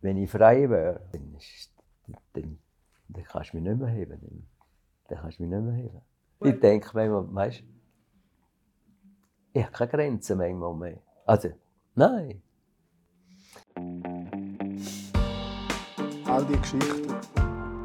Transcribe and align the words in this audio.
wenn 0.00 0.16
ich 0.16 0.30
frei 0.30 0.68
wäre, 0.68 1.00
dann, 1.12 1.36
dann, 2.32 2.58
dann 3.08 3.24
kannst 3.24 3.52
du 3.52 3.56
mich 3.58 3.68
nicht 3.68 3.78
mehr 3.78 3.88
heben. 3.88 4.20
Dann, 4.20 4.46
dann 5.08 5.18
kannst 5.18 5.38
du 5.38 5.42
mich 5.42 5.52
nicht 5.52 5.62
mehr 5.62 5.74
heben. 5.74 6.00
Ich 6.42 6.58
denke 6.60 6.90
manchmal, 6.94 7.34
weißt 7.34 7.60
du, 7.60 7.64
ich 9.52 9.62
habe 9.62 9.72
keine 9.72 9.90
Grenzen 9.90 10.38
manchmal 10.38 10.74
mehr. 10.74 11.02
Also, 11.26 11.50
nein. 11.94 12.42
All 16.26 16.44
die 16.46 16.56
Geschichten 16.58 17.14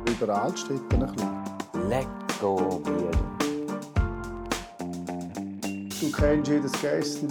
über 0.07 0.43
Altstädte 0.43 0.95
ein 0.95 0.99
bisschen. 0.99 1.89
Let 1.89 2.07
go, 2.39 2.79
Bier. 2.79 3.11
Du 5.99 6.11
kennst 6.11 6.51
jedes 6.51 6.71
Gäste. 6.81 7.27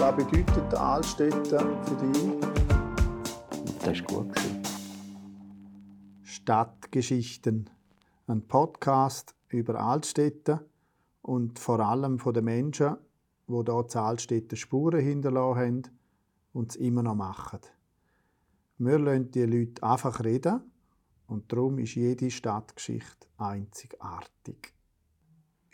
Was 0.00 0.16
bedeutet 0.16 0.74
Altstädte 0.74 1.58
für 1.84 1.96
dich? 1.96 2.40
Das 3.84 4.00
war 4.00 4.24
gut. 4.24 4.34
Stadtgeschichten. 6.22 7.68
Ein 8.26 8.48
Podcast 8.48 9.34
über 9.50 9.78
Altstädte 9.78 10.66
und 11.20 11.58
vor 11.58 11.80
allem 11.80 12.18
von 12.18 12.32
den 12.32 12.46
Menschen, 12.46 12.96
die 13.46 13.62
dort 13.62 13.94
in 13.94 14.00
Altstädte 14.00 14.56
Spuren 14.56 15.00
hinterlassen 15.00 15.58
haben 15.58 15.82
und 16.54 16.70
es 16.70 16.76
immer 16.76 17.02
noch 17.02 17.14
machen. 17.14 17.60
Wir 18.78 18.98
lassen 18.98 19.30
die 19.32 19.42
Leute 19.42 19.82
einfach 19.82 20.24
reden 20.24 20.62
und 21.26 21.52
darum 21.52 21.78
ist 21.78 21.94
jede 21.94 22.30
Stadtgeschichte 22.30 23.26
einzigartig. 23.36 24.72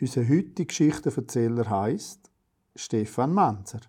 Unser 0.01 0.27
heutiger 0.27 0.65
Geschichtenerzähler 0.65 1.69
heißt 1.69 2.29
Stefan 2.75 3.33
Manzer. 3.33 3.79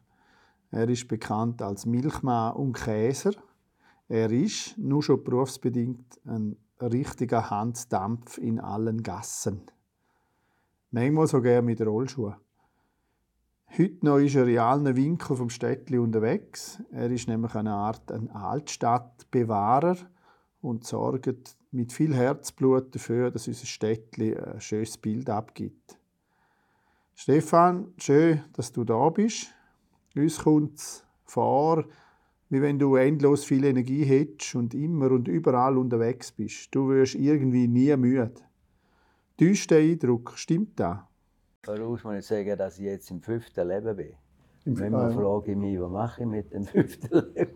Er 0.70 0.88
ist 0.88 1.08
bekannt 1.08 1.62
als 1.62 1.86
Milchmann 1.86 2.54
und 2.54 2.74
Käser. 2.74 3.32
Er 4.08 4.30
ist, 4.30 4.76
nur 4.78 5.02
schon 5.02 5.24
berufsbedingt, 5.24 6.20
ein 6.24 6.56
richtiger 6.80 7.50
Handdampf 7.50 8.38
in 8.38 8.60
allen 8.60 9.02
Gassen. 9.02 9.62
Manchmal 10.90 11.26
sogar 11.26 11.62
mit 11.62 11.80
Rollschuhen. 11.80 12.36
Heute 13.76 14.06
noch 14.06 14.18
ist 14.18 14.34
er 14.34 14.46
in 14.46 14.58
allen 14.58 14.96
Winkeln 14.96 15.36
vom 15.36 15.50
Städtli 15.50 15.98
unterwegs. 15.98 16.82
Er 16.90 17.10
ist 17.10 17.28
nämlich 17.28 17.54
eine 17.54 17.72
Art 17.74 18.10
ein 18.10 18.30
Altstadtbewahrer 18.30 19.96
und 20.62 20.84
sorgt 20.84 21.56
mit 21.70 21.92
viel 21.92 22.14
Herzblut 22.14 22.94
dafür, 22.94 23.30
dass 23.30 23.46
unser 23.46 23.66
Städtli 23.66 24.34
ein 24.34 24.60
schönes 24.60 24.96
Bild 24.96 25.28
abgibt. 25.28 25.98
Stefan, 27.14 27.92
schön, 27.98 28.42
dass 28.54 28.72
du 28.72 28.84
da 28.84 29.10
bist. 29.10 29.54
Uns 30.18 30.40
kommt 30.40 30.78
es 30.78 31.04
vor, 31.26 31.84
wie 32.50 32.60
wenn 32.60 32.76
du 32.76 32.96
endlos 32.96 33.44
viel 33.44 33.64
Energie 33.64 34.04
hättest 34.04 34.56
und 34.56 34.74
immer 34.74 35.12
und 35.12 35.28
überall 35.28 35.78
unterwegs 35.78 36.32
bist. 36.32 36.74
Du 36.74 36.88
wirst 36.88 37.14
irgendwie 37.14 37.68
nie 37.68 37.94
müde. 37.96 38.32
Täuscht 39.38 39.70
der 39.70 39.78
Eindruck, 39.78 40.32
stimmt 40.34 40.80
das? 40.80 40.98
Voraus 41.62 42.02
muss 42.02 42.16
ich 42.16 42.26
sagen, 42.26 42.58
dass 42.58 42.78
ich 42.80 42.86
jetzt 42.86 43.08
im 43.12 43.22
fünften 43.22 43.68
Leben 43.68 43.94
bin. 43.96 44.12
Im 44.64 44.74
Manchmal 44.74 45.10
äh, 45.12 45.14
frage 45.14 45.52
ich 45.52 45.56
mich, 45.56 45.80
was 45.80 45.90
mache 45.90 46.22
ich 46.22 46.28
mit 46.28 46.52
dem 46.52 46.64
fünften 46.64 47.14
Leben? 47.14 47.50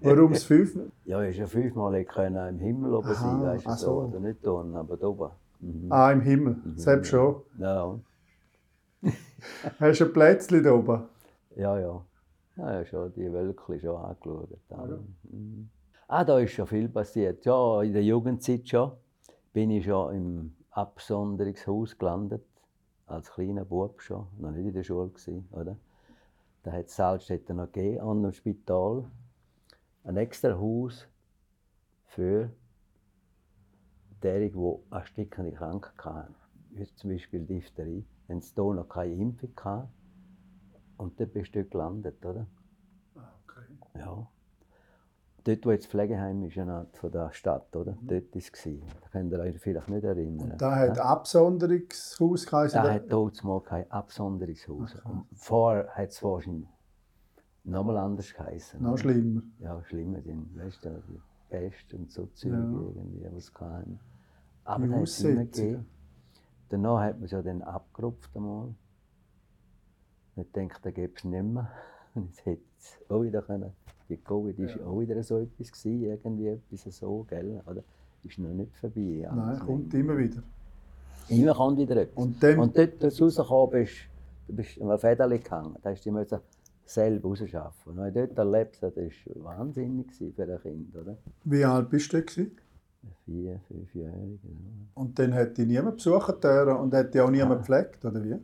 Warum 0.00 0.32
das 0.32 0.44
fünf? 0.44 0.78
Ja, 1.04 1.22
ich 1.22 1.36
ja 1.36 1.46
fünfmal 1.46 2.02
können 2.06 2.48
im 2.48 2.58
Himmel 2.58 2.94
oben 2.94 3.12
sein, 3.12 3.26
Aha, 3.26 3.52
weißt 3.56 3.66
du 3.66 3.74
so. 3.74 3.92
Oder 4.04 4.20
nicht 4.20 4.46
unten, 4.46 4.74
aber 4.74 4.96
da 4.96 5.06
oben. 5.06 5.30
Mhm. 5.60 5.92
Ah, 5.92 6.10
im 6.12 6.22
Himmel. 6.22 6.56
Selbst 6.76 7.10
schon. 7.10 7.42
Ja, 7.58 8.00
Hast 9.80 10.00
du 10.00 10.04
ein 10.06 10.12
Plätzchen 10.14 10.62
da 10.62 10.72
oben? 10.72 11.02
Ja, 11.56 11.78
ja. 11.78 12.04
Ja, 12.56 12.74
ja, 12.74 12.84
schon 12.84 13.12
die 13.14 13.32
Wölkchen 13.32 13.80
schon 13.80 13.96
angeschaut. 13.96 14.50
Mhm. 15.22 15.70
Ah, 16.08 16.24
da 16.24 16.38
ist 16.38 16.52
schon 16.52 16.66
viel 16.66 16.88
passiert. 16.88 17.44
Ja, 17.44 17.82
in 17.82 17.92
der 17.92 18.02
Jugendzeit 18.02 18.68
schon. 18.68 18.92
Bin 19.52 19.70
ich 19.70 19.84
schon 19.84 20.14
im 20.14 20.56
Absonderungshaus 20.70 21.96
gelandet. 21.96 22.44
Als 23.06 23.30
kleiner 23.30 23.64
Bub 23.64 24.02
schon. 24.02 24.26
Noch 24.38 24.50
nicht 24.50 24.66
in 24.66 24.74
der 24.74 24.82
Schule 24.82 25.08
gewesen, 25.08 25.48
oder? 25.52 25.76
Da 26.62 26.72
hat 26.72 26.86
es 26.86 26.96
Salzstädter 26.96 27.54
noch 27.54 27.72
gegeben, 27.72 28.00
an 28.00 28.22
dem 28.22 28.32
Spital. 28.32 29.04
Ein 30.04 30.16
extra 30.16 30.58
Haus 30.58 31.06
für 32.06 32.50
diejenigen, 34.22 34.60
die 34.60 34.94
erstickende 34.94 35.52
Krankheit 35.52 36.04
hatten. 36.04 36.34
Zum 36.96 37.10
Beispiel 37.10 37.46
Diphtherie. 37.46 38.04
Wenn 38.26 38.38
es 38.38 38.52
hier 38.54 38.74
noch 38.74 38.88
keine 38.88 39.14
Impfung 39.14 39.52
hatte. 39.62 39.88
Und 41.00 41.18
dort 41.18 41.32
bist 41.32 41.54
du 41.54 41.64
gelandet, 41.64 42.24
oder? 42.26 42.46
Ja. 43.96 44.28
Dort, 45.44 45.64
wo 45.64 45.70
jetzt 45.70 45.84
das 45.84 45.90
Pflegeheim 45.90 46.42
ist, 46.42 46.58
eine 46.58 46.74
Art 46.74 46.96
von 46.98 47.10
der 47.10 47.32
Stadt, 47.32 47.74
oder? 47.74 47.96
Dort 48.02 48.34
war 48.34 48.40
es. 48.40 48.52
Da 48.52 49.08
könnt 49.10 49.32
ihr 49.32 49.38
euch 49.38 49.58
vielleicht 49.58 49.88
nicht 49.88 50.04
erinnern. 50.04 50.58
Da 50.58 50.76
hat 50.76 50.98
Absonderungshaus 50.98 52.44
geheißen. 52.46 52.82
Da 52.82 52.92
hat 52.92 53.10
dort 53.10 53.42
mal 53.42 53.62
kein 53.62 53.90
Absonderungshaus. 53.90 54.96
Und 55.04 55.24
vorher 55.32 55.88
hat 55.88 56.10
es 56.10 56.22
wahrscheinlich 56.22 56.68
nochmal 57.64 57.96
anders 57.96 58.34
geheißen. 58.34 58.82
Noch 58.82 58.98
schlimmer. 58.98 59.42
Ja, 59.58 59.82
schlimmer, 59.84 60.20
die, 60.20 60.36
weißt 60.54 60.84
du, 60.84 61.02
die 61.08 61.20
Pest 61.48 61.94
und 61.94 62.12
so 62.12 62.26
Zeug 62.26 62.52
Ja. 62.52 62.58
irgendwie, 62.58 63.26
was 63.32 63.54
kann. 63.54 63.98
Aber 64.64 64.84
Die 64.84 64.90
da 64.90 64.96
hat 64.96 65.02
es 65.04 65.24
immer 65.24 65.44
gegeben. 65.44 65.86
Danach 66.68 67.00
hat 67.00 67.16
man 67.16 67.24
es 67.24 67.30
ja 67.30 67.40
dann 67.40 67.62
abgerupft 67.62 68.36
einmal. 68.36 68.74
Ich 70.40 70.52
denke, 70.52 70.76
da 70.82 70.90
gäbe 70.90 71.12
es 71.16 71.24
nicht 71.24 71.42
mehr. 71.44 71.70
Und 72.14 72.26
jetzt 72.28 72.44
hätte 72.46 72.62
es 72.78 72.98
auch 73.10 73.22
wieder 73.22 73.42
können. 73.42 73.70
Die 74.08 74.16
Covid 74.16 74.58
war 74.58 74.66
Ja. 74.66 74.86
auch 74.86 75.00
wieder 75.00 75.22
so 75.22 75.38
etwas 75.38 75.70
gewesen, 75.70 76.02
irgendwie 76.04 76.48
etwas 76.48 76.96
so, 76.96 77.24
gell? 77.28 77.60
Oder? 77.66 77.82
Ist 78.24 78.38
noch 78.38 78.50
nicht 78.50 78.76
vorbei. 78.76 79.26
Nein, 79.28 79.38
alles 79.38 79.60
kommt 79.60 79.94
immer 79.94 80.18
wieder. 80.18 80.42
Immer 81.28 81.54
kommt 81.54 81.78
wieder 81.78 81.96
etwas. 81.96 82.16
Und 82.24 82.42
dann, 82.42 82.58
Und 82.58 82.76
dort, 82.76 83.02
als 83.04 83.16
du 83.16 83.24
rausgekommen 83.24 83.70
bist, 83.70 83.94
du 84.48 84.56
bist 84.56 84.80
an 84.80 84.88
einem 84.90 84.98
Federli 84.98 85.38
gehangen. 85.38 85.76
Da 85.82 85.90
hast 85.90 86.04
du 86.04 86.12
dich 86.12 86.38
selber 86.84 87.28
rausschaffen. 87.28 87.92
Und 87.92 87.98
wenn 87.98 88.12
du 88.12 88.26
dort 88.26 88.38
erlebt 88.38 88.82
das 88.82 88.96
war 88.96 89.44
wahnsinnig 89.44 90.12
für 90.12 90.24
ein 90.24 90.60
Kind, 90.60 90.96
oder? 90.96 91.16
wie 91.44 91.64
alt 91.64 91.88
bist 91.88 92.12
du 92.12 92.20
da? 92.20 92.32
Vier, 93.24 93.60
fünfjährige. 93.68 94.38
Und 94.94 95.18
dann 95.18 95.32
hat 95.32 95.56
dich 95.56 95.66
niemand 95.66 96.04
dürfen 96.04 96.68
und 96.76 96.92
hat 96.92 97.14
dich 97.14 97.20
auch 97.20 97.30
niemand 97.30 97.60
gepflegt, 97.60 98.04
oder 98.04 98.22
wie? 98.22 98.34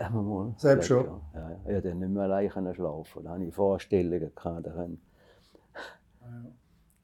Wir 0.00 0.22
mal. 0.22 0.54
Selbst 0.56 0.88
schon? 0.88 1.04
Ja, 1.34 1.50
ja. 1.50 1.56
Ich 1.56 1.64
konnte 1.64 1.94
nicht 1.94 2.08
mehr 2.08 2.22
allein 2.22 2.48
können 2.48 2.74
schlafen. 2.74 3.24
Da 3.24 3.30
hatte 3.32 3.44
ich 3.44 3.54
Vorstellungen. 3.54 4.32
Gehabt, 4.34 4.66
da 4.66 4.70
können- 4.70 5.00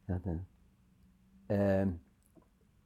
ja, 0.09 0.19
dann. 0.19 0.47
Ähm, 1.49 2.01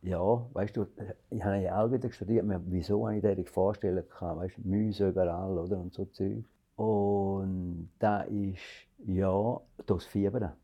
ja, 0.03 0.47
weißt 0.53 0.77
du, 0.77 0.87
ich 1.31 1.45
habe 1.45 1.59
ja 1.59 1.83
auch 1.85 1.93
wieder 1.93 2.11
studiert, 2.11 2.45
wieso 2.67 3.07
habe 3.07 3.19
ich 3.19 3.23
diese 3.37 3.53
Vorstellungen 3.53 4.09
gehabt, 4.09 4.39
weißt 4.39 4.57
du, 4.59 4.69
Mäuse 4.69 5.09
überall, 5.11 5.59
oder, 5.59 5.79
und 5.79 5.93
so 5.93 6.07
Zeug. 6.07 6.45
Und 6.77 7.91
da 7.99 8.23
ist, 8.23 8.61
ja, 9.07 9.61
das 9.87 10.05
Fieber. 10.07 10.57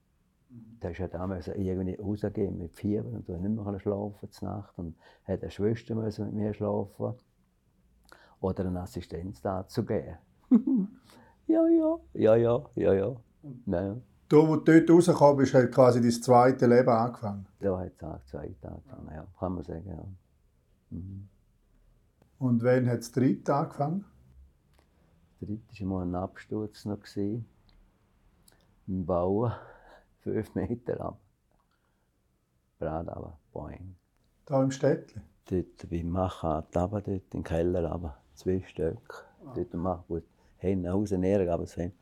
Da 0.81 0.89
ist 0.89 0.99
ja 0.99 1.09
damals 1.09 1.49
irgendwie 1.49 1.95
rausgegeben 1.95 2.59
mit 2.59 2.73
Fieber 2.75 3.09
und 3.09 3.28
du 3.28 3.37
nicht 3.37 3.65
mehr 3.65 3.78
schlafen 3.81 4.31
zur 4.31 4.49
Nacht 4.49 4.78
und 4.78 4.97
hat 5.25 5.43
eine 5.43 5.51
Schwester 5.51 5.95
müssen 5.95 6.27
mit 6.27 6.34
mir 6.34 6.55
schlafen 6.55 7.15
oder 8.41 8.67
eine 8.67 8.81
Assistenz 8.81 9.41
dazu 9.41 9.85
geben. 9.85 10.17
ja, 11.47 11.67
ja, 11.67 11.99
ja, 12.15 12.37
ja, 12.37 12.65
ja, 12.75 12.93
ja. 12.93 13.17
Naja, 13.65 13.97
Da, 14.29 14.37
wo 14.37 14.57
du 14.57 14.81
dort 14.81 14.91
rausgekommen 14.91 15.37
bist, 15.37 15.55
hat 15.55 15.71
quasi 15.71 16.01
dein 16.01 16.11
zweite 16.11 16.67
Leben 16.67 16.89
angefangen. 16.89 17.47
da 17.61 17.79
hat 17.79 17.93
es 17.97 18.35
auch 18.35 18.41
Tage 18.41 18.57
angefangen, 18.63 19.11
ja, 19.15 19.27
kann 19.39 19.55
man 19.55 19.63
sagen, 19.63 19.87
ja. 19.89 20.05
Mhm. 20.91 21.29
Und 22.39 22.63
wann 22.63 22.89
hat 22.89 22.99
das 22.99 23.13
dritte 23.13 23.55
angefangen? 23.55 24.05
Der 25.41 25.49
dritte 25.49 25.81
war 25.81 25.87
mal 25.87 26.07
ein 26.07 26.15
Absturz 26.15 26.85
noch. 26.85 26.99
Gewesen. 27.01 27.47
Im 28.87 29.07
Bauen, 29.07 29.53
fünf 30.21 30.55
Meter 30.55 31.01
ab. 31.01 31.21
Brad 32.78 33.09
aber, 33.09 33.39
boing. 33.53 33.97
Da 34.45 34.63
im 34.63 34.71
Städtli. 34.71 35.21
Dort 35.49 35.89
beim 35.89 36.09
Machen, 36.10 36.51
runter, 36.51 36.89
dort 36.89 37.07
in 37.07 37.22
den 37.33 37.45
Keller, 37.45 37.91
aber 37.91 38.16
zwei 38.36 38.62
Stück. 38.66 39.24
Dort 39.54 39.74
machen, 39.74 40.04
wo 40.09 40.18
die 40.18 40.24
Hände 40.59 40.91
raus, 40.91 41.10
näher, 41.12 41.53
aber 41.53 41.65
es 41.65 41.77
haben. 41.77 41.92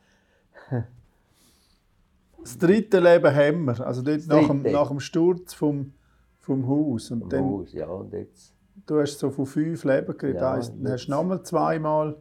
Das 2.41 2.59
dritte 2.59 3.01
Leben 3.01 3.35
haben 3.35 3.65
wir. 3.65 3.87
Also 3.87 4.03
dort 4.03 4.19
Das 4.19 4.27
nach 4.27 4.47
dem, 4.49 4.63
nach 4.63 4.89
dem 4.89 5.01
Sturz 5.01 5.55
vom, 5.55 5.95
vom 6.41 6.69
Haus. 6.69 7.11
Und 7.11 7.23
Im 7.23 7.29
dann, 7.29 7.45
Haus, 7.45 7.73
ja, 7.73 7.87
und 7.89 8.13
jetzt. 8.13 8.55
du 8.87 9.01
hast 9.01 9.19
so 9.19 9.31
von 9.31 9.47
fünf 9.47 9.83
Leben 9.85 10.17
geredet. 10.19 10.41
Ja, 10.43 10.57
Ja, 10.59 10.63
dann 10.63 10.93
hast 10.93 11.07
du 11.07 11.11
nochmal 11.11 11.43
zweimal 11.43 12.17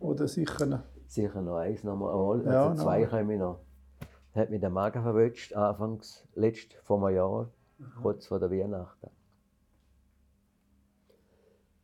oder 0.00 0.26
sicher 0.28 0.66
noch. 0.66 0.80
Sicher 1.06 1.40
noch 1.42 1.56
eins 1.56 1.84
nochmal. 1.84 2.14
Also 2.14 2.50
Ja, 2.50 2.74
zwei 2.76 3.02
noch. 3.02 3.10
kommen 3.10 3.38
noch. 3.38 3.60
Hat 4.34 4.50
mich 4.50 4.60
der 4.60 4.70
Magen 4.70 5.02
verwünscht, 5.02 5.52
anfangs, 5.54 6.26
letzt 6.34 6.74
vor 6.84 7.04
einem 7.06 7.16
Jahr, 7.16 7.50
kurz 8.02 8.26
vor 8.26 8.38
der 8.38 8.50
Weihnachten. 8.50 9.10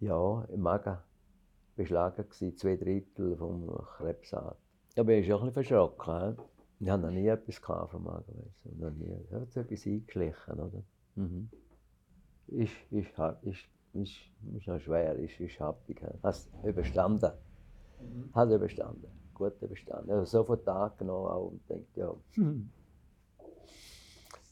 Ja, 0.01 0.45
im 0.53 0.61
Magen 0.61 0.99
beschlagen 1.77 2.29
gewesen, 2.29 2.57
zwei 2.57 2.77
Drittel 2.77 3.37
vom 3.37 3.67
Krebsart. 3.97 4.59
Bin 4.95 5.09
ich 5.09 5.27
schon 5.27 5.41
ein 5.41 5.47
bisschen 5.47 5.65
verschrocken. 5.65 6.37
hä? 6.37 6.43
Ich 6.81 6.89
habe 6.89 7.03
noch 7.03 7.11
nie 7.11 7.27
etwas 7.27 7.59
vom 7.59 8.05
Magenwechsel. 8.05 8.73
Noch 8.77 8.91
nie. 8.91 9.11
Es 9.25 9.33
hat 9.33 9.57
etwas 9.57 9.87
eingeschlichen, 9.87 10.61
oder? 10.61 10.83
Mhm. 11.15 11.49
Ist, 12.49 12.73
ist, 12.91 13.17
hart, 13.17 13.43
ist, 13.45 13.65
ist, 13.95 14.13
ist 14.55 14.67
noch 14.67 14.79
schwer, 14.81 15.17
ist, 15.17 15.41
ist 15.41 15.59
happig. 15.61 16.03
Hast 16.23 16.51
überstanden. 16.63 17.33
Mhm. 18.01 18.31
Hat 18.35 18.51
überstanden. 18.51 19.09
Gut 19.33 19.61
überstanden. 19.63 20.11
Also 20.11 20.25
sofort 20.39 20.65
Tag 20.65 20.99
genommen 20.99 21.29
auch 21.29 21.47
und 21.53 21.69
denkt, 21.69 21.97
ja. 21.97 22.15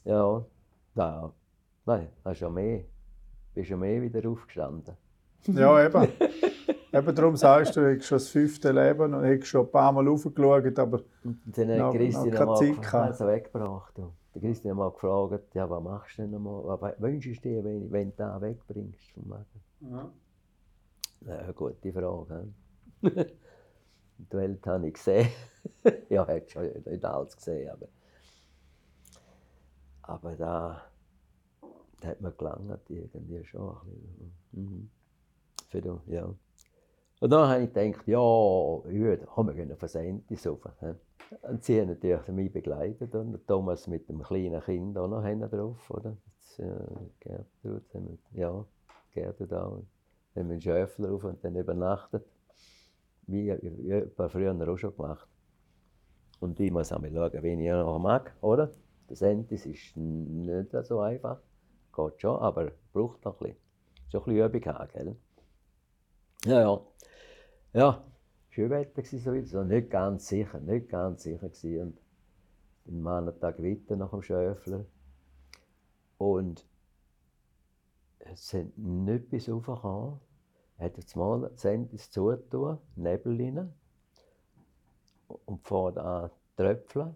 Ja, 0.05 0.45
da. 0.95 1.33
Nein, 1.85 2.09
hast 2.25 2.39
schon 2.39 2.53
mehr. 2.53 2.83
Bist 3.53 3.69
schon 3.69 3.79
mehr 3.79 4.01
wieder 4.01 4.27
aufgestanden. 4.29 4.97
Ja, 5.47 5.85
eben. 5.85 6.07
eben 6.93 7.15
darum 7.15 7.35
sagst 7.35 7.75
du, 7.75 7.81
du 7.81 7.95
hast 7.95 8.05
schon 8.05 8.15
das 8.17 8.29
fünfte 8.29 8.71
Leben 8.71 9.13
und 9.13 9.25
hast 9.25 9.47
schon 9.47 9.65
ein 9.65 9.71
paar 9.71 9.91
Mal 9.91 10.07
raufgeschaut, 10.07 10.77
aber 10.79 11.01
und 11.23 11.41
dann 11.57 11.77
noch, 11.77 11.93
Christine 11.93 12.29
noch 12.29 12.37
keine 12.37 12.45
mal 12.45 12.55
Zeit 12.55 12.67
gefragt, 12.69 12.91
gehabt. 12.91 13.11
also 13.11 13.27
weggebracht. 13.27 13.97
Du. 13.97 14.13
Der 14.35 14.41
Christine 14.41 14.71
hat 14.71 14.77
mal 14.77 14.91
gefragt, 14.91 15.55
ja, 15.55 15.69
was 15.69 15.83
machst 15.83 16.17
du 16.17 16.21
denn 16.23 16.35
einmal? 16.35 16.63
Was 16.79 17.01
wünschst 17.01 17.43
du 17.43 17.49
dir, 17.49 17.63
wenn, 17.63 17.91
wenn 17.91 18.09
du 18.11 18.15
das 18.17 18.41
wegbringst 18.41 19.11
vom? 19.11 19.33
Ja. 19.81 20.11
Ja, 21.25 21.37
eine 21.37 21.53
gute 21.53 21.93
Frage. 21.93 22.47
die 23.01 24.37
Welt 24.37 24.65
habe 24.67 24.87
ich 24.87 24.93
gesehen. 24.93 25.29
ja, 26.09 26.23
ich 26.23 26.55
habe 26.55 26.73
schon 26.73 26.91
nicht 26.91 27.05
alles 27.05 27.35
gesehen, 27.35 27.69
aber, 27.69 27.87
aber 30.01 30.35
da, 30.35 30.81
da 32.01 32.07
hat 32.07 32.21
mir 32.21 32.31
gelangt 32.31 32.89
irgendwie 32.89 33.43
schon. 33.45 33.69
ein 33.69 33.87
bisschen. 33.87 34.33
Mhm. 34.51 34.89
Für 35.69 35.81
du, 35.81 36.01
ja. 36.05 36.33
Und 37.23 37.29
dann 37.29 37.47
habe 37.47 37.63
ich 37.63 37.73
gedacht, 37.73 38.05
ja, 38.05 38.19
ja 38.91 39.15
komm, 39.27 39.47
wir 39.47 39.53
gehen 39.53 39.71
ein 39.71 39.77
rauf. 39.77 40.59
he? 40.81 40.93
Und 41.47 41.63
sie 41.63 41.79
haben 41.79 41.87
natürlich 41.87 42.27
mich 42.27 42.51
begleitet 42.51 43.15
und 43.15 43.47
Thomas 43.47 43.87
mit 43.87 44.09
dem 44.09 44.21
kleinen 44.21 44.59
Kind 44.59 44.97
auch 44.97 45.07
noch 45.07 45.23
drauf, 45.49 45.89
oder? 45.89 46.17
Jetzt, 46.25 46.59
äh, 46.59 46.65
Gertrud, 47.21 47.93
haben 47.93 48.19
wir, 48.31 48.41
ja, 48.41 48.65
Gertrud 49.13 49.53
auch. 49.53 49.71
Haben 49.71 49.85
wir 50.33 50.41
einen 50.41 50.59
Schäfler 50.59 51.11
rauf 51.11 51.23
und 51.23 51.41
dann 51.45 51.55
übernachtet. 51.55 52.25
Wie, 53.27 53.55
wie 53.61 54.29
früher 54.29 54.69
auch 54.69 54.77
schon 54.77 54.93
gemacht. 54.93 55.29
Und 56.41 56.59
ich 56.59 56.73
muss 56.73 56.91
einmal 56.91 57.09
schauen, 57.09 57.41
wen 57.41 57.61
ich 57.61 57.71
noch 57.71 57.99
mag, 57.99 58.35
oder? 58.41 58.69
Das 59.07 59.19
Sentis 59.19 59.65
ist 59.65 59.95
nicht 59.95 60.75
so 60.83 60.99
einfach. 60.99 61.39
Geht 61.95 62.19
schon, 62.19 62.37
aber 62.37 62.71
braucht 62.91 63.23
noch 63.23 63.39
ein 63.39 63.47
bisschen. 63.47 63.57
Schon 64.11 64.21
ein 64.23 64.25
bisschen 64.25 64.45
Übung 64.45 64.73
haben, 64.73 64.89
gell? 64.91 65.15
Ja, 66.45 66.59
ja. 66.59 66.81
Ja, 67.75 68.03
schön 68.51 68.69
Wetter 68.69 68.97
war 68.97 69.03
so 69.03 69.33
wieder. 69.33 69.47
So 69.47 69.63
nicht 69.63 69.89
ganz 69.89 70.27
sicher, 70.27 70.59
nicht 70.59 70.89
ganz 70.89 71.23
sicher 71.23 71.49
gewesen. 71.49 71.81
Und 71.81 71.97
den 72.85 73.01
Mann 73.01 73.27
einen 73.27 73.39
Tag 73.39 73.57
weiter 73.63 73.95
nach 73.95 74.11
dem 74.11 74.21
Schäfler. 74.21 74.85
Und 76.19 76.67
es 78.19 78.49
sind 78.49 78.77
nicht 78.77 79.31
bis 79.31 79.49
raufgekommen. 79.49 80.19
Er 80.77 80.85
hat 80.85 80.97
jetzt 80.97 81.15
mal 81.15 81.41
das 81.41 81.61
Sentis 81.61 82.11
zugetan, 82.11 82.77
Nebel 82.95 83.41
rein. 83.41 83.73
Und 85.27 85.67
fährt 85.67 85.97
an 85.97 86.29
Tröpfeln. 86.55 87.15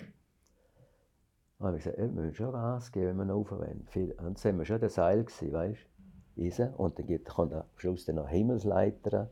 Dann 1.59 1.67
habe 1.67 1.77
ich 1.77 1.83
gesagt, 1.83 1.99
wir 1.99 2.07
müssen 2.07 2.33
schon 2.33 2.51
Gas 2.51 2.91
geben, 2.91 3.19
wenn 3.19 3.27
wir 3.27 3.33
rauf 3.33 3.51
wollen. 3.51 3.87
Und 3.93 4.17
dann 4.17 4.43
waren 4.43 4.57
wir 4.57 4.65
schon 4.65 4.79
der 4.79 4.89
Seil, 4.89 5.23
gewesen, 5.23 5.53
weißt 5.53 6.59
du? 6.59 6.73
Und 6.77 6.97
dann 6.97 7.23
kommt 7.25 7.53
am 7.53 7.63
Schluss 7.75 8.05
dann 8.05 8.15
noch 8.15 8.27
Himmelsleiter. 8.27 9.29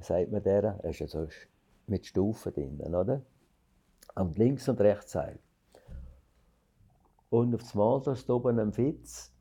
Sagt 0.00 0.32
man 0.32 0.42
der? 0.42 0.64
Er 0.82 0.90
ist 0.90 1.00
ja 1.00 1.06
so 1.06 1.26
mit 1.86 2.06
Stufen 2.06 2.52
drin, 2.52 2.94
oder? 2.94 3.22
Und 4.14 4.38
links 4.38 4.68
und 4.68 4.80
rechts 4.80 5.12
Seil. 5.12 5.38
Und 7.28 7.54
auf 7.54 7.62
das 7.62 7.74
Mal 7.74 8.00
da 8.02 8.16
steht 8.16 8.30
oben 8.30 8.58
ein 8.58 8.72
Fitz, 8.72 9.32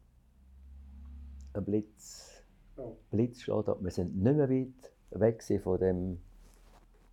ein 1.53 1.65
Blitz. 1.65 2.43
Oh. 2.77 2.95
Blitz 3.09 3.41
steht 3.41 3.67
da. 3.67 3.75
Wir 3.79 3.91
sind 3.91 4.15
nicht 4.15 4.35
mehr 4.35 4.49
weit 4.49 4.93
weg 5.11 5.43
von 5.61 5.79
dem 5.79 6.21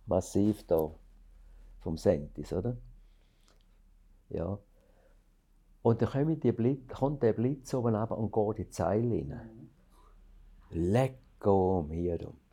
Massiv 0.05 0.65
da, 0.67 0.91
vom 1.79 1.97
Sentis, 1.97 2.53
oder? 2.53 2.77
Ja. 4.29 4.59
Und 5.81 6.01
dann 6.01 6.09
kommt, 6.09 6.43
die 6.43 6.51
Blitz, 6.51 6.87
kommt 6.93 7.23
der 7.23 7.33
Blitz 7.33 7.73
oben 7.73 7.95
runter 7.95 8.17
und 8.17 8.31
geht 8.31 8.59
in 8.59 8.65
die 8.65 8.69
Zeile 8.69 9.09
rein. 9.09 9.69
Lecco 10.69 11.85
mir 11.87 12.27
um. 12.27 12.46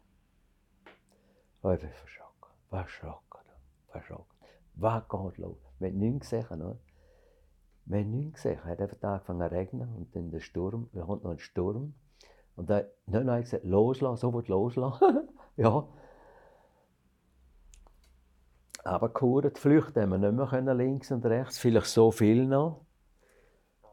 Ich 1.72 1.80
bin 1.80 1.90
verschrocken, 1.90 2.50
verschrocken, 2.68 3.40
verschrocken. 3.88 4.36
Was 4.74 5.08
geht 5.08 5.38
los? 5.38 5.56
Wir 5.78 5.88
haben 5.88 5.98
nichts 5.98 6.28
gesehen, 6.28 6.60
oder? 6.60 6.78
Wir 7.86 8.00
haben 8.00 8.10
nichts 8.10 8.42
gesehen. 8.42 8.58
Es 8.58 8.64
hat 8.66 8.80
einfach 8.82 9.02
angefangen 9.02 9.48
zu 9.48 9.54
regnen 9.54 9.88
und 9.96 10.14
dann 10.14 10.30
der 10.30 10.40
Sturm, 10.40 10.90
da 10.92 11.04
kommt 11.04 11.24
noch 11.24 11.30
ein 11.30 11.38
Sturm. 11.38 11.94
Und 12.56 12.68
dann 12.68 12.84
dann 13.06 13.30
habe 13.30 13.40
ich 13.40 13.46
gesagt, 13.46 13.64
loslassen, 13.64 14.20
sofort 14.20 14.48
loslassen. 14.48 15.28
ja. 15.56 15.88
Aber 18.84 19.08
gehurt, 19.08 19.58
flüchten 19.58 20.02
haben 20.02 20.10
wir 20.10 20.18
nicht 20.18 20.34
mehr 20.34 20.46
können, 20.46 20.76
links 20.76 21.10
und 21.10 21.24
rechts, 21.24 21.58
vielleicht 21.58 21.86
so 21.86 22.10
viel 22.10 22.46
noch. 22.46 22.84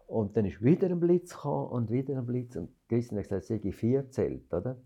Und 0.08 0.36
dann 0.36 0.44
ist 0.44 0.62
wieder 0.62 0.90
ein 0.90 1.00
Blitz 1.00 1.34
gekommen 1.34 1.70
und 1.70 1.90
wieder 1.90 2.18
ein 2.18 2.26
Blitz. 2.26 2.58
Und 2.58 2.70
Christian 2.90 3.18
hat 3.18 3.30
gesagt, 3.30 3.50
es 3.50 3.64
sei 3.64 3.72
vier 3.72 4.10
Zelte, 4.10 4.58
oder? 4.58 4.78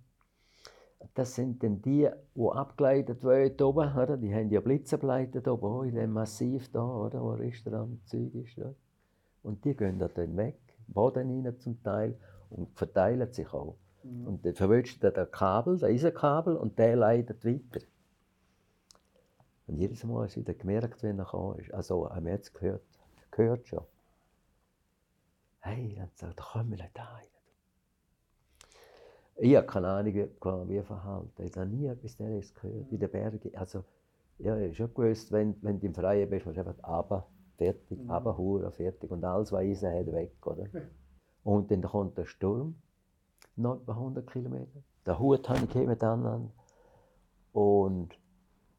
Das 1.13 1.36
sind 1.36 1.63
dann 1.63 1.81
die, 1.81 2.10
die 2.36 2.50
abgeleitet 2.50 3.24
werden 3.24 3.66
oben, 3.66 3.96
oder? 3.96 4.18
Die 4.18 4.34
haben 4.34 4.50
ja 4.50 4.60
Blitze 4.60 4.96
abgeleitet 4.96 5.48
oben, 5.48 5.66
oh, 5.66 5.84
in 5.84 5.96
dem 5.96 6.12
Massiv 6.12 6.72
da, 6.72 6.84
oder? 6.84 7.22
Wo 7.22 7.31
Restaurant, 7.31 8.06
Zeug 8.07 8.34
ist, 8.36 8.56
ja. 8.57 8.74
Und 9.44 9.63
die 9.63 9.75
gehen 9.75 10.00
da 10.00 10.07
dann 10.07 10.36
weg, 10.36 10.57
Boden 10.88 11.46
rein 11.46 11.60
zum 11.60 11.81
Teil 11.84 12.18
und 12.50 12.75
verteilen 12.78 13.31
sich 13.31 13.54
auch. 13.54 13.78
Und 14.04 14.46
dann 14.46 14.54
verwünscht 14.54 15.04
er 15.04 15.12
das 15.12 15.31
Kabel, 15.31 15.74
das 15.74 15.84
Eisenkabel, 15.84 16.56
und 16.56 16.78
der 16.78 16.96
leitet 16.96 17.44
weiter. 17.44 17.86
Und 19.68 19.78
jedes 19.78 20.04
Mal 20.04 20.25
hast 20.25 20.36
du 20.36 20.42
wieder 20.42 20.54
gemerkt, 20.54 21.01
wenn 21.01 21.18
er 21.18 21.25
gekommen 21.25 21.60
ist. 21.60 21.74
Also, 21.74 22.10
haben 22.10 22.25
wir 22.25 22.34
jetzt 22.34 22.54
gehört, 22.54 22.84
gehört 23.31 23.68
schon. 23.68 23.84
Hey, 25.60 25.96
er 25.96 26.04
hat 26.04 26.13
gesagt, 26.13 26.40
da 26.40 26.44
kommen 26.44 26.69
wir 26.72 26.78
nicht 26.78 27.00
rein. 27.00 27.35
Ich 29.38 29.56
habe 29.56 29.68
keine 29.68 29.88
Ahnung, 29.88 30.14
wie- 30.14 30.30
wie 30.70 30.82
verhalten. 30.82 31.44
Ich 31.44 31.56
habe 31.58 31.68
nie 31.70 31.88
etwas 31.88 32.16
Derres 32.16 32.54
gehört 32.54 32.92
in 32.92 33.00
den 33.00 33.12
Bergen. 33.12 33.56
Also, 33.56 33.84
ja, 34.40 34.58
ich 34.58 34.66
habe 34.66 34.76
schon 34.76 34.94
gewusst, 34.94 35.32
wenn, 35.32 35.56
wenn 35.62 35.80
du 35.80 35.88
im 35.88 35.94
Freien 35.94 36.30
bist, 36.30 36.46
musst 36.46 36.58
du 36.58 36.62
einfach 36.66 36.88
runter, 36.88 37.28
fertig, 37.58 38.00
mhm. 38.00 38.12
runter, 38.12 38.72
fertig. 38.72 39.12
Und 39.12 39.24
alles, 39.24 39.51
was 39.51 39.60
Eisen 39.60 39.92
hat, 39.94 40.12
weg, 40.12 40.34
oder? 40.46 40.65
Und 41.44 41.70
dann 41.70 41.82
kommt 41.84 42.18
der 42.18 42.25
Sturm, 42.25 42.75
noch 43.56 43.75
etwa 43.82 43.94
100 43.94 44.25
Kilometer. 44.32 44.82
Den 45.06 45.20
Hut 45.20 45.48
habe 45.50 45.65
ich 45.65 45.75
mit 45.88 46.04
anderen. 46.04 46.51
Und 47.54 48.18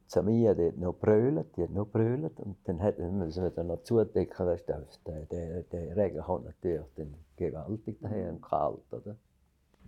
Samia, 0.06 0.54
die 0.54 0.68
hat 0.68 0.76
noch 0.78 0.94
brüllt, 0.94 1.56
die 1.56 1.62
hat 1.62 1.70
noch 1.70 1.86
brüllt. 1.86 2.38
Und 2.40 2.56
dann 2.64 2.82
hat, 2.82 2.98
müssen 2.98 3.42
wir 3.42 3.50
dann 3.50 3.68
noch 3.68 3.82
zudecken, 3.82 4.46
weißt 4.46 4.68
der, 4.68 4.86
der, 5.30 5.62
der 5.62 5.96
Regen 5.96 6.20
kommt 6.22 6.46
natürlich 6.46 6.86
dann 6.96 7.14
gewaltig 7.36 7.98
daher 8.00 8.30
und 8.30 8.42
kalt, 8.42 8.92
oder? 8.92 9.16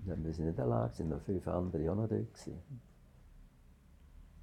Dann 0.08 0.24
wir 0.24 0.32
sind 0.32 0.46
nicht 0.46 0.60
allein, 0.60 0.90
sind 0.92 1.08
noch 1.08 1.20
fünf 1.22 1.46
andere 1.48 1.90
auch 1.90 1.96
noch 1.96 2.08
dort. 2.08 2.32
Gewesen. 2.34 2.62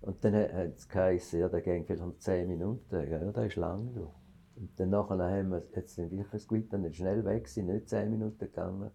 Und 0.02 0.24
dann 0.24 0.36
hat 0.36 0.76
es 0.76 0.88
geheißen, 0.88 1.40
ja, 1.40 1.50
der 1.50 1.62
ging 1.62 1.84
vielleicht 1.84 2.04
um 2.04 2.20
10 2.20 2.48
Minuten. 2.48 3.10
Ja, 3.10 3.20
das 3.20 3.46
ist 3.46 3.56
lang. 3.56 3.94
Du. 3.94 4.12
Und 4.56 4.80
dann 4.80 4.90
nachher 4.92 5.18
haben 5.18 5.50
wir, 5.50 5.64
jetzt 5.76 5.96
sind 5.96 6.12
wirklich 6.12 6.30
das 6.32 6.48
Gewitter 6.48 6.78
nicht 6.78 6.98
schnell 6.98 7.26
weg, 7.26 7.48
sind 7.48 7.68
nicht 7.68 7.90
10 7.90 8.12
Minuten 8.12 8.38
gegangen. 8.38 8.92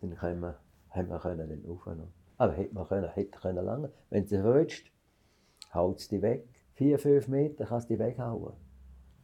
Und 0.00 0.10
dann 0.10 0.18
können 0.18 0.40
wir, 0.40 0.58
haben 0.90 1.08
wir 1.08 1.18
können 1.18 1.48
dann 1.48 1.70
aufnehmen. 1.70 2.12
Aber 2.38 2.52
hätte 2.52 2.74
man 2.74 2.86
können, 2.86 3.10
hätte 3.10 3.38
können 3.38 3.64
lange. 3.64 3.92
Wenn 4.10 4.26
du 4.26 4.44
willst, 4.44 4.86
haut 5.72 5.98
es 5.98 6.08
dich 6.08 6.22
weg. 6.22 6.48
4, 6.74 6.98
5 6.98 7.28
Meter 7.28 7.66
kannst 7.66 7.90
du 7.90 7.94
dich 7.94 8.04
weghauen. 8.04 8.54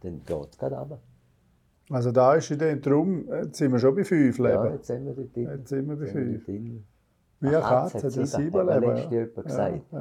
Dann 0.00 0.24
geht 0.24 0.48
es 0.50 0.58
gerade 0.58 0.76
runter. 0.76 1.02
Also 1.90 2.12
da 2.12 2.34
ist 2.34 2.50
dann 2.60 2.80
drum, 2.80 3.26
jetzt 3.28 3.58
sind 3.58 3.72
wir 3.72 3.78
schon 3.78 3.94
bei 3.96 4.04
fünf 4.04 4.38
Ja, 4.38 4.62
Leben. 4.62 4.74
jetzt 4.76 4.86
sind 4.86 5.04
wir 5.06 5.12
dort 5.14 5.34
drin. 5.36 5.48
Jetzt 5.58 5.68
sind 5.68 5.88
wir 5.88 5.96
bei 5.96 6.06
fünf. 6.06 6.46
Wie 6.46 7.48
eine 7.48 7.60
Katze 7.60 7.92
Katze 8.00 8.06
hat 8.06 8.14
ja 8.16 8.26
sieben 8.26 8.26
sieben, 8.26 8.66
Leben. 8.68 8.86
letztens 8.94 9.12
jemand 9.12 9.46
gesagt. 9.46 9.82
Ja, 9.92 10.00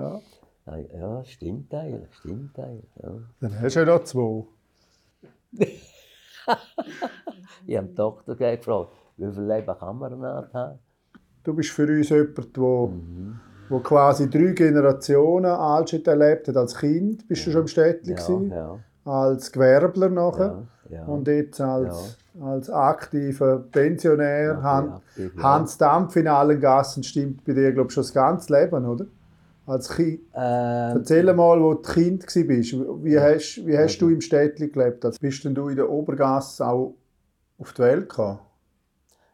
ja. 0.68 0.78
Ja, 1.00 1.24
stimmt 1.24 1.74
eigentlich, 1.74 2.14
stimmt 2.16 2.60
eigentlich. 2.60 2.92
Ja. 3.02 3.12
Dann 3.42 3.62
hast 3.62 3.76
du 3.76 3.80
ja 3.80 3.86
noch 3.86 4.04
zwei. 4.04 4.44
Ich 7.66 7.78
habe 7.78 7.88
den 7.88 7.96
Doktor 7.96 8.36
gefragt, 8.36 8.90
wie 9.18 9.32
viel 9.32 9.44
Leben 9.44 9.78
kann 9.78 9.98
man 9.98 10.20
noch 10.20 10.54
haben? 10.54 10.80
Du 11.44 11.54
bist 11.54 11.70
für 11.72 11.88
uns 11.88 12.10
jemand, 12.10 12.56
der 12.58 12.64
Mhm. 12.64 13.40
wo 13.70 13.80
quasi 13.80 14.30
drei 14.30 14.52
Generationen 14.54 15.46
Altstadt 15.52 16.08
erlebt 16.08 16.48
hat. 16.48 16.58
Als 16.58 16.76
Kind 16.78 17.28
bist 17.28 17.46
du 17.46 17.52
schon 17.52 17.62
im 17.62 17.68
Städtchen, 17.68 18.16
Ja, 18.16 18.24
gewesen, 18.26 18.50
ja, 18.50 18.80
als 19.06 19.52
Gewerbler 19.52 20.10
nachher 20.10 20.64
ja, 20.90 20.98
ja. 20.98 21.06
und 21.06 21.28
jetzt 21.28 21.62
als, 21.62 22.18
als 22.40 22.70
aktiver 22.70 23.60
Pensionär. 23.72 24.54
Ja, 24.54 24.64
Han, 24.64 24.90
aktiv, 24.94 25.34
ja. 25.36 25.44
Hans 25.44 25.78
Dampf 25.78 26.16
in 26.16 26.28
allen 26.28 26.60
Gassen 26.60 27.04
stimmt 27.04 27.44
bei 27.46 27.54
dir, 27.54 27.72
glaube 27.72 27.88
ich, 27.88 27.94
schon 27.94 28.04
das 28.04 28.14
ganze 28.14 28.54
Leben, 28.54 28.86
oder? 28.86 29.06
als 29.70 29.90
Kind? 29.90 30.22
Ähm, 30.34 30.98
Erzähl 30.98 31.32
mal, 31.34 31.62
wo 31.62 31.76
du 31.76 31.82
Kind 31.82 32.24
warst. 32.24 33.04
Wie 33.04 33.20
hast, 33.20 33.66
wie 33.66 33.78
hast 33.78 34.00
du 34.00 34.10
im 34.10 34.22
Städtchen 34.22 34.72
gelebt? 34.72 35.06
Also 35.06 35.18
bist 35.22 35.44
denn 35.44 35.54
du 35.54 35.70
in 35.70 35.76
der 35.76 35.90
Obergasse 35.90 36.66
auch 36.68 36.96
auf 37.60 37.74
die 37.74 37.82
Welt 37.84 38.10
gekommen? 38.10 38.40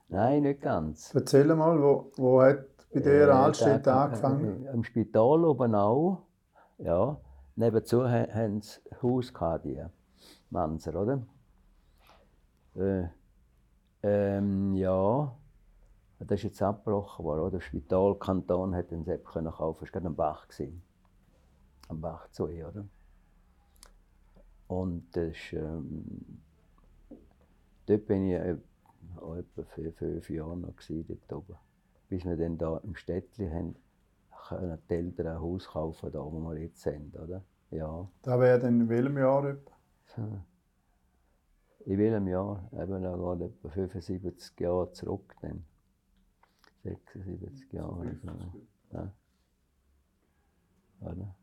Nein, 0.10 0.44
nicht 0.44 0.62
ganz. 0.62 1.14
Erzähl 1.16 1.46
mal, 1.56 1.82
wo, 1.82 2.12
wo 2.18 2.42
hat 2.42 2.66
bei 2.94 3.00
dir 3.00 3.28
Äh, 3.28 3.32
Altstädt 3.32 3.88
angefangen? 3.88 4.68
Im 4.72 4.84
Spital 4.84 5.46
oben 5.46 5.74
auch. 5.74 6.20
Ja. 6.78 7.18
Nebenzu 7.56 8.04
ha- 8.04 8.28
haben 8.34 8.62
sie 8.62 8.80
Haus 9.02 9.34
gehabt, 9.34 9.66
die 9.66 9.82
Manser, 10.50 10.96
oder? 11.02 11.26
Äh, 12.76 13.08
ähm, 14.04 14.74
ja. 14.76 15.36
Das 16.20 16.40
ist 16.40 16.44
jetzt 16.44 16.62
abgebrochen 16.62 17.26
worden, 17.26 17.42
oder? 17.42 17.52
Das 17.58 17.64
Spitalkanton 17.64 18.74
hat 18.76 18.92
den 18.92 19.04
Sepp 19.04 19.26
können 19.26 19.52
kaufen. 19.52 19.86
Das 19.86 19.94
war 19.94 20.02
gerade 20.02 20.08
am 20.08 20.16
Bach. 20.16 20.48
Gewesen. 20.48 20.82
Am 21.88 22.02
Bach 22.02 22.30
zu 22.32 22.46
oder? 22.46 22.86
Und 24.68 25.16
das 25.16 25.30
ist, 25.30 25.54
ähm, 25.54 26.42
dort 27.86 28.06
bin 28.08 28.26
ich 28.28 28.34
äh, 28.34 28.58
etwa 29.18 29.64
vier, 29.76 29.94
fünf 29.94 30.30
Jahre 30.30 30.58
noch 30.58 30.76
gewesen, 30.76 31.06
dort 31.08 31.34
oben 31.34 31.58
bis 32.08 32.24
wir 32.24 32.38
dann 32.38 32.58
da 32.58 32.78
im 32.84 32.96
Städtli 32.96 33.50
haben, 33.50 33.76
können 34.48 34.78
die 34.90 34.94
Eltern 34.94 35.28
ein 35.28 35.40
Haus 35.40 35.68
kaufen, 35.68 36.12
da 36.12 36.20
wo 36.20 36.40
wir 36.40 36.60
jetzt 36.60 36.82
sind, 36.82 37.16
oder? 37.18 37.44
Ja. 37.72 38.10
Da 38.22 38.40
wäre 38.40 38.60
dann 38.60 38.82
in 38.82 38.90
welchem 38.90 39.18
Jahr 39.18 39.46
etwa? 39.46 39.72
So. 40.16 40.22
In 41.86 41.98
welchem 42.00 42.28
Jahr? 42.28 42.70
Eben 42.74 43.02
noch 43.02 43.18
gerade 43.18 43.46
etwa 43.46 43.70
75 43.70 44.60
Jahre 44.60 44.92
zurück 44.92 45.36
dann. 45.42 45.66
76 46.84 47.74
Jahre. 47.74 48.18
Ja. 48.92 49.14
Oder? 51.02 51.36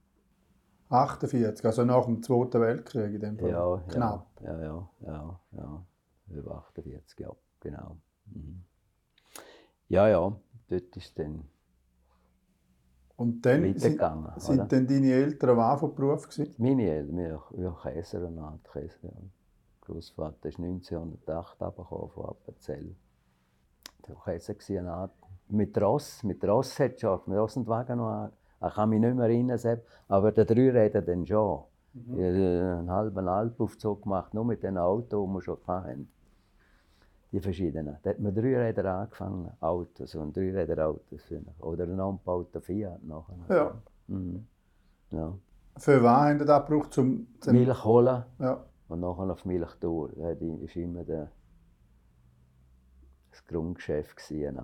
48, 0.88 1.64
also 1.64 1.84
nach 1.84 2.04
dem 2.04 2.22
Zweiten 2.22 2.60
Weltkrieg 2.60 3.14
in 3.14 3.20
dem 3.20 3.38
Fall. 3.38 3.50
Ja, 3.50 3.82
Knapp. 3.88 4.40
Ja, 4.42 4.60
ja, 4.60 4.90
ja, 5.00 5.40
ja. 5.52 5.86
Über 6.28 6.56
48 6.56 7.18
Jahre, 7.18 7.36
genau. 7.60 7.96
Mhm. 8.26 8.64
Ja, 9.88 10.08
ja, 10.08 10.40
dort 10.68 10.96
ist 10.96 11.18
dann 11.18 11.48
Und 13.22 13.46
dann 13.46 13.62
sind, 13.62 13.76
weitergegangen. 13.76 14.24
oder? 14.26 14.40
sind 14.40 14.72
dann 14.72 14.86
deine 14.86 15.12
Eltern 15.12 15.56
was 15.56 15.80
von 15.80 15.94
Beruf 15.94 16.28
gewesen? 16.28 16.54
Meine 16.58 16.90
Eltern, 16.90 17.16
wir, 17.16 17.42
wir 17.52 17.76
Käser 17.82 18.26
und 18.26 18.38
Art 18.38 18.68
Käser. 18.72 19.12
Großvater 19.82 20.48
ist 20.48 20.58
1908 20.58 21.60
runtergekommen 21.60 22.10
von 22.10 22.24
Appenzell. 22.24 22.96
Der 24.06 24.16
war 24.16 24.24
Käser. 24.24 25.10
Mit 25.48 25.80
Ross, 25.80 26.24
mit 26.24 26.44
Ross 26.44 26.80
hat 26.80 27.00
schon, 27.00 27.20
mit 27.26 27.38
Ross 27.38 27.56
und 27.56 27.68
Wagen 27.68 27.98
noch. 27.98 28.30
Ich 28.66 28.74
kann 28.74 28.88
mich 28.88 29.00
nicht 29.00 29.14
mehr 29.14 29.24
erinnern, 29.26 29.80
aber 30.08 30.32
der 30.32 30.44
Dreiräder 30.44 31.02
dann 31.02 31.26
schon. 31.26 31.64
Ich 31.94 32.00
habe 32.10 32.78
einen 32.78 32.90
halben 32.90 33.28
Alpaufzug 33.28 34.02
gemacht, 34.02 34.32
nur 34.34 34.44
mit 34.44 34.62
den 34.62 34.78
Autos, 34.78 35.26
die 35.26 35.32
wir 35.32 35.42
schon 35.42 35.58
hatten. 35.66 36.08
Die 37.32 37.40
verschiedenen. 37.40 37.96
Da 38.02 38.10
hat 38.10 38.20
man 38.20 38.34
Dreiräder 38.34 38.84
angefangen, 38.94 39.50
Autos 39.60 40.14
und 40.14 40.36
Dreiräder-Autos. 40.36 41.32
Oder 41.60 41.84
ein 41.84 41.98
angebauter 41.98 42.60
Fiat 42.60 43.02
nachher. 43.04 43.36
Ja. 43.48 43.82
Mhm. 44.08 44.46
ja. 45.10 45.32
Für 45.78 46.02
was 46.02 46.20
haben 46.28 46.38
die 46.38 46.44
das 46.44 46.66
gebraucht? 46.66 46.92
Zum, 46.92 47.26
zum 47.40 47.54
Milch 47.54 47.84
holen. 47.84 48.24
Ja. 48.38 48.62
Und 48.88 49.00
nachher 49.00 49.30
auf 49.30 49.46
Milchtour. 49.46 50.10
Das 50.10 50.18
war 50.18 50.76
immer 50.76 51.04
der, 51.04 51.30
das 53.30 53.44
Grundgeschäft. 53.46 54.16
gewesen. 54.16 54.58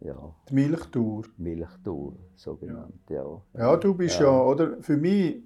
Ja, 0.00 0.34
Die 0.48 0.54
Milchtour. 0.54 1.24
Milchtour, 1.36 2.14
so 2.34 2.56
genannt. 2.56 2.94
Ja. 3.10 3.42
Ja, 3.54 3.76
du 3.76 3.94
bist 3.94 4.20
ja. 4.20 4.30
oder? 4.30 4.76
Für 4.82 4.96
mich, 4.96 5.42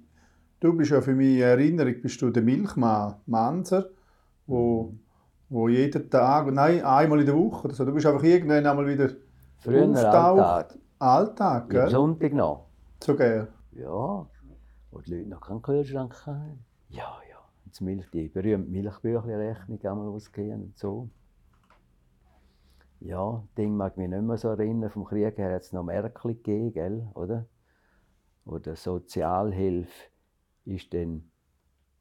du 0.61 0.73
bist 0.75 0.91
ja 0.91 1.01
für 1.01 1.13
mich 1.15 1.35
in 1.37 1.41
Erinnerung, 1.41 2.01
bist 2.01 2.21
du 2.21 2.29
der 2.29 2.43
Milchmann, 2.43 3.15
Manser, 3.25 3.89
wo, 4.47 4.83
Mhm. 4.83 4.99
Wo 5.51 5.67
jeden 5.67 6.09
Tag, 6.09 6.47
nein, 6.51 6.83
einmal 6.83 7.19
in 7.19 7.25
der 7.25 7.35
Woche 7.35 7.65
oder 7.65 7.73
so, 7.73 7.83
du 7.83 7.93
bist 7.93 8.05
einfach 8.05 8.23
irgendwann 8.23 8.65
einmal 8.65 8.87
wieder 8.87 9.09
Früher 9.59 9.83
Alltag. 9.83 10.79
Alltag, 10.97 11.73
Ja, 11.73 11.81
am 11.81 11.85
gell? 11.85 11.89
Sonntag 11.89 12.33
noch. 12.33 12.67
Sogar. 13.03 13.47
Ja. 13.73 14.27
Wo 14.91 14.99
die 15.01 15.13
Leute 15.13 15.29
noch 15.29 15.41
keinen 15.41 15.61
Kühlschrank 15.61 16.25
hatten. 16.25 16.65
Ja, 16.89 17.17
ja. 17.29 17.37
Und 17.65 17.73
das 17.73 17.81
Milch, 17.81 18.09
die 18.11 18.29
berühmte 18.29 18.71
einmal 19.89 20.07
ausgehen 20.07 20.63
und 20.63 20.77
so. 20.77 21.09
Ja, 23.01 23.43
Ding 23.57 23.75
mag 23.75 23.97
mich 23.97 24.09
nicht 24.09 24.21
mehr 24.21 24.37
so 24.37 24.49
erinnern. 24.49 24.89
Vom 24.89 25.05
Krieg 25.05 25.37
her 25.37 25.53
hat 25.53 25.61
es 25.61 25.73
noch 25.73 25.83
Märkli 25.83 26.35
gegeben, 26.35 26.71
gell, 26.71 27.07
oder? 27.13 27.45
Oder 28.45 28.75
Sozialhilfe 28.75 29.91
ist 30.65 30.93
dann, 30.93 31.30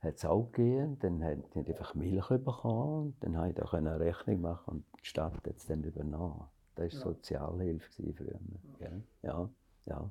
hat 0.03 0.17
es 0.17 0.25
auch 0.25 0.51
gegeben. 0.53 0.99
Dann 1.01 1.23
haben 1.23 1.45
die 1.55 1.67
einfach 1.69 1.95
Milch 1.95 2.29
bekommen 2.29 3.07
und 3.07 3.15
dann 3.21 3.35
konnte 3.35 3.63
ich 3.63 3.71
da 3.71 3.77
eine 3.77 4.01
Rechnung 4.01 4.41
machen 4.41 4.71
und 4.71 4.85
die 5.01 5.07
Stadt 5.07 5.35
hat 5.35 5.47
es 5.47 5.67
dann 5.67 5.83
übernommen. 5.83 6.45
Das 6.77 6.95
war 6.95 7.13
Sozialhilfe 7.13 7.91
gewesen 7.91 8.15
früher. 8.15 8.41
Gell? 8.79 9.03
Ja, 9.23 9.49
ja. 9.87 10.11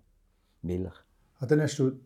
Milch. 0.62 0.94
Ah, 1.40 1.46
dann 1.46 1.62
hast 1.62 1.80
du 1.80 2.00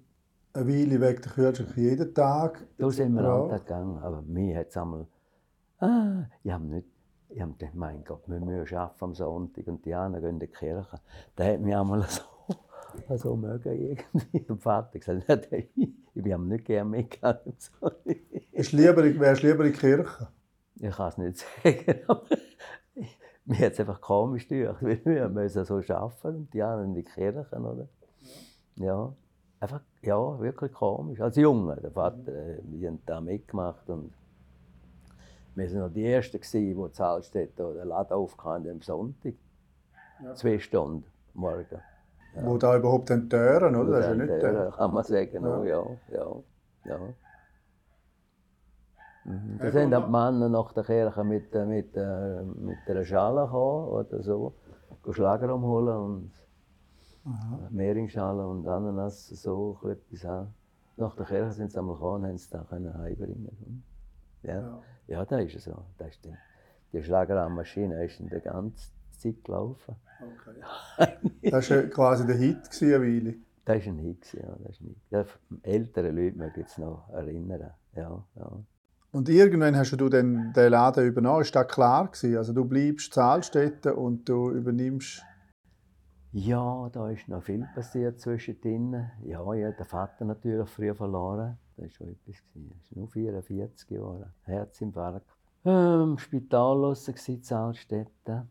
eine 0.53 0.67
Weile 0.67 1.01
weg 1.01 1.21
den 1.23 1.31
Kühlschrank 1.31 1.75
jeden 1.75 2.13
Tag. 2.13 2.65
Da 2.77 2.89
sind 2.91 3.13
wir 3.15 3.23
Ja. 3.23 3.41
Alltag 3.41 3.65
gegangen, 3.65 3.97
aber 3.97 4.21
mir 4.21 4.59
hat 4.59 4.67
es 4.69 4.77
einmal, 4.77 5.07
ah, 5.79 6.23
ich 6.43 6.51
habe 6.51 6.65
nicht, 6.65 6.87
ich 7.29 7.41
habe 7.41 7.53
gedacht, 7.53 7.73
mein 7.73 8.03
Gott, 8.03 8.21
wir 8.27 8.39
müssen 8.39 8.77
arbeiten 8.77 9.03
am 9.03 9.15
Sonntag 9.15 9.67
und 9.67 9.83
die 9.85 9.93
anderen 9.95 10.23
gehen 10.23 10.33
in 10.35 10.39
die 10.39 10.47
Kirche. 10.47 10.99
Da 11.35 11.45
hat 11.45 11.59
mich 11.59 11.75
einmal 11.75 12.03
so, 12.03 12.21
so 13.17 13.35
mögen 13.35 13.73
irgendwie. 13.73 14.39
Der 14.47 14.57
Vater 14.57 14.99
gesagt, 14.99 15.23
ja, 15.27 15.35
der- 15.35 15.59
ich 15.75 16.23
bin 16.23 16.47
nicht 16.47 16.65
gerne 16.65 16.89
mitgegangen. 16.89 17.53
wärst 18.51 18.73
du 18.73 18.77
lieber 19.47 19.65
in 19.65 19.71
die 19.73 19.77
Kirche? 19.77 20.27
Ich 20.75 20.95
kann 20.95 21.09
es 21.09 21.17
nicht 21.17 21.37
sagen, 21.37 22.01
mir 23.45 23.57
hat 23.57 23.73
es 23.73 23.79
einfach 23.79 23.99
komisch 23.99 24.47
gedacht, 24.47 24.81
weil 24.81 25.03
wir 25.05 25.27
müssen 25.29 25.65
so 25.65 25.75
arbeiten 25.77 26.27
und 26.35 26.53
die 26.53 26.61
anderen 26.61 26.89
in 26.89 26.95
die 26.95 27.03
Kirche, 27.03 27.47
oder? 27.57 27.87
Ja, 28.75 29.13
einfach, 29.59 29.81
ja, 30.01 30.39
wirklich 30.39 30.71
komisch. 30.71 31.19
Als 31.19 31.35
Junge, 31.35 31.75
der 31.77 31.91
Vater, 31.91 32.31
äh, 32.31 32.59
wir 32.63 32.89
haben 32.89 32.99
da 33.05 33.19
mitgemacht 33.21 33.89
und 33.89 34.13
wir 35.55 35.71
waren 35.71 35.79
noch 35.79 35.93
die 35.93 36.05
Ersten, 36.05 36.39
gewesen, 36.39 36.83
die 36.83 36.91
zu 36.91 37.03
Hallstedt 37.03 37.57
den 37.59 37.87
Laden 37.87 38.13
aufkamen 38.13 38.69
am 38.69 38.81
Sonntag. 38.81 39.33
Zwei 40.35 40.57
Stunden 40.59 41.05
morgen. 41.33 41.81
Wo 42.35 42.57
da 42.57 42.77
überhaupt 42.77 43.09
dann 43.09 43.29
Türen, 43.29 43.75
oder? 43.75 43.99
Das 43.99 44.05
ist 44.05 44.09
ja 44.09 44.15
nicht 44.15 44.43
Ja, 44.43 44.51
der. 44.51 44.71
kann 44.71 44.93
man 44.93 45.03
sagen, 45.03 45.43
Ja. 45.43 45.63
ja, 45.63 45.63
ja, 45.65 45.85
ja. 46.09 46.43
ja. 46.85 46.99
Mhm. 49.25 49.57
Da 49.59 49.65
Ja, 49.65 49.71
sind 49.71 49.93
auch 49.93 50.05
die 50.05 50.11
Männer 50.11 50.49
nach 50.49 50.73
der 50.73 50.83
Kirche 50.83 51.23
mit, 51.23 51.53
äh, 51.55 51.65
mit, 51.65 51.95
äh, 51.95 52.43
mit 52.43 52.77
einer 52.89 53.05
Schale 53.05 53.45
gekommen 53.45 53.87
oder 53.89 54.21
so, 54.23 54.53
Schlager 55.11 55.53
umholen 55.53 55.97
und 55.97 56.31
Mehringschale 57.71 58.45
und 58.45 58.67
Ananas, 58.67 59.27
so 59.29 59.79
etwas 59.83 60.25
auch. 60.25 60.47
Nach 60.97 61.15
der 61.15 61.25
Kirche 61.25 61.51
sind 61.53 61.71
sie 61.71 61.79
einmal 61.79 61.95
gekommen 61.95 62.23
und 62.23 62.27
haben 62.27 62.35
es 62.35 62.49
dann 62.49 62.67
können 62.67 62.93
heimbringen. 62.97 63.83
Ja. 64.43 64.51
Ja. 64.53 64.81
ja, 65.07 65.25
da 65.25 65.37
ist 65.39 65.55
es 65.55 65.63
so. 65.63 65.85
Da 65.97 66.05
ist 66.05 66.23
die, 66.25 66.33
die 66.91 67.01
Schlagermaschine 67.03 68.03
ist 68.03 68.19
in 68.19 68.29
der 68.29 68.41
ganzen 68.41 68.91
Zeit 69.23 69.43
gelaufen. 69.43 69.95
Okay. 70.21 71.19
Das 71.51 71.69
war 71.69 71.83
quasi 71.83 72.25
der 72.25 72.35
Hit 72.37 72.69
eine 72.81 73.01
Weile. 73.01 73.35
Das 73.65 73.85
war 73.85 73.93
ein 73.93 73.99
Hit. 73.99 74.33
Ja, 74.33 74.55
das 74.63 74.71
ist 74.71 74.81
ein 74.81 74.87
Hit. 74.87 74.97
Ja, 75.09 75.25
ältere 75.63 76.11
Leute 76.11 76.37
mögen 76.37 76.63
es 76.65 76.77
noch 76.77 77.09
erinnern. 77.09 77.71
Ja, 77.95 78.25
ja. 78.35 78.63
Und 79.11 79.29
irgendwann 79.29 79.75
hast 79.77 79.91
du 79.91 80.09
dann 80.09 80.53
den 80.53 80.71
Laden 80.71 81.05
übernommen. 81.05 81.41
Ist 81.41 81.55
das 81.55 81.67
klar 81.67 82.07
gewesen? 82.07 82.37
Also 82.37 82.51
du 82.53 82.65
bleibst 82.65 83.13
Zahlstätte 83.13 83.95
und 83.95 84.27
du 84.27 84.49
übernimmst. 84.49 85.21
ja, 86.31 86.89
da 86.91 87.09
ist 87.09 87.27
noch 87.27 87.43
viel 87.43 87.67
passiert 87.75 88.19
zwischendrin. 88.19 88.93
Ja, 89.23 89.39
ich 89.53 89.63
habe 89.63 89.75
den 89.77 89.85
Vater 89.85 90.25
natürlich 90.25 90.67
früh 90.69 90.93
verloren. 90.95 91.59
Das 91.75 91.83
war 91.83 91.89
schon 91.91 92.07
etwas. 92.09 92.43
Das 92.55 92.83
ist 92.83 92.95
nur 92.95 93.07
44 93.07 93.89
Jahre. 93.91 94.33
Herzinfarkt. 94.43 95.27
Ähm, 95.65 96.01
Im 96.01 96.17
Spital 96.17 96.81
draussen 96.81 97.13
gewesen, 97.13 97.35
in 97.35 97.43
Zahlstätten. 97.43 98.49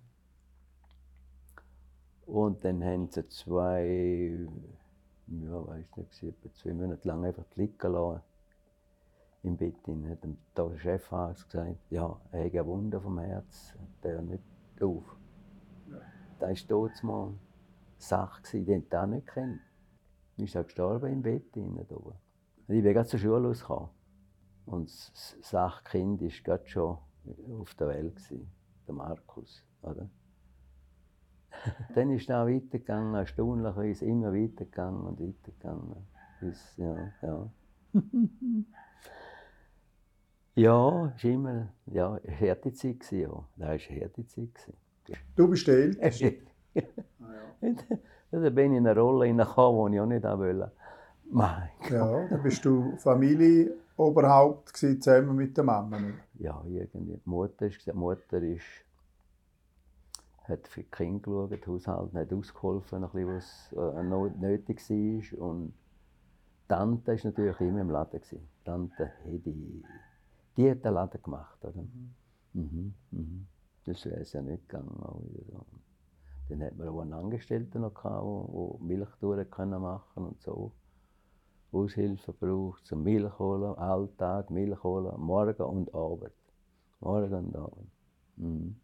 Und 2.26 2.64
dann 2.64 2.83
haben 2.85 3.09
sie 3.11 3.26
zwei, 3.29 4.47
ja, 5.26 5.67
weiß 5.67 5.97
nicht, 5.97 6.23
etwa 6.23 6.52
zwei 6.55 6.73
Monate 6.73 7.09
lang 7.09 7.25
einfach 7.25 7.45
liegen 7.55 7.93
lassen. 7.93 8.23
Im 9.43 9.57
Bett. 9.57 9.75
Dann 9.87 10.09
hat 10.09 10.19
der 10.57 10.79
Chefarzt 10.79 11.50
gesagt, 11.50 11.76
ja, 11.91 12.21
er 12.31 12.45
hat 12.45 12.52
eine 12.52 12.67
Wunde 12.67 13.00
vom 13.00 13.19
Herz, 13.19 13.75
der 14.02 14.23
nicht 14.23 14.43
auf. 14.81 15.17
Das 16.38 16.49
war 16.49 16.69
dort 16.69 17.02
mal 17.02 17.35
Sache, 17.99 18.43
die 18.52 18.73
ich 18.73 18.95
auch 18.95 19.07
nicht 19.07 19.26
kennt. 19.26 19.61
Dann 20.37 20.47
ist 20.47 20.55
gestorben 20.55 21.12
im 21.12 21.23
Bett. 21.23 21.45
Da. 21.55 21.61
Und 21.62 22.17
ich 22.69 22.83
bin 22.83 22.95
gerade 22.95 23.09
zur 23.09 23.19
Schule 23.19 23.49
rausgekommen. 23.49 23.91
Und 24.67 24.88
das 24.88 25.37
Sachkind 25.43 26.21
war 26.21 26.29
gerade 26.45 26.69
schon 26.69 26.99
auf 27.61 27.75
der 27.75 27.88
Welt, 27.88 28.21
der 28.87 28.95
Markus. 28.95 29.64
Oder? 29.83 30.09
Dann 31.94 32.11
ist 32.11 32.25
es 32.25 32.30
auch 32.30 32.47
weitergegangen, 32.47 33.14
erstaunlicherweise 33.14 34.04
immer 34.04 34.32
weitergegangen 34.32 35.02
und 35.02 35.21
weitergegangen. 35.21 35.97
Bis, 36.40 36.76
ja, 36.76 36.97
ja. 37.23 37.50
ja, 40.54 41.12
es 41.16 41.25
war 41.25 41.30
immer 41.30 41.68
ja, 41.87 42.14
eine 42.14 42.40
harte 42.40 42.73
Zeit. 42.73 43.11
Ja. 43.12 43.28
Das 43.56 43.68
war 43.68 43.68
eine 43.68 44.00
harte 44.00 44.26
Zeit. 44.26 44.73
Du 45.37 45.49
bist 45.49 45.66
der 45.66 45.76
Älteste. 45.76 46.35
ja, 46.75 48.40
da 48.40 48.50
bin 48.50 48.73
ich 48.73 48.78
in 48.78 48.87
eine 48.87 48.99
Rolle 48.99 49.26
hineingekommen, 49.26 49.92
die 49.92 49.97
ich 49.97 50.00
auch 50.00 50.06
nicht 50.06 50.23
wollte. 50.25 50.73
Mein 51.30 51.68
Ja, 51.88 52.28
dann 52.28 52.42
bist 52.42 52.64
du 52.64 52.97
Familienoberhaupt 52.99 54.75
gewesen, 54.75 55.00
zusammen 55.00 55.37
mit 55.37 55.56
der 55.56 55.64
Mama. 55.64 55.99
Ja, 56.38 56.62
irgendwie. 56.66 57.16
Die 57.25 57.28
Mutter 57.28 57.66
ist, 57.66 57.87
die 57.87 57.92
Mutter 57.92 58.42
ist, 58.42 58.62
hat 60.52 60.68
für 60.68 60.82
die 60.82 60.90
Kinder 60.90 61.49
geschaut, 61.49 61.66
Haushalt 61.66 62.14
hat 62.14 62.32
ausgeholfen, 62.32 63.04
ein 63.04 63.11
bisschen, 63.11 63.28
was 63.28 63.73
äh, 63.73 64.38
nötig 64.38 64.88
war. 64.88 65.49
Und 65.49 65.75
Tante 66.68 67.12
war 67.12 67.18
natürlich 67.25 67.61
immer 67.61 67.80
im 67.80 67.90
Laden. 67.90 68.21
Gewesen. 68.21 68.49
Tante 68.64 69.04
hat 69.06 69.47
die, 69.47 69.85
hat 70.71 70.85
den 70.85 70.94
Laden 70.94 71.23
gemacht. 71.23 71.64
Oder? 71.64 71.85
Mhm. 72.52 72.94
Mhm. 73.11 73.47
Das 73.85 74.04
wäre 74.04 74.21
es 74.21 74.32
ja 74.32 74.42
nicht 74.42 74.68
gegangen. 74.68 74.97
So. 75.50 75.66
Dann 76.49 76.62
hat 76.62 76.76
man 76.76 76.88
auch 76.88 77.00
einen 77.00 77.12
Angestellten 77.14 77.80
noch, 77.80 77.94
gehabt, 77.94 78.25
der 78.80 78.87
Milchtouren 78.87 79.50
können 79.50 79.80
machen 79.80 80.26
und 80.26 80.40
so. 80.40 80.73
Aushilfe 81.73 82.32
braucht, 82.35 82.85
zum 82.85 83.02
Milch 83.02 83.38
holen, 83.38 83.75
Alltag 83.78 84.50
Milch 84.50 84.82
holen, 84.82 85.18
morgen 85.18 85.62
und 85.62 85.94
Abend. 85.94 86.32
Morgen 87.00 87.35
und 87.35 87.56
Abend. 87.56 87.90
Mhm. 88.37 88.76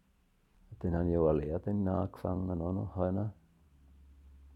Dann 0.79 0.95
habe 0.95 1.09
ich 1.09 1.17
auch 1.17 1.27
eine 1.27 1.39
Lehre 1.39 1.59
dann 1.59 1.87
angefangen, 1.87 2.61
auch 2.61 2.73
noch 2.73 2.93
können. 2.93 3.31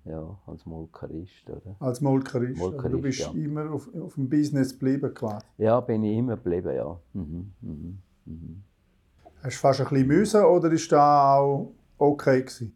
Ja, 0.06 0.38
als 0.48 0.66
Molkerist, 0.66 1.50
oder? 1.50 1.76
Als 1.80 2.02
Molkerist. 2.02 2.62
Also 2.62 2.72
du 2.72 2.78
Molkerist, 2.78 3.02
bist 3.04 3.20
ja. 3.20 3.32
immer 3.32 3.72
auf, 3.72 3.90
auf 3.96 4.16
dem 4.16 4.30
Business 4.30 4.74
geblieben 4.74 5.14
quasi. 5.14 5.46
Ja, 5.58 5.80
bin 5.80 6.04
ich 6.04 6.18
immer 6.18 6.36
geblieben, 6.36 6.76
ja. 6.76 7.00
Mhm. 7.14 7.54
Mhm. 7.62 8.00
Mhm. 8.26 8.64
Hast 9.42 9.56
du 9.56 9.60
fast 9.60 9.82
ein 9.82 9.88
bisschen 9.88 10.08
müssen 10.08 10.44
oder 10.44 10.72
ist 10.72 10.92
das 10.92 11.00
auch 11.00 11.74
okay 11.98 12.42
gewesen? 12.42 12.76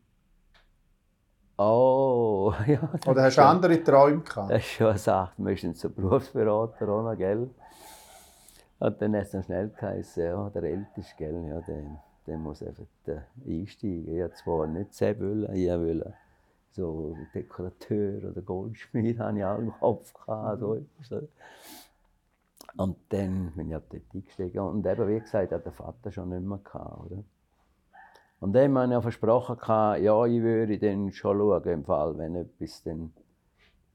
Oh, 1.58 2.54
ja. 2.68 2.90
Oder 3.08 3.24
hast 3.24 3.38
du 3.38 3.46
andere 3.46 3.84
Träume 3.84 4.22
gehabt? 4.22 4.52
Das 4.52 4.60
ist 4.60 4.72
schon 4.72 4.88
eine 4.88 4.98
Sache. 4.98 5.34
Wir 5.38 5.58
sind 5.58 5.78
zum 5.78 5.94
Berufsberater 5.94 6.88
auch 6.88 7.04
noch, 7.04 7.18
gell? 7.18 7.50
Und 8.80 9.02
dann 9.02 9.16
hat 9.16 9.24
es 9.24 9.32
dann 9.32 9.44
schnell 9.44 9.70
geheißen, 9.70 10.24
ja, 10.24 10.50
der 10.52 10.64
Älteste, 10.64 11.16
gell, 11.18 11.46
ja, 11.48 11.60
der, 11.62 12.04
der 12.28 12.38
muss 12.38 12.62
einfach 12.62 12.86
einsteigen. 13.46 14.16
Ich 14.16 14.22
habe 14.22 14.34
zwar 14.34 14.68
nicht 14.68 14.94
sehr 14.94 15.20
wollen, 15.20 15.54
ich 15.56 15.70
wollte 15.70 16.14
so 16.72 17.18
Dekorateur 17.34 18.30
oder 18.30 18.42
Goldschmied, 18.42 19.20
habe 19.20 19.38
ich 19.38 19.46
auch 19.46 19.58
im 19.58 19.72
Kopf 19.72 20.14
gehabt, 20.14 20.60
so 20.60 20.68
oder? 21.10 21.24
Und 22.76 22.98
dann 23.10 23.54
bin 23.56 23.70
ich 23.70 23.74
halt 23.74 23.86
dort 23.90 24.04
eingestiegen. 24.14 24.60
Und 24.60 24.86
eben, 24.86 25.08
wie 25.08 25.20
gesagt, 25.20 25.52
hat 25.52 25.66
der 25.66 25.72
Vater 25.72 26.12
schon 26.12 26.30
nicht 26.30 26.44
mehr 26.44 26.60
gehabt, 26.60 27.06
oder? 27.06 27.24
Und 28.40 28.54
dann 28.54 28.78
habe 28.78 28.92
ich 28.92 28.98
auch 28.98 29.02
versprochen, 29.02 29.58
gehabt, 29.58 30.02
ja, 30.02 30.26
ich 30.26 30.42
würde 30.42 30.78
dann 30.78 31.12
schon 31.12 31.38
schauen, 31.40 31.64
im 31.64 31.86
Fall, 31.86 32.18
wenn 32.20 32.36
etwas 32.36 32.84
dann 32.84 33.14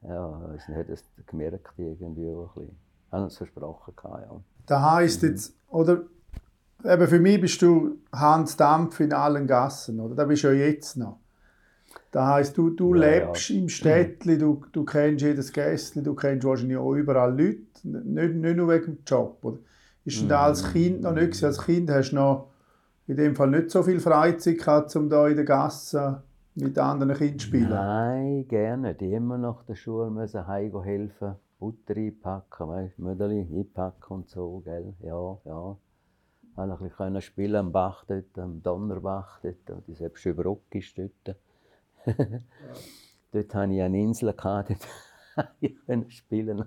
ja, 0.03 0.55
ich 0.57 0.75
hat 0.75 0.89
es 0.89 1.05
gemerkt 1.27 1.79
irgendwie 1.79 2.29
auch 2.29 2.57
ein 2.57 2.63
bisschen. 2.63 2.79
Haben 3.13 3.25
uns 3.25 3.37
versprochen, 3.37 3.95
gehabt, 3.95 4.23
ja. 4.23 4.41
Das 4.67 4.83
heisst 4.83 5.23
jetzt, 5.23 5.55
oder? 5.69 6.03
Eben 6.85 7.07
für 7.07 7.21
mich 7.21 7.41
bist 7.41 7.63
du 7.63 7.99
Hans 8.13 8.57
Dampf 8.57 9.01
in 9.01 9.13
allen 9.13 9.47
Gassen, 9.47 10.01
oder? 10.01 10.15
Da 10.15 10.25
bist 10.25 10.43
du 10.45 10.49
ja 10.49 10.67
jetzt 10.67 10.97
noch. 10.97 11.19
Das 12.11 12.27
heisst, 12.27 12.59
du, 12.59 12.71
du 12.71 12.95
Ja, 12.95 13.01
lebst 13.01 13.51
im 13.51 13.69
Städtli, 13.69 14.37
du, 14.39 14.65
du 14.73 14.85
kennst 14.85 15.23
jedes 15.23 15.53
Gästli, 15.53 16.03
du 16.03 16.15
kennst 16.15 16.47
wahrscheinlich 16.47 16.77
auch 16.77 16.95
überall 16.95 17.31
Leute, 17.31 17.61
nicht, 17.85 18.35
nicht 18.35 18.57
nur 18.57 18.69
wegen 18.69 18.85
dem 18.97 18.99
Job, 19.07 19.39
oder? 19.43 19.59
Ist 20.05 20.21
denn 20.21 20.29
da 20.29 20.45
als 20.47 20.73
Kind 20.73 21.03
noch 21.03 21.13
nicht? 21.13 21.43
Als 21.45 21.63
Kind 21.63 21.91
hast 21.91 22.11
du 22.11 22.17
noch 22.17 22.51
in 23.07 23.17
dem 23.17 23.35
Fall 23.37 23.51
nicht 23.51 23.71
so 23.71 23.83
viel 23.83 24.01
Freizeit 24.01 24.59
gehabt, 24.59 24.95
um 24.97 25.09
da 25.09 25.29
in 25.29 25.37
der 25.37 25.45
Gasse 25.45 26.23
mit 26.55 26.79
anderen 26.79 27.15
Kindern 27.15 27.39
zu 27.39 27.47
spielen? 27.47 27.69
Nein, 27.69 28.47
gerne. 28.49 28.95
Die 28.95 29.13
immer 29.13 29.39
nach 29.39 29.63
der 29.65 29.75
Schule 29.77 30.11
müssen 30.11 30.47
heim 30.47 30.83
helfen, 30.83 31.37
Butter 31.59 31.97
einpacken, 31.97 32.93
Mödeli 32.99 33.41
einpacken 33.41 34.13
und 34.15 34.29
so, 34.29 34.61
gell? 34.65 34.95
Ja, 35.01 35.39
ja. 35.45 35.77
Habe 36.57 36.73
ein 36.73 36.79
bisschen 36.79 36.97
können 36.97 37.21
spielen 37.23 37.57
am 37.57 37.73
Bach 37.73 38.05
dort, 38.05 38.39
am 38.39 38.63
Donnerbach 38.63 39.41
dort, 39.41 39.71
und 39.71 39.87
die 39.87 39.95
selbst 39.95 40.27
über 40.27 40.45
Ruck 40.45 40.75
ist 40.75 40.99
dort. 40.99 41.37
dort 43.33 43.55
hatte 43.55 43.73
ich 43.73 43.83
eine 43.83 44.01
Insel, 44.01 44.35
gehabt, 44.35 44.71
dort 44.71 44.81
konnte 45.35 45.55
ich 45.61 45.87
können 45.87 46.11
spielen. 46.11 46.65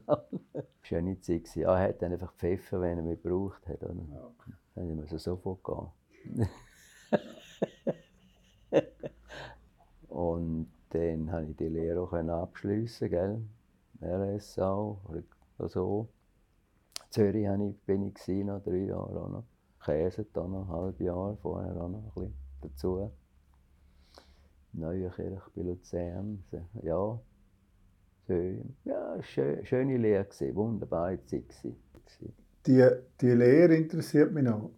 Schöne 0.81 1.19
Zeit. 1.21 1.43
gewesen. 1.43 1.61
Ja, 1.61 1.77
er 1.77 1.89
hat 1.89 2.01
dann 2.01 2.13
einfach 2.13 2.33
pfeffern, 2.33 2.81
wenn 2.81 2.97
er 2.97 3.03
mich 3.03 3.21
gebraucht 3.21 3.67
hat. 3.67 3.83
Oder? 3.83 3.95
Dann 4.73 4.95
musste 4.95 5.15
ich 5.15 5.21
sofort 5.21 5.63
gehen. 5.63 6.49
Und 10.09 10.71
dann 10.89 11.29
konnte 11.29 11.51
ich 11.51 11.57
die 11.57 11.67
Lehre 11.67 12.01
auch 12.01 12.13
abschliessen, 12.13 13.09
gell? 13.09 13.41
RSA 14.01 14.97
oder 15.07 15.69
so. 15.69 16.07
Zürich 17.09 17.47
habe 17.47 17.65
ich, 17.65 17.77
bin 17.85 18.07
ich 18.07 18.27
noch 18.45 18.61
drei 18.63 18.85
Jahre 18.85 19.21
auch 19.21 19.29
noch. 19.29 19.43
Käse 19.85 20.25
da 20.33 20.47
noch, 20.47 20.63
ein 20.63 20.67
halbes 20.69 20.99
Jahr 20.99 21.37
vorher 21.41 21.75
auch 21.77 21.89
noch 21.89 21.99
ein 21.99 22.11
bisschen 22.13 22.33
dazu. 22.61 23.11
Neuenkirch 24.73 25.43
bei 25.55 25.61
Luzern, 25.61 26.43
ja. 26.81 27.19
Schön. 28.27 28.75
Ja, 28.83 29.21
schön, 29.21 29.63
schöne 29.65 29.97
Lehre 29.97 30.25
gewesen, 30.25 30.55
wunderbare 30.55 31.23
Zeit 31.25 31.47
gewesen. 31.47 31.77
Die, 32.65 32.83
die 33.21 33.31
Lehre 33.31 33.75
interessiert 33.75 34.33
mich 34.33 34.43
noch. 34.43 34.71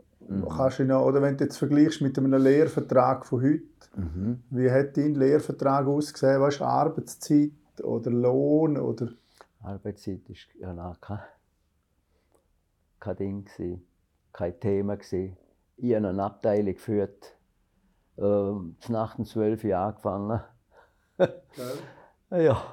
Kannst 0.50 0.80
du 0.80 0.84
noch. 0.86 1.06
Oder 1.06 1.22
wenn 1.22 1.38
du 1.38 1.46
jetzt 1.46 1.58
vergleichst 1.58 2.02
mit 2.02 2.18
einem 2.18 2.34
Lehrvertrag 2.42 3.26
von 3.26 3.42
heute, 3.42 3.64
Mhm. 3.96 4.44
wie 4.52 4.70
hat 4.70 4.96
dein 4.98 5.16
Lehrvertrag 5.16 5.88
ausgesehen? 5.88 6.40
Was 6.42 6.62
Arbeitszeit 6.62 7.52
oder 7.82 8.12
Lohn? 8.12 8.78
Oder 8.78 9.08
Arbeitszeit 9.62 10.22
war 10.30 10.76
ja 10.76 10.96
kein, 11.02 11.20
kein 13.00 13.16
Ding, 13.16 13.46
gewesen, 13.46 13.84
kein 14.34 14.60
Thema. 14.60 14.96
Gewesen. 14.96 15.38
Ich 15.78 15.96
habe 15.96 16.08
eine 16.08 16.24
Abteilung 16.24 16.74
geführt, 16.74 17.36
ähm, 18.18 18.76
nach 18.88 19.18
um 19.18 19.26
12 19.26 19.64
Uhr 19.64 19.78
angefangen. 19.78 20.42
ja, 22.32 22.64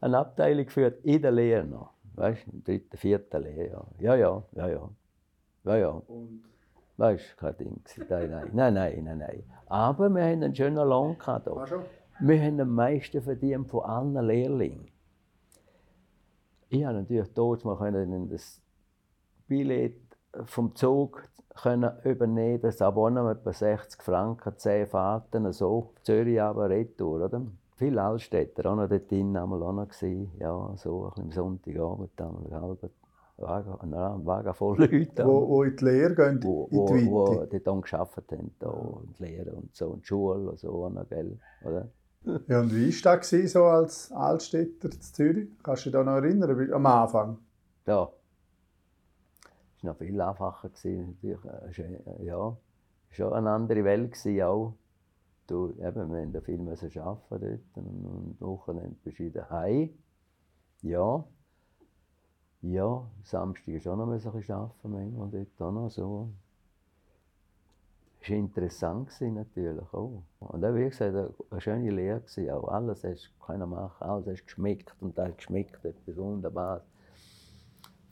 eine 0.00 0.18
Abteilung 0.18 0.64
geführt 0.64 1.04
in 1.04 1.22
der 1.22 1.32
Lehre 1.32 1.64
noch. 1.64 1.90
Weißt 2.14 2.46
du, 2.46 2.50
im 2.50 2.64
dritten, 2.64 2.96
vierten 2.96 3.42
Lehrjahr. 3.42 3.86
Ja, 3.98 4.14
ja, 4.14 4.42
ja, 4.52 4.68
ja. 4.68 4.90
Ja, 5.64 5.76
ja. 5.76 6.02
Weißt 6.96 7.32
du, 7.32 7.36
kein 7.36 7.56
Ding. 7.56 7.82
Nein, 8.08 8.30
nein, 8.30 8.50
nein, 8.52 8.74
nein, 8.74 9.04
nein, 9.04 9.18
nein. 9.18 9.42
Aber 9.66 10.08
wir 10.10 10.22
haben 10.22 10.42
einen 10.42 10.54
schönen 10.54 10.86
Lohn 10.86 11.16
gehabt. 11.16 11.48
hier. 11.48 11.84
Wir 12.20 12.42
haben 12.42 12.60
am 12.60 12.74
meisten 12.74 13.22
verdient 13.22 13.68
von 13.68 13.84
allen 13.84 14.26
Lehrlingen. 14.26 14.90
Ich 16.68 16.84
habe 16.84 16.98
natürlich 16.98 17.32
dort 17.32 17.64
mal 17.64 17.76
können 17.76 18.28
das 18.28 18.62
Billett 19.48 20.09
vom 20.46 20.74
Zug 20.74 21.22
können 21.60 21.92
übernehmen, 22.04 22.62
das 22.62 22.80
Abonnement 22.80 23.38
etwa 23.38 23.52
60 23.52 24.02
Franken, 24.02 24.56
10 24.56 24.86
Fahrten, 24.86 25.52
so, 25.52 25.92
Zürich 26.02 26.40
aber 26.40 26.70
retour, 26.70 27.24
oder? 27.24 27.42
Viele 27.76 28.02
Altstädter 28.02 28.70
auch 28.70 28.76
noch 28.76 28.88
dort 28.88 29.10
drin, 29.10 29.36
einmal 29.36 29.62
auch 29.62 29.72
noch 29.72 29.88
gewesen. 29.88 30.30
ja, 30.38 30.72
so, 30.76 31.04
ein 31.04 31.08
bisschen 31.10 31.24
am 31.24 31.32
Sonntagabend, 31.32 32.20
einmal 32.20 32.60
halben 32.60 32.90
Wagen, 33.38 33.90
nein, 33.90 34.26
Wagen 34.26 34.54
voll 34.54 34.78
Leute. 34.78 35.24
Wo, 35.24 35.48
wo 35.48 35.62
in 35.62 35.76
die 35.76 35.84
Lehre 35.84 36.14
gehen, 36.14 36.42
wo, 36.42 36.68
in 36.70 36.78
wo, 36.78 36.86
die 36.86 37.10
wo 37.10 37.26
Weite. 37.26 37.58
die 37.58 37.64
dann 37.64 37.80
gearbeitet 37.80 38.38
haben, 38.38 38.54
da, 38.58 38.68
und 38.68 39.18
Lehre 39.18 39.52
und 39.52 39.74
so, 39.74 39.88
und 39.88 40.06
Schule 40.06 40.50
und 40.50 40.58
so, 40.58 40.88
noch, 40.88 41.08
gell, 41.08 41.38
oder? 41.64 41.88
Ja, 42.48 42.60
und 42.60 42.74
wie 42.74 43.04
war 43.04 43.16
das 43.16 43.30
so 43.30 43.64
als 43.64 44.12
Altstädter 44.12 44.90
in 44.92 45.00
Zürich? 45.00 45.48
Kannst 45.62 45.86
du 45.86 45.90
dich 45.90 45.92
da 45.94 46.04
noch 46.04 46.16
erinnern, 46.16 46.72
am 46.72 46.86
Anfang? 46.86 47.38
Ja. 47.86 48.10
War 49.82 49.92
noch 49.92 49.98
viel 49.98 50.20
einfacher. 50.20 50.68
Gewesen, 50.68 51.18
natürlich. 51.20 52.00
Ja, 52.22 52.56
schon 53.10 53.32
eine 53.32 53.50
andere 53.50 53.84
Welt 53.84 54.12
gewesen, 54.12 54.42
auch. 54.42 54.74
Du, 55.46 55.70
eben, 55.70 56.12
wir 56.12 56.26
mussten 56.58 56.90
viel 56.90 57.00
arbeiten 57.02 57.60
dort 57.74 57.86
und, 57.86 58.06
und 58.06 58.40
Wochenende 58.40 58.96
bist 59.02 59.18
du 59.18 59.30
daheim. 59.30 59.90
Ja. 60.82 61.24
Ja, 62.62 63.10
Samstag 63.24 63.68
ist 63.68 63.88
auch 63.88 63.96
noch 63.96 64.06
ein 64.06 64.20
bisschen 64.20 64.54
arbeiten, 64.54 64.92
manchmal 64.92 65.28
dort 65.30 65.60
auch 65.60 65.72
noch 65.72 65.90
so. 65.90 66.30
Es 68.20 68.28
war 68.28 68.36
interessant 68.36 69.10
natürlich 69.20 69.92
auch. 69.94 70.22
Und 70.40 70.64
auch, 70.64 70.74
wie 70.74 70.84
gesagt, 70.84 71.16
eine 71.50 71.60
schöne 71.60 71.90
Lehre 71.90 72.22
auch. 72.52 72.68
Alles 72.68 73.02
du 73.02 73.44
können 73.44 73.70
machen, 73.70 74.06
alles 74.06 74.26
hast 74.26 74.44
geschmeckt 74.44 74.94
und 75.00 75.16
das 75.16 75.28
hat 75.28 75.38
geschmeckt, 75.38 75.84
etwas 75.84 76.16
Wunderbares 76.16 76.82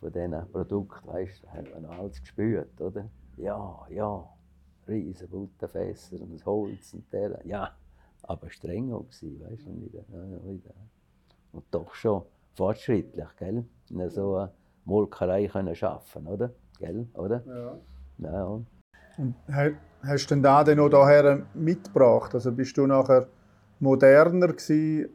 von 0.00 0.12
diesen 0.12 0.52
Produkten, 0.52 1.08
weißt 1.08 1.46
hat 1.52 1.72
man 1.72 1.86
alles 1.86 2.20
gespürt, 2.20 2.80
oder? 2.80 3.10
Ja, 3.36 3.86
ja, 3.90 4.28
riesen 4.86 5.28
Butterfässer 5.28 6.20
und 6.20 6.34
das 6.34 6.46
Holz 6.46 6.94
und 6.94 7.12
der, 7.12 7.40
ja, 7.44 7.70
aber 8.22 8.50
streng 8.50 8.92
auch 8.92 9.04
gewesen, 9.04 9.40
weißt 9.40 9.66
du, 9.66 9.80
wieder, 9.80 10.04
wieder. 10.44 10.74
Und 11.52 11.64
doch 11.70 11.94
schon 11.94 12.22
fortschrittlich, 12.54 13.28
gell? 13.36 13.64
In 13.90 14.10
so 14.10 14.36
einer 14.36 14.52
Molkerei 14.84 15.46
können 15.46 15.76
arbeiten, 15.80 16.26
oder? 16.26 16.50
Gell, 16.78 17.06
oder? 17.14 17.42
Ja. 17.46 17.78
Ja, 18.18 18.60
Und 19.16 19.34
hast 20.02 20.26
du 20.26 20.34
denn 20.34 20.42
da 20.42 20.64
noch 20.74 20.88
daher 20.88 21.46
mitgebracht? 21.54 22.34
Also 22.34 22.52
bist 22.52 22.76
du 22.76 22.86
nachher 22.86 23.28
moderner 23.80 24.48
gewesen, 24.48 25.08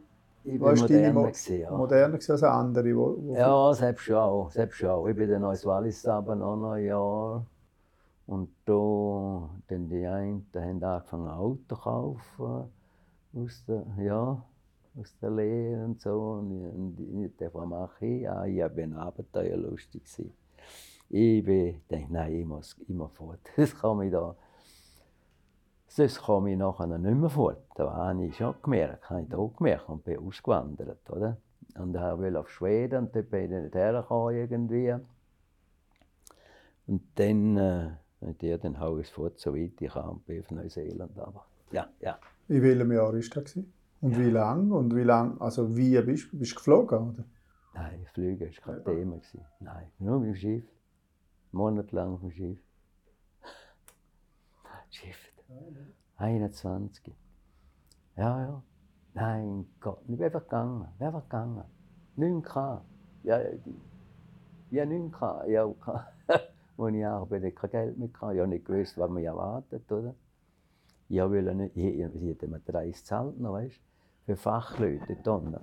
Ich 0.44 0.60
deine 0.88 1.10
moderner 1.10 1.12
Mo- 1.12 1.32
gewesen, 1.32 1.60
ja. 1.60 1.86
moderner 1.86 2.14
als 2.16 2.42
andere? 2.44 2.94
Wo, 2.96 3.16
wo 3.26 3.36
Ja, 3.36 3.74
selbst 3.74 4.04
schon 4.04 4.16
auch, 4.16 4.50
selbst 4.50 4.76
schon 4.78 4.88
auch. 4.90 5.06
Ich 5.08 5.16
bin 5.16 5.28
dann 5.30 5.44
als 5.44 5.64
Wallis 5.66 6.06
aber 6.06 6.34
noch 6.36 6.72
ein 6.72 6.84
Jahr. 6.84 7.46
Und 8.26 8.50
da, 8.66 9.50
dann 9.68 9.88
die 9.88 10.06
einen, 10.06 10.50
die 10.54 10.58
haben 10.60 10.82
angefangen 10.84 11.28
Auto 11.30 11.60
zu 11.68 11.76
kaufen, 11.76 12.72
aus 13.34 13.64
der, 13.68 13.86
ja, 14.00 14.44
aus 14.98 15.16
der 15.22 15.30
Lehre 15.30 15.84
und 15.86 16.00
so. 16.00 16.12
Und 16.40 16.52
ich, 16.52 16.74
und 17.08 17.24
ich 17.26 17.36
dachte, 17.36 17.54
was 17.54 17.66
mache 17.68 18.06
ich? 18.06 18.22
Ja, 18.22 18.44
ich 18.46 18.68
bin 18.74 18.94
abenteuerlustig 18.94 20.04
gewesen. 20.04 20.32
Ich 21.10 21.44
bin, 21.44 21.80
denke, 21.90 22.12
nein, 22.12 22.34
ich 22.34 22.46
muss 22.46 22.76
immer 22.88 23.08
fort. 23.08 23.40
Das 23.56 23.74
kann 23.76 24.02
ich 24.02 24.12
da, 24.12 24.36
sonst 25.94 26.22
komme 26.22 26.52
ich 26.52 26.58
nachher 26.58 26.86
nicht 26.86 27.16
mehr 27.16 27.30
fort. 27.30 27.62
Das 27.76 27.88
habe 27.88 28.24
ich 28.24 28.36
schon 28.36 28.54
gemerkt, 28.62 29.08
habe 29.10 29.22
ich 29.22 29.34
auch 29.34 29.54
gemerkt 29.56 29.88
und 29.88 30.04
bin 30.04 30.18
ausgewandert, 30.18 31.08
oder? 31.10 31.36
Und 31.76 31.94
ich 31.94 32.00
wollte 32.00 32.40
auf 32.40 32.50
Schweden 32.50 33.04
und 33.04 33.16
dort 33.16 33.30
bin 33.30 33.44
ich 33.44 33.62
nicht 33.62 33.74
hergekommen 33.74 34.34
irgendwie. 34.34 34.94
Und 36.86 37.02
dann, 37.14 37.56
äh, 37.56 37.90
ja, 38.40 38.58
dann 38.58 38.78
hau 38.78 38.98
ich 38.98 39.06
es 39.06 39.12
fort, 39.12 39.38
so 39.38 39.54
weit 39.54 39.80
ich 39.80 39.92
kann, 39.92 40.20
bin 40.26 40.40
auf 40.40 40.50
Neuseeland. 40.50 41.18
Aber 41.18 41.46
ja, 41.70 41.88
ja. 42.00 42.18
In 42.48 42.62
welchem 42.62 42.92
Jahr 42.92 43.12
war 43.12 43.20
das? 43.20 43.56
Und 44.00 44.18
wie 44.18 44.30
lang? 44.30 44.70
Und 44.70 44.94
wie 44.94 45.02
lang? 45.02 45.40
Also 45.40 45.76
wie 45.76 46.00
bist 46.02 46.32
du? 46.32 46.38
Bist 46.38 46.52
du 46.52 46.56
geflogen? 46.56 47.10
Oder? 47.10 47.24
Nein, 47.72 48.06
Flüge 48.12 48.46
war 48.46 48.74
kein 48.74 48.84
Thema. 48.84 49.16
Gewesen. 49.16 49.44
Nein, 49.60 49.90
nur 49.98 50.20
mit 50.20 50.28
dem 50.28 50.34
Schiff. 50.34 50.64
Monatelang 51.52 52.14
auf 52.14 52.20
dem 52.20 52.30
Schiff. 52.30 52.58
Schiff. 54.90 55.33
21. 56.16 57.14
Ja, 58.16 58.40
ja. 58.42 58.62
Nein, 59.14 59.66
Gott, 59.80 60.00
ich 60.02 60.16
bin 60.16 60.22
einfach 60.24 60.42
gegangen. 60.44 60.88
Ich 60.92 60.98
bin 60.98 61.06
einfach 61.06 61.22
gegangen. 61.24 61.64
Nichts 62.16 62.48
gehabt. 62.48 62.84
Die- 63.22 63.74
ja, 64.70 64.84
nichts 64.84 65.12
gehabt. 65.18 65.48
Ja. 65.48 65.64
Als 65.64 66.44
ich 66.94 67.06
arbeite, 67.06 67.52
kein 67.52 67.70
Geld 67.70 67.98
mehr. 67.98 68.08
Ich 68.08 68.20
habe 68.20 68.46
nicht 68.48 68.64
gewusst, 68.64 68.98
was 68.98 69.10
mich 69.10 69.24
erwartet, 69.24 69.90
oder? 69.92 70.14
Ich 71.08 71.20
wollte 71.20 71.54
nicht, 71.54 71.76
ich, 71.76 71.84
ich, 71.84 72.14
ich 72.14 72.22
hätte 72.22 72.48
mir 72.48 72.60
30 72.60 72.92
gezahlt, 72.96 73.38
noch, 73.38 73.52
weißt 73.52 73.80
für 74.26 74.36
Fachleute 74.36 75.30
unten. 75.30 75.60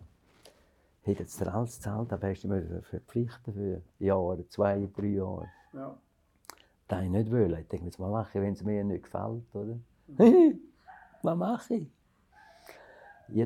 Ich 1.01 1.07
hätte 1.07 1.23
jetzt 1.23 1.41
alles 1.47 1.77
gezahlt, 1.77 2.13
aber 2.13 2.29
hast 2.29 2.43
du 2.43 2.47
mich 2.47 2.63
verpflichten 2.85 3.53
für 3.53 3.81
Jahre, 3.97 4.47
zwei, 4.49 4.87
drei 4.95 5.07
Jahre. 5.07 5.47
Ja. 5.73 5.97
Das 6.91 6.99
wollte 6.99 7.05
ich 7.05 7.11
nicht. 7.11 7.31
Wollen. 7.31 7.59
Ich 7.61 7.67
denke, 7.67 7.85
was 7.87 7.97
mache 7.99 8.37
ich, 8.37 8.43
wenn 8.43 8.53
es 8.53 8.63
mir 8.63 8.83
nicht 8.83 9.03
gefällt, 9.03 9.43
oder? 9.55 9.79
was 11.21 11.37
mache 11.37 11.73
ich? 11.75 11.87
Ja, 13.29 13.45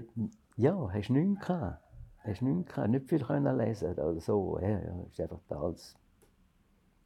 ja 0.58 0.89
hast 0.91 1.10
nichts 1.10 1.45
gehabt. 1.45 1.81
Hast 2.23 2.41
nichts 2.41 2.73
gehabt. 2.73 2.89
Nicht 2.89 3.08
viel 3.10 3.23
können 3.23 3.58
lesen 3.58 3.93
oder 3.93 4.19
so. 4.19 4.60
Ja, 4.60 4.69
ja, 4.69 5.03
ist 5.10 5.19
einfach 5.21 5.41
da 5.47 5.62
alles. 5.62 5.95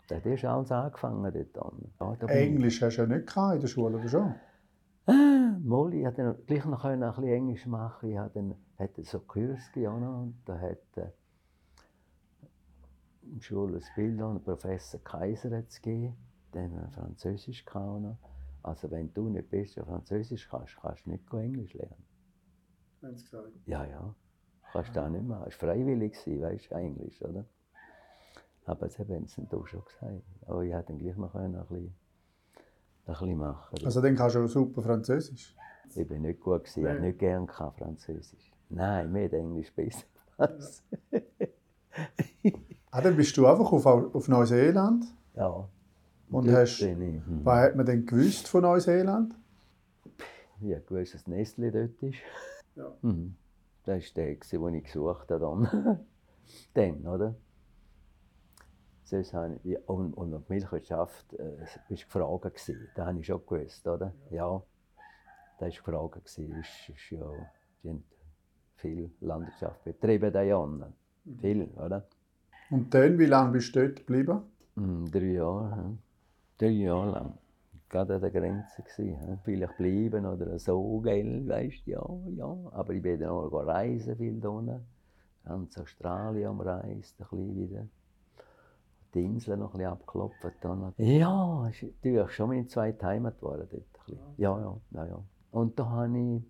Da 0.07 0.15
hat 0.15 0.25
erst 0.25 0.45
alles 0.45 0.71
angefangen 0.71 1.31
dort 1.31 1.57
unten. 1.57 1.93
Ja, 1.99 2.13
ich- 2.13 2.29
Englisch 2.29 2.81
hast 2.81 2.97
du 2.97 3.01
ja 3.03 3.07
nicht 3.07 3.27
gehabt 3.27 3.55
in 3.55 3.61
der 3.61 3.67
Schule, 3.67 3.97
oder 3.97 4.07
schon? 4.07 4.33
Ah, 5.05 5.57
Mal, 5.61 5.93
ich 5.93 6.03
konnte 6.03 6.23
dann 6.23 6.45
gleich 6.45 6.65
noch 6.65 6.85
ein 6.85 6.99
bisschen 6.99 7.23
Englisch 7.25 7.65
machen. 7.67 8.09
Ich 8.11 8.17
hatte 8.17 8.35
dann 8.35 8.55
hatte 8.77 9.03
so 9.03 9.19
Kurs 9.19 9.59
noch, 9.75 10.21
und 10.21 10.41
da 10.45 10.57
hat 10.57 10.77
äh, 10.95 11.11
im 13.23 13.41
Schule 13.41 13.77
ein 13.77 13.83
Bild 13.95 14.21
an, 14.21 14.41
Professor 14.41 14.99
Kaiser 15.03 15.55
hat 15.57 15.67
es 15.67 15.81
gegeben, 15.81 16.15
dann 16.51 16.63
haben 16.63 16.81
wir 16.81 16.89
Französisch 16.91 17.65
noch. 17.73 18.17
Also 18.63 18.91
wenn 18.91 19.13
du 19.13 19.29
nicht 19.29 19.49
bist, 19.49 19.77
der 19.77 19.85
Französisch 19.85 20.47
kannst, 20.49 20.75
kannst 20.81 21.05
du 21.05 21.11
nicht 21.11 21.29
gut 21.29 21.41
Englisch 21.41 21.73
lernen. 21.73 22.03
Haben 23.01 23.15
sie 23.15 23.23
gesagt. 23.23 23.47
Ja, 23.65 23.85
ja. 23.85 24.15
Kannst 24.71 24.95
du 24.95 25.03
auch 25.03 25.09
nicht 25.09 25.25
machen. 25.25 25.45
Es 25.47 25.61
war 25.61 25.69
freiwillig, 25.69 26.15
weißt 26.25 26.71
du, 26.71 26.75
Englisch, 26.75 27.21
oder? 27.21 27.45
Aber 28.65 28.85
das 28.85 28.99
haben 28.99 29.27
sie 29.27 29.35
dann 29.37 29.49
doch 29.49 29.65
schon 29.65 29.83
gesagt. 29.83 30.23
Aber 30.45 30.63
ich 30.63 30.73
hätte 30.73 30.87
dann 30.87 30.99
gleich 30.99 31.15
noch 31.15 31.33
ein 31.33 31.51
bisschen, 31.51 31.95
ein 33.05 33.13
bisschen 33.13 33.37
machen 33.37 33.85
Also 33.85 34.01
dann 34.01 34.15
kannst 34.15 34.35
du 34.35 34.43
auch 34.43 34.47
super 34.47 34.81
Französisch. 34.81 35.55
Ich 35.95 36.07
bin 36.07 36.21
nicht 36.21 36.39
gut, 36.39 36.65
gewesen, 36.65 36.81
ich 36.81 36.87
habe 36.87 36.99
nicht 36.99 37.17
gern 37.17 37.47
gehabt, 37.47 37.79
Französisch. 37.79 38.51
Nein, 38.69 39.11
mir 39.11 39.25
hat 39.25 39.33
Englisch 39.33 39.73
besser 39.73 40.05
gepasst. 40.37 40.83
Ah, 42.91 43.01
dann 43.01 43.15
bist 43.15 43.35
du 43.37 43.45
einfach 43.45 43.71
auf, 43.71 43.85
auf 43.85 44.27
Neuseeland. 44.27 45.05
Ja. 45.35 45.67
Und 46.31 46.47
dort 46.47 46.57
hast- 46.57 46.79
bin 46.79 47.01
ich. 47.01 47.25
Hm. 47.25 47.45
Was 47.45 47.59
hat 47.65 47.75
man 47.75 47.85
denn 47.85 48.05
gewusst 48.05 48.47
von 48.47 48.61
Neuseeland? 48.61 49.35
Ich 50.61 50.73
habe 50.73 50.81
gewusst, 50.81 51.13
dass 51.13 51.27
Nestle 51.27 51.71
dort 51.71 52.03
ist. 52.03 52.19
Ja. 52.75 52.91
Mhm. 53.01 53.35
Das 53.85 54.03
war 54.03 54.23
der, 54.23 54.35
den 54.35 54.73
ich 54.75 54.83
gesucht 54.83 55.31
habe. 55.31 55.39
Dann, 55.39 55.99
dann 56.73 57.07
oder? 57.07 57.35
Sonst 59.03 59.33
habe 59.33 59.59
ich, 59.63 59.77
und, 59.89 60.13
und 60.13 60.33
auf 60.35 60.43
die 60.47 60.53
Milchwirtschaft 60.53 61.33
äh, 61.33 61.65
bist 61.87 62.05
gefragt. 62.05 62.43
Gewesen. 62.43 62.87
Das 62.95 63.07
habe 63.07 63.19
ich 63.19 63.25
schon 63.25 63.41
gewusst, 63.45 63.87
oder? 63.87 64.13
Ja. 64.29 64.61
Das 65.59 65.61
war 65.61 65.69
gefragt. 65.69 66.25
Gewesen. 66.25 66.59
Ist, 66.59 66.89
ist 66.89 67.09
ja, 67.09 67.25
die 67.83 67.89
haben 67.89 68.03
viel 68.75 69.11
Landwirtschaft 69.21 69.83
betrieben, 69.83 70.31
da 70.31 70.41
ja 70.41 70.57
unten. 70.57 70.93
Viel, 71.39 71.63
oder? 71.75 72.07
Und 72.69 72.93
dann, 72.93 73.17
wie 73.17 73.25
lange 73.25 73.53
bist 73.53 73.75
du 73.75 73.81
dort 73.81 73.95
geblieben? 73.97 74.41
Mm, 74.75 75.05
drei 75.05 75.31
Jahre. 75.33 75.97
Drei 76.59 76.67
Jahre 76.67 77.11
lang. 77.11 77.37
Gerade 77.87 78.15
an 78.15 78.21
der 78.21 78.31
Grenze. 78.31 78.83
Gewesen. 78.83 79.39
Vielleicht 79.43 79.77
bleiben 79.77 80.25
oder 80.25 80.59
so, 80.59 80.99
gell, 80.99 81.47
weißt 81.47 81.87
du, 81.87 81.91
ja, 81.91 82.19
ja. 82.35 82.57
Aber 82.71 82.93
ich 82.93 83.01
bin 83.01 83.19
dann 83.19 83.29
auch 83.29 83.51
reisen 83.51 84.17
viel 84.17 84.45
unten. 84.45 84.85
Ganz 85.45 85.77
Australien 85.77 86.59
Reisen, 86.59 86.89
ein 86.91 87.01
bisschen 87.29 87.55
wieder. 87.55 87.87
Die 89.13 89.23
Inseln 89.23 89.61
noch 89.61 89.73
ein 89.73 89.77
bisschen 89.77 89.91
abgeklopft. 89.91 90.45
Dann. 90.61 90.93
Ja, 90.97 91.67
ist 91.69 91.81
natürlich 91.81 92.31
schon 92.31 92.49
meine 92.49 92.67
zweite 92.67 93.05
Heimat 93.05 93.39
geworden 93.39 93.67
dort. 93.71 94.19
Ja, 94.37 94.59
ja, 94.59 94.77
ja, 94.91 95.05
ja. 95.05 95.23
Und 95.51 95.79
da 95.79 95.85
habe 95.87 96.19
ich 96.19 96.43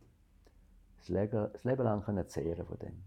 das 0.97 1.09
Leben, 1.09 1.49
das 1.53 1.63
Leben 1.63 1.83
lang 1.83 2.03
können 2.03 2.27
zehren 2.27 2.65
von 2.65 2.79
dem. 2.79 3.03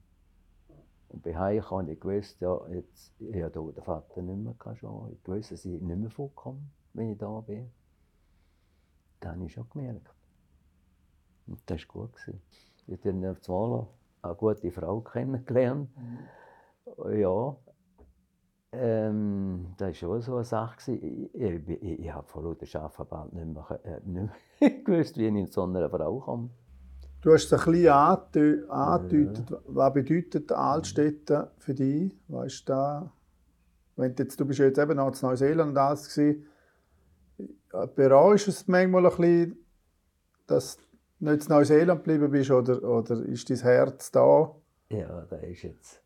Und 1.08 1.22
bei 1.22 1.36
Hause 1.36 1.70
habe 1.70 1.90
ich 1.90 2.00
gewusst, 2.00 2.40
ja, 2.40 2.58
jetzt, 2.68 3.12
ich 3.18 3.42
habe 3.42 3.72
den 3.72 3.82
Vater 3.82 4.22
nicht 4.22 4.38
mehr 4.38 4.76
schon. 4.76 5.12
Ich 5.12 5.28
wusste, 5.28 5.54
dass 5.54 5.64
ich 5.64 5.80
nicht 5.82 5.98
mehr 5.98 6.10
vorkomme, 6.10 6.60
wenn 6.94 7.10
ich 7.12 7.18
da 7.18 7.40
bin. 7.40 7.70
Das 9.20 9.32
habe 9.32 9.44
ich 9.44 9.52
schon 9.52 9.68
gemerkt. 9.70 10.08
Und 11.46 11.60
das 11.66 11.80
war 11.88 12.02
gut. 12.02 12.12
gewesen. 12.16 12.40
Ich 12.86 12.98
habe 12.98 13.12
dann 13.12 13.26
auf 13.26 13.48
einmal 13.48 13.86
eine 14.22 14.34
gute 14.34 14.70
Frau 14.70 15.00
kennengelernt. 15.00 15.88
Ja. 17.10 17.56
Ähm, 18.74 19.74
das 19.76 19.88
war 19.88 19.94
schon 19.94 20.20
so 20.22 20.34
eine 20.36 20.44
Sache. 20.44 20.76
gewesen. 20.78 21.30
Ich, 21.32 21.34
ich, 21.68 21.82
ich, 21.82 22.00
ich 22.00 22.12
habe 22.12 22.26
vor 22.26 22.42
lauter 22.42 22.80
Arbeiten 22.80 23.08
bald 23.10 23.32
nicht 23.34 23.46
mehr, 23.46 23.80
äh, 23.84 24.00
nicht 24.04 24.30
mehr 24.60 24.70
gewusst, 24.84 25.16
wie 25.18 25.26
ich 25.28 25.52
zu 25.52 25.62
einer 25.62 25.90
Frau 25.90 26.18
komme. 26.20 26.50
Du 27.20 27.32
hast 27.32 27.44
es 27.44 27.52
ein 27.52 27.70
bisschen 27.72 27.92
angedeu- 27.92 28.66
angedeutet. 28.68 29.52
Was 29.66 29.92
bedeutet 29.92 30.50
Altstädte 30.50 31.52
für 31.58 31.74
dich? 31.74 32.18
Weißt 32.28 32.68
du, 32.68 33.10
wenn 33.96 34.14
du, 34.16 34.22
jetzt, 34.24 34.40
du 34.40 34.44
bist 34.46 34.58
ja 34.58 34.64
jetzt 34.66 34.78
eben 34.78 34.96
noch 34.96 35.08
in 35.14 35.28
Neuseeland 35.28 35.70
und 35.70 35.78
alles 35.78 36.08
gewesen. 37.46 37.94
Bereust 37.94 38.46
du 38.46 38.50
es 38.50 38.68
manchmal 38.68 39.06
ein 39.06 39.10
bisschen, 39.16 39.56
dass 40.46 40.76
du 40.76 40.82
nicht 41.30 41.44
in 41.48 41.54
Neuseeland 41.54 42.04
geblieben 42.04 42.30
bist 42.30 42.50
oder, 42.50 42.82
oder 42.82 43.22
ist 43.24 43.48
dein 43.48 43.58
Herz 43.58 44.10
da? 44.10 44.54
Ja, 44.90 45.22
der 45.22 45.44
ist 45.44 45.62
jetzt. 45.62 46.02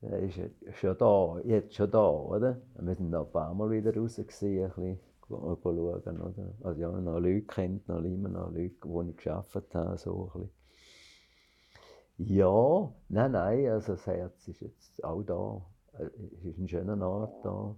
Der 0.00 0.20
ist 0.20 0.38
schon 0.78 0.96
da, 0.96 1.40
jetzt 1.44 1.74
schon 1.74 1.90
da, 1.90 2.08
oder? 2.08 2.60
Wir 2.78 2.94
sind 2.94 3.10
noch 3.10 3.26
ein 3.26 3.32
paar 3.32 3.52
Mal 3.52 3.70
wieder 3.70 3.94
raus, 3.96 4.16
gewesen, 4.16 4.62
ein 4.64 4.68
bisschen 4.68 5.00
go 5.20 5.58
schauen, 5.62 6.20
oder? 6.20 6.54
Also 6.62 6.80
ja, 6.80 6.90
noch 6.90 7.18
Leute 7.18 7.42
kennt, 7.42 7.88
noch 7.88 8.02
immer 8.04 8.28
noch 8.28 8.50
Leute, 8.52 8.76
die 8.84 9.10
ich 9.10 9.16
gearbeitet 9.16 9.74
habe, 9.74 9.98
so 9.98 10.30
ein 10.34 10.40
bisschen. 10.40 10.58
Ja, 12.36 12.92
nein, 13.08 13.32
nein, 13.32 13.68
also 13.68 13.92
das 13.92 14.06
Herz 14.06 14.48
ist 14.48 14.60
jetzt 14.60 15.04
auch 15.04 15.22
da. 15.22 15.62
Äh, 15.98 16.10
Es 16.36 16.44
ist 16.44 16.58
ein 16.58 16.68
schöner 16.68 17.06
Ort 17.06 17.44
da. 17.44 17.76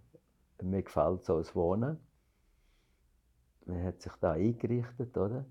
Mir 0.62 0.82
gefällt 0.82 1.24
so 1.24 1.38
das 1.38 1.54
Wohnen. 1.54 1.98
Man 3.70 3.84
hat 3.84 4.00
sich 4.02 4.12
da 4.20 4.32
eingerichtet, 4.32 5.16
oder? 5.16 5.44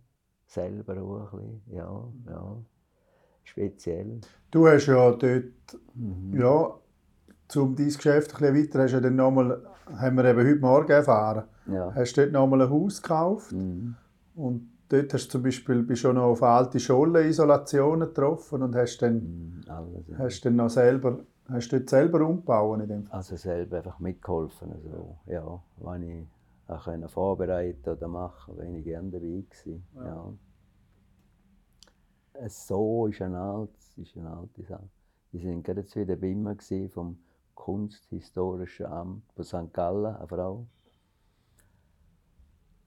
Selber 0.46 1.02
auch 1.02 1.34
ein 1.34 1.40
bisschen, 1.40 1.62
ja, 1.76 2.04
ja. 2.28 2.58
Speziell. 3.44 4.20
Du 4.52 4.68
hast 4.68 4.88
ja 4.88 5.12
dort, 5.12 5.22
Mhm. 5.96 6.40
ja, 6.40 6.76
zum 7.48 7.76
dein 7.76 7.88
Geschäft 7.88 8.34
ein 8.36 8.54
bisschen 8.54 8.56
weiter, 8.70 8.84
hast 8.84 8.92
ja 8.94 9.00
dann 9.00 9.16
nochmal, 9.16 9.62
haben 9.96 10.18
wir 10.18 10.26
eben 10.26 10.40
heute 10.48 10.60
Morgen 10.60 10.92
erfahren, 10.92 11.44
Ja. 11.66 11.94
hast 11.96 12.18
dort 12.18 12.32
nochmal 12.32 12.62
ein 12.64 12.70
Haus 12.70 13.02
gekauft 13.02 13.52
Mhm. 13.54 13.96
und 14.36 14.70
dort 14.90 15.14
hast 15.14 15.28
du 15.28 15.32
zum 15.32 15.44
Beispiel 15.44 15.82
bist 15.84 16.02
schon 16.02 16.16
noch 16.16 16.24
auf 16.26 16.44
alte 16.44 16.80
Schollenisolationen 16.80 18.08
getroffen 18.10 18.62
und 18.64 18.76
hast 18.76 19.00
dann, 19.02 19.16
Mm, 19.16 19.62
Alles. 19.70 20.08
ja. 20.08 20.18
hast 20.20 20.46
dann 20.46 20.56
noch 20.58 20.70
selber, 20.70 21.20
hast 21.48 21.72
dort 21.74 21.90
selber 21.90 22.22
umbauen 22.28 22.82
in 22.82 22.88
dem 22.90 23.04
Fall. 23.06 23.18
Also 23.18 23.36
selber 23.36 23.78
einfach 23.78 24.00
mitgeholfen. 24.00 24.72
Also, 24.74 25.18
ja, 25.26 25.60
wenn 25.78 26.04
ich 26.04 26.28
auch 26.70 26.84
können 26.86 27.10
vorbereiten 27.10 27.90
oder 27.90 28.08
machen, 28.08 28.56
bin 28.58 28.76
ich 28.76 28.84
gerne 28.84 29.10
dabei 29.10 29.44
gewesen. 29.50 29.88
Ja. 29.96 30.34
Es 32.34 32.68
So 32.68 33.08
ist 33.08 33.22
eine 33.22 33.40
alte, 33.40 33.74
ist 33.98 34.16
eine 34.16 34.32
alte 34.32 34.64
Sache. 34.64 34.90
Wir 35.32 35.42
sind 35.42 35.64
gerade 35.64 35.82
jetzt 35.82 35.96
wieder 35.96 36.16
bei 36.16 36.34
gewesen, 36.34 36.90
vom 36.90 37.20
Kunsthistorischen 37.54 38.86
Amt 38.86 39.24
von 39.34 39.44
St. 39.44 39.74
Gallen, 39.74 40.16
eine 40.16 40.28
Frau. 40.28 40.68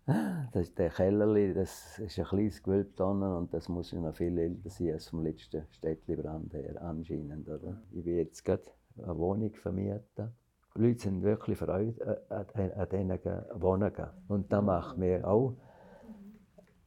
Das 0.07 0.63
ist 0.63 0.79
der 0.79 0.91
Kellerli, 0.91 1.55
das 1.55 1.99
ist 2.01 2.19
ein 2.19 2.25
kleines 2.25 2.63
drinnen 2.63 3.37
und 3.37 3.55
das 3.55 3.69
muss 3.69 3.93
ja 3.93 4.01
noch 4.01 4.15
viel 4.17 4.37
älter 4.37 4.69
sein 4.69 4.93
als 4.93 5.09
vom 5.09 5.23
letzten 5.23 5.65
Städtli-Brand 5.71 6.55
her, 6.55 6.83
anscheinend. 6.83 7.49
Oder? 7.49 7.81
Ich 7.93 8.03
bin 8.03 8.17
jetzt 8.17 8.45
gerade 8.45 8.65
eine 8.99 9.17
Wohnung 9.17 9.55
vermieten. 9.55 10.35
Die 10.77 10.81
Leute 10.81 11.01
sind 11.01 11.23
wirklich 11.23 11.59
Freude 11.59 12.25
an, 12.31 12.47
an, 12.73 12.89
diesen 12.91 13.11
Wohnungen. 13.61 14.07
Und 14.29 14.51
das 14.53 14.65
macht 14.65 14.97
mir 14.97 15.27
auch, 15.27 15.55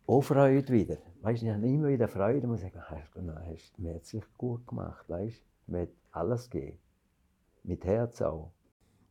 auch 0.08 0.21
Freude 0.21 0.74
wieder. 0.74 0.98
Weißt, 1.21 1.43
ich 1.43 1.50
habe 1.50 1.67
immer 1.67 1.89
wieder 1.89 2.08
Freude 2.08 2.48
und 2.48 2.58
sagen, 2.58 2.82
hast 2.89 3.78
mir 3.78 3.93
jetzt 3.93 4.13
wirklich 4.13 4.38
gut 4.38 4.65
gemacht, 4.67 5.08
weißt? 5.08 5.41
Mir 5.67 5.82
hat 5.82 5.89
alles 6.12 6.50
gegeben. 6.50 6.78
Mit 7.63 7.86
Herz 7.86 8.21
auch. 8.21 8.52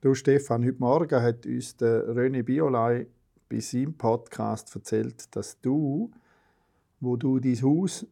Du 0.00 0.14
Stefan, 0.14 0.64
heute 0.64 0.78
Morgen 0.78 1.22
hat 1.22 1.46
uns 1.46 1.76
der 1.76 2.08
René 2.08 2.42
Biolay 2.42 3.06
bei 3.48 3.60
seinem 3.60 3.96
Podcast 3.96 4.74
erzählt, 4.74 5.34
dass 5.34 5.60
du, 5.60 6.10
wo 7.00 7.16
du 7.16 7.38
dein 7.38 7.60
Haus 7.62 8.06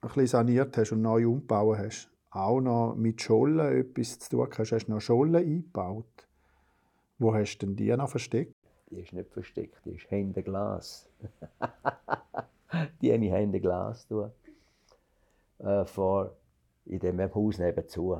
ein 0.00 0.08
bisschen 0.08 0.26
saniert 0.26 0.76
hast 0.76 0.92
und 0.92 1.02
neu 1.02 1.28
umgebaut 1.28 1.78
hast, 1.78 2.10
auch 2.30 2.60
noch 2.60 2.94
mit 2.94 3.20
Schollen 3.22 3.80
etwas 3.80 4.18
zu 4.18 4.30
tun 4.30 4.48
hast. 4.56 4.72
Hast 4.72 4.86
du 4.86 4.92
noch 4.92 5.00
Schollen 5.00 5.36
eingebaut? 5.36 6.28
Wo 7.18 7.34
hast 7.34 7.58
du 7.58 7.66
denn 7.66 7.76
die 7.76 7.96
noch 7.96 8.10
versteckt? 8.10 8.54
Die 8.90 9.00
ist 9.00 9.12
nicht 9.12 9.30
versteckt, 9.30 9.84
die 9.84 9.92
ist 9.92 10.08
hinter 10.08 10.42
Glas. 10.42 11.10
die 13.02 13.12
habe 13.12 13.24
ich 13.24 13.32
hinter 13.32 13.60
Glas. 13.60 14.06
Äh, 15.58 15.84
vor, 15.84 16.36
in 16.86 17.00
dem 17.00 17.34
Haus 17.34 17.58
nebenzu. 17.58 18.16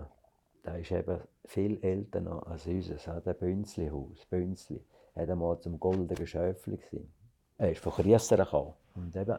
Da 0.62 0.76
ist 0.76 0.90
eben 0.90 1.20
viel 1.44 1.82
älter 1.82 2.20
noch 2.20 2.42
als 2.46 2.66
unseres, 2.66 3.08
ein 3.08 3.22
Bünzli-Haus. 3.22 4.26
Bünzli. 4.26 4.84
Er 5.14 5.28
war 5.28 5.36
mal 5.36 5.60
zum 5.60 5.80
goldenen 5.80 6.26
Schöfli. 6.26 6.76
gewesen. 6.76 7.12
Er 7.56 7.72
ist 7.72 7.80
von 7.80 7.92
Kriessern 7.92 8.40
gekommen. 8.40 8.74
Und 8.94 9.16
eben, 9.16 9.38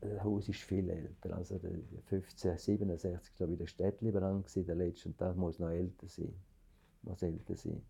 das 0.00 0.24
Haus 0.24 0.48
ist 0.48 0.60
viel 0.60 0.88
älter. 0.88 1.36
Also 1.36 1.58
der 1.58 1.70
1567 1.70 3.40
war 3.40 3.46
der 3.48 3.66
Städtlibrand, 3.66 4.54
der 4.56 4.74
letzte, 4.74 5.08
und 5.08 5.20
das 5.20 5.36
muss 5.36 5.58
noch 5.58 5.70
älter 5.70 6.08
sein. 6.08 6.34
Muss 7.02 7.22
älter 7.22 7.54
sein 7.54 7.82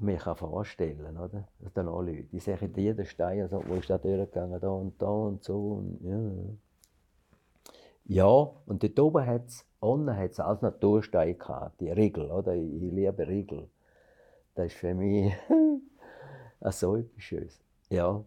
mir 0.00 0.16
kann 0.16 0.36
vorstellen, 0.36 1.16
oder? 1.18 1.48
Dass 1.60 1.72
da 1.72 1.82
noch 1.82 2.00
Leute, 2.00 2.24
die 2.24 2.40
sagen, 2.40 2.72
jeder 2.76 3.04
Stein, 3.04 3.42
also, 3.42 3.62
wo 3.66 3.74
ist 3.74 3.90
da 3.90 3.98
durchgegangen, 3.98 4.60
da 4.60 4.68
und 4.68 5.00
da 5.00 5.08
und 5.08 5.44
so. 5.44 5.72
Und, 5.72 6.00
ja. 6.02 6.20
ja, 8.04 8.50
und 8.66 8.82
dort 8.82 8.98
oben 8.98 9.26
hat 9.26 9.46
es, 9.46 9.66
unten 9.80 10.16
hat 10.16 10.30
es 10.30 10.40
als 10.40 10.62
Naturstein 10.62 11.38
gehabt, 11.38 11.80
die 11.80 11.90
Riegel, 11.90 12.30
oder? 12.30 12.54
Ich, 12.54 12.80
liebe 12.80 13.28
Riegel. 13.28 13.68
Das 14.54 14.66
ist 14.66 14.76
für 14.76 14.94
mich 14.94 15.34
so 16.70 16.96
etwas 16.96 17.22
Schönes. 17.22 17.60
Ja. 17.90 18.24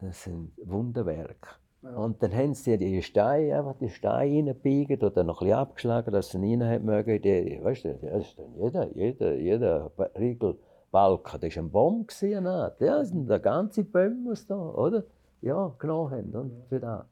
Das 0.00 0.24
sind 0.24 0.52
Wunderwerke. 0.64 1.48
Und 1.82 2.22
dann 2.22 2.34
haben 2.34 2.54
sie 2.54 2.76
die 2.76 3.02
Steine, 3.02 3.58
einfach 3.58 3.76
die 3.78 3.88
Steine 3.88 4.50
reingebiegen 4.50 5.00
oder 5.00 5.24
noch 5.24 5.40
ein 5.40 5.46
bisschen 5.46 5.58
abgeschlagen, 5.58 6.12
dass 6.12 6.30
sie 6.30 6.38
rein 6.38 6.84
mögen. 6.84 7.22
Die, 7.22 7.58
weißt 7.62 7.84
du, 7.84 7.98
das 8.02 8.26
ist 8.26 8.38
dann 8.38 8.54
jeder, 8.54 8.86
jeder, 8.94 9.34
jeder 9.34 9.90
Riegelbalken, 10.18 11.40
das 11.40 11.56
war 11.56 11.62
ein 11.62 11.70
Baum. 11.70 12.06
gewesen, 12.06 12.44
ne? 12.44 12.72
Das 12.78 13.08
sind 13.08 13.28
der 13.30 13.38
ganze 13.38 13.84
Bäume, 13.84 14.34
da, 14.46 14.56
oder? 14.56 15.04
Ja, 15.40 15.74
genommen 15.78 16.10
haben. 16.10 16.34
Und, 16.34 16.68
für 16.68 16.80
das. 16.80 17.06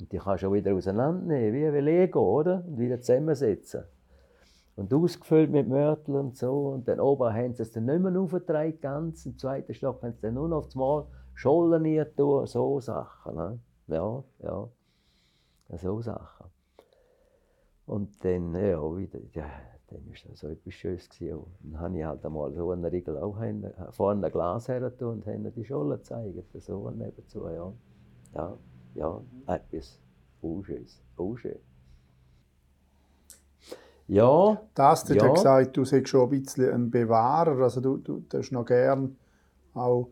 und 0.00 0.12
die 0.12 0.18
kannst 0.18 0.42
du 0.42 0.48
auch 0.48 0.52
wieder 0.52 0.74
auseinandernehmen, 0.74 1.54
wie 1.54 1.78
ein 1.78 1.84
Lego, 1.84 2.20
oder? 2.20 2.64
Und 2.66 2.78
wieder 2.78 3.00
zusammensetzen. 3.00 3.84
Und 4.76 4.92
ausgefüllt 4.92 5.50
mit 5.50 5.66
Mörtel 5.66 6.14
und 6.14 6.36
so. 6.36 6.68
Und 6.68 6.88
dann 6.88 7.00
oben 7.00 7.32
haben 7.32 7.54
sie 7.54 7.62
es 7.62 7.72
dann 7.72 7.86
nicht 7.86 8.00
mehr 8.00 8.20
aufgetragen, 8.20 8.78
ganz. 8.82 9.24
Im 9.24 9.38
zweiten 9.38 9.72
Stock 9.72 10.02
haben 10.02 10.12
sie 10.12 10.20
dann 10.20 10.34
nur 10.34 10.48
noch 10.48 10.58
aufs 10.58 10.74
Mal 10.74 11.06
Schollen 11.38 11.82
nie 11.82 12.04
tun, 12.16 12.46
so 12.46 12.80
Sachen. 12.80 13.36
Ne? 13.36 13.60
Ja, 13.86 14.24
ja. 14.40 14.68
So 15.76 16.02
Sachen. 16.02 16.46
Und 17.86 18.24
dann, 18.24 18.54
ja, 18.56 18.80
wieder, 18.96 19.20
ja, 19.34 19.48
dann 19.86 20.04
war 20.04 20.14
das 20.26 20.40
so 20.40 20.48
etwas 20.48 20.74
Schönes. 20.74 21.08
Gewesen. 21.08 21.44
Dann 21.60 21.80
habe 21.80 21.96
ich 21.96 22.04
halt 22.04 22.26
einmal 22.26 22.52
so 22.52 22.72
einen 22.72 22.84
Riegel 22.84 23.16
auch 23.18 23.38
hin, 23.40 23.72
vorne 23.90 24.26
ein 24.26 24.32
Glas 24.32 24.66
her 24.66 24.92
und 25.00 25.26
haben 25.26 25.52
die 25.54 25.64
Scholle 25.64 25.98
gezeigt. 25.98 26.34
So 26.58 26.90
nebenzu, 26.90 27.48
ja. 27.48 27.72
Ja, 28.34 28.58
ja, 28.96 29.22
etwas 29.46 30.00
Unschönes, 30.42 31.00
unschön. 31.16 31.60
Ja, 34.08 34.60
Das 34.74 35.04
hat 35.04 35.10
Ja. 35.16 35.26
ja. 35.26 35.32
gesagt, 35.32 35.76
du 35.76 35.84
seist 35.84 36.08
schon 36.08 36.22
ein 36.22 36.30
bisschen 36.30 36.72
ein 36.74 36.90
Bewahrer. 36.90 37.62
Also 37.62 37.80
du, 37.80 37.98
du 37.98 38.24
hast 38.34 38.50
noch 38.50 38.64
gern 38.64 39.16
auch 39.74 40.08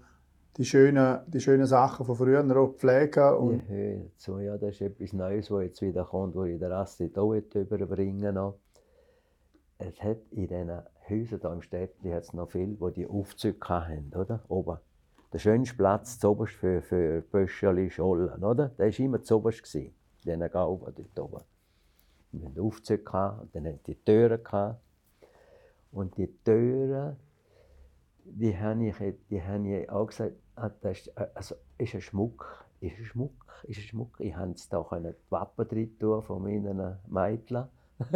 die 0.57 0.65
schönen, 0.65 1.21
die 1.27 1.41
schönen 1.41 1.67
Sachen 1.67 2.07
von 2.07 2.17
früher 2.17 2.45
auch 2.57 2.75
pflegen. 2.75 3.35
Und 3.35 3.63
Ich 3.63 3.69
höre 3.69 4.17
zu, 4.17 4.39
ja, 4.39 4.57
das 4.57 4.77
ist 4.77 4.81
etwas 4.81 5.13
Neues, 5.13 5.51
was 5.51 5.65
jetzt 5.65 5.83
wieder 5.83 6.05
kommt, 6.05 6.35
wo 6.35 6.45
ich 6.45 6.59
der 6.59 6.73
Astrid 6.73 7.19
auch 7.19 7.35
überbringen 7.35 8.35
noch. 8.35 8.59
Es 9.79 10.03
hat 10.03 10.19
in 10.31 10.49
diesen 10.49 10.71
Häusern 11.09 11.41
hier 11.41 11.53
im 11.53 11.63
Städtchen 11.63 12.15
hat's 12.15 12.33
noch 12.33 12.51
viel, 12.51 12.77
die 12.77 12.93
die 12.95 13.07
Aufzüge 13.07 13.69
haben, 13.69 14.11
oder? 14.15 14.43
Oben. 14.49 14.79
Der 15.33 15.39
schönste 15.39 15.77
Platz 15.77 16.19
zuoberst 16.19 16.55
für, 16.55 16.81
für 16.81 17.21
Böscheli, 17.21 17.91
Schollen, 17.91 18.43
oder? 18.43 18.71
Der 18.71 18.87
war 18.87 18.99
immer 18.99 19.23
zuoberst, 19.23 19.75
in 19.75 19.93
diesen 20.25 20.51
Gauben 20.51 20.95
dort 20.95 21.19
oben. 21.19 21.45
Wir 22.33 22.49
hatten 22.49 22.61
Aufzüge 22.61 23.39
und 23.43 23.55
dann 23.55 23.67
hatten 23.67 23.81
die 23.87 23.97
Türen. 23.97 24.41
Und 25.93 26.17
die 26.17 26.29
Türen, 26.43 27.17
die 28.25 28.57
habe 28.57 28.87
ich, 28.87 28.97
die 29.29 29.43
habe 29.43 29.69
ich 29.69 29.91
auch 29.91 30.07
gesagt, 30.07 30.33
das 30.57 30.99
ist, 30.99 31.09
äh, 31.17 31.29
also, 31.35 31.55
ist 31.79 31.95
ein 31.95 32.01
Schmuck, 32.01 32.67
ist 32.81 32.99
ein 32.99 33.05
Schmuck, 33.05 33.47
ist 33.65 33.79
ein 33.79 33.83
Schmuck. 33.83 34.21
Ich 34.21 34.35
konnte 34.35 34.63
da 34.71 34.83
können 34.83 35.15
die 35.15 35.31
Wappen 35.31 35.69
drin 35.69 35.99
tun 35.99 36.23
von 36.23 36.43
meinen 36.43 36.99
Mädchen. 37.09 37.65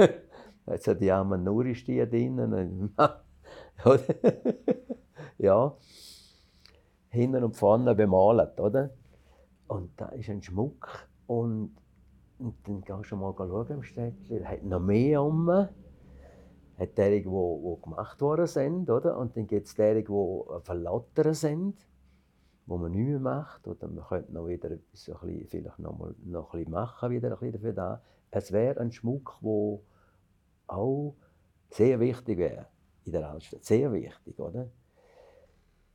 Jetzt 0.66 0.88
hat 0.88 1.00
die 1.00 1.10
armen 1.10 1.44
Nuristie 1.44 2.06
drinnen. 2.08 2.94
Ja. 5.38 5.74
Hinten 7.08 7.44
und 7.44 7.56
vorne 7.56 7.94
bemalt, 7.94 8.60
oder? 8.60 8.90
Und 9.68 9.98
da 9.98 10.10
ist 10.10 10.28
ein 10.28 10.42
Schmuck. 10.42 11.08
Und, 11.26 11.74
und 12.38 12.56
dann 12.66 12.82
gehst 12.82 13.10
du 13.10 13.16
mal 13.16 13.34
schauen 13.34 13.68
im 13.68 13.82
Städtchen. 13.82 14.42
Da 14.42 14.48
hat 14.50 14.62
noch 14.62 14.80
mehr 14.80 15.22
um 15.22 15.48
hat 16.80 16.96
derige, 16.96 17.28
die, 17.28 17.76
die 17.76 17.82
gemacht 17.82 18.20
worden 18.20 18.46
sind, 18.46 18.88
oder? 18.90 19.16
Und 19.18 19.36
dann 19.36 19.46
gibt 19.46 19.66
es 19.66 19.74
derige, 19.74 20.12
die 20.12 20.64
verlottert 20.64 21.36
sind, 21.36 21.76
wo 22.70 22.78
man 22.78 22.92
nicht 22.92 23.04
mehr 23.04 23.18
macht. 23.18 23.66
Oder 23.66 23.88
man 23.88 24.04
könnte 24.04 24.32
noch 24.32 24.46
wieder 24.46 24.70
etwas, 24.70 25.04
so 25.04 25.14
bisschen, 25.14 25.48
vielleicht 25.48 25.78
noch, 25.80 25.98
mal, 25.98 26.14
noch 26.24 26.54
ein 26.54 26.70
machen, 26.70 27.10
wieder 27.10 27.36
ein 27.42 27.52
dafür 27.52 27.72
da. 27.72 28.00
Es 28.30 28.52
wäre 28.52 28.80
ein 28.80 28.92
Schmuck, 28.92 29.38
der 29.42 29.80
auch 30.68 31.16
sehr 31.68 31.98
wichtig 31.98 32.38
wäre 32.38 32.66
in 33.04 33.12
der 33.12 33.28
Altstadt. 33.28 33.64
Sehr 33.64 33.92
wichtig, 33.92 34.38
oder? 34.38 34.68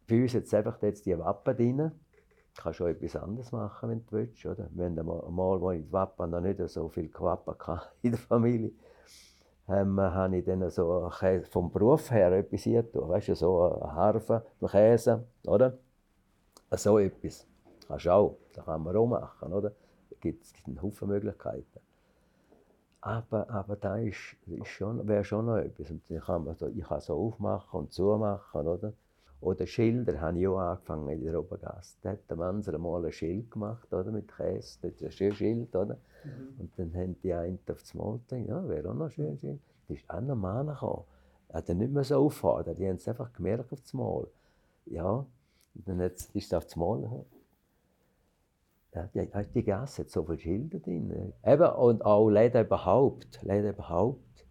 Bei 0.07 0.21
uns 0.21 0.33
jetzt 0.33 0.53
einfach 0.53 0.81
jetzt 0.81 1.05
die 1.05 1.17
Wappen 1.17 1.55
drin. 1.55 1.77
Du 1.77 2.61
kannst 2.61 2.81
auch 2.81 2.87
etwas 2.87 3.15
anderes 3.15 3.51
machen, 3.53 3.89
wenn 3.89 4.05
du 4.05 4.11
willst, 4.11 4.45
oder? 4.45 4.69
Wir 4.71 4.85
haben 4.85 4.99
einmal, 4.99 5.61
wo 5.61 5.71
ich 5.71 5.81
die 5.81 5.93
Wappen 5.93 6.29
noch 6.29 6.41
nicht 6.41 6.59
so 6.67 6.89
viel 6.89 7.09
Wappen 7.13 7.55
in 8.01 8.11
der 8.11 8.19
Familie 8.19 8.71
ähm, 9.67 9.99
habe 9.99 10.37
ich 10.37 10.45
dann 10.45 10.69
so 10.69 11.09
vom 11.49 11.71
Beruf 11.71 12.11
her 12.11 12.31
etwas 12.33 12.61
hier. 12.61 12.85
Weißt 12.93 13.29
du, 13.29 13.35
so 13.35 13.63
eine 13.63 13.95
Harfe, 13.95 14.45
ein 14.61 14.67
Käse, 14.67 15.25
oder? 15.45 15.77
So 16.71 16.99
etwas. 16.99 17.47
Kannst 17.87 18.05
du 18.05 18.11
auch. 18.11 18.37
Das 18.53 18.65
kann 18.65 18.83
man 18.83 18.95
auch 18.95 19.07
machen, 19.07 19.53
oder? 19.53 19.69
Da 20.09 20.15
gibt 20.19 20.43
es 20.43 20.53
einen 20.65 20.81
Haufen 20.81 21.07
Möglichkeiten. 21.07 21.79
Aber, 23.01 23.49
aber 23.49 23.75
da 23.75 23.97
ist, 23.97 24.35
ist 24.47 24.67
schon, 24.67 25.07
wäre 25.07 25.23
schon 25.23 25.45
noch 25.45 25.57
etwas. 25.57 25.91
Und 25.91 26.01
dann 26.09 26.19
kann 26.19 26.43
man 26.43 26.55
so, 26.55 26.67
ich 26.67 26.83
kann 26.83 27.01
so 27.01 27.15
aufmachen 27.15 27.79
und 27.81 27.93
zumachen, 27.93 28.67
oder? 28.67 28.93
Oder 29.41 29.67
Schilder 29.67 30.19
habe 30.21 30.39
ich 30.39 30.47
auch 30.47 30.57
angefangen 30.57 31.09
in 31.09 31.23
der 31.23 31.39
Obergasse. 31.39 31.97
Da 32.01 32.11
hat 32.11 32.27
der 32.29 32.37
Manser 32.37 32.77
mal 32.79 33.05
ein 33.05 33.11
Schild 33.11 33.51
gemacht, 33.51 33.93
oder? 33.93 34.11
Mit 34.11 34.35
Käse. 34.35 34.79
Das 34.81 34.93
ist 34.93 35.03
ein 35.03 35.11
schönes 35.11 35.37
Schild, 35.37 35.75
oder? 35.75 35.97
Und 36.57 36.71
dann 36.77 36.93
haben 36.95 37.15
die 37.21 37.33
einen 37.33 37.59
auf 37.69 37.81
das 37.81 37.93
Mal 37.93 38.19
gedacht, 38.27 38.49
ja, 38.49 38.67
wäre 38.67 38.89
auch 38.89 38.95
noch 38.95 39.11
schön. 39.11 39.37
schön. 39.37 39.59
Das 39.87 39.97
ist 39.97 40.09
auch 40.09 40.21
noch 40.21 40.35
Mann 40.35 40.67
gekommen. 40.67 41.03
Er 41.49 41.57
hat 41.59 41.69
nicht 41.69 41.91
mehr 41.91 42.03
so 42.03 42.25
auffordert, 42.25 42.79
die 42.79 42.87
haben 42.87 42.95
es 42.95 43.07
einfach 43.07 43.31
gemerkt 43.31 43.71
auf 43.71 43.81
das 43.81 43.93
Mal. 43.93 44.27
Ja, 44.87 45.25
und 45.75 45.87
dann 45.87 46.01
hat's- 46.01 46.29
ist 46.33 46.47
es 46.47 46.53
auf 46.53 46.65
das 46.65 46.75
Mal 46.75 47.25
Ja, 48.93 49.07
die, 49.13 49.29
die 49.53 49.63
Gasse 49.63 50.03
hat 50.03 50.09
so 50.09 50.23
viele 50.23 50.39
Schilder 50.39 50.79
drin. 50.79 51.33
Eben, 51.45 51.69
und 51.75 52.05
auch 52.05 52.29
Läden 52.29 52.65
überhaupt, 52.65 53.41
Läden 53.43 53.69
überhaupt, 53.71 54.45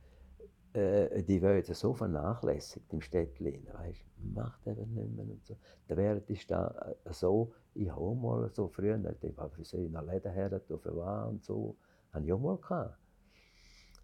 äh, 0.75 1.23
die 1.23 1.41
werden 1.41 1.75
so 1.75 1.95
vernachlässigt 1.95 2.93
im 2.93 3.01
Städtchen. 3.01 3.67
Weißt, 3.73 4.05
macht 4.35 4.67
eben 4.67 4.93
nicht 4.95 5.17
mehr 5.17 5.25
und 5.25 5.47
so. 5.47 5.57
Der 5.89 5.97
Wert 5.97 6.29
ist 6.29 6.51
da 6.51 6.95
so, 7.11 7.53
ich 7.75 7.91
habe 7.91 8.15
mal 8.15 8.51
so 8.53 8.69
früher, 8.69 8.99
ich 9.23 9.37
habe 9.39 9.51
für 9.55 9.65
sie 9.65 9.89
der 9.89 10.03
Läden 10.03 10.33
her, 10.33 10.61
für 10.61 10.97
was 10.97 11.29
und 11.29 11.45
so, 11.45 11.77
habe 12.13 12.25
ich 12.27 12.33
auch 12.33 12.39
mal 12.41 12.59
gehabt. 12.59 12.99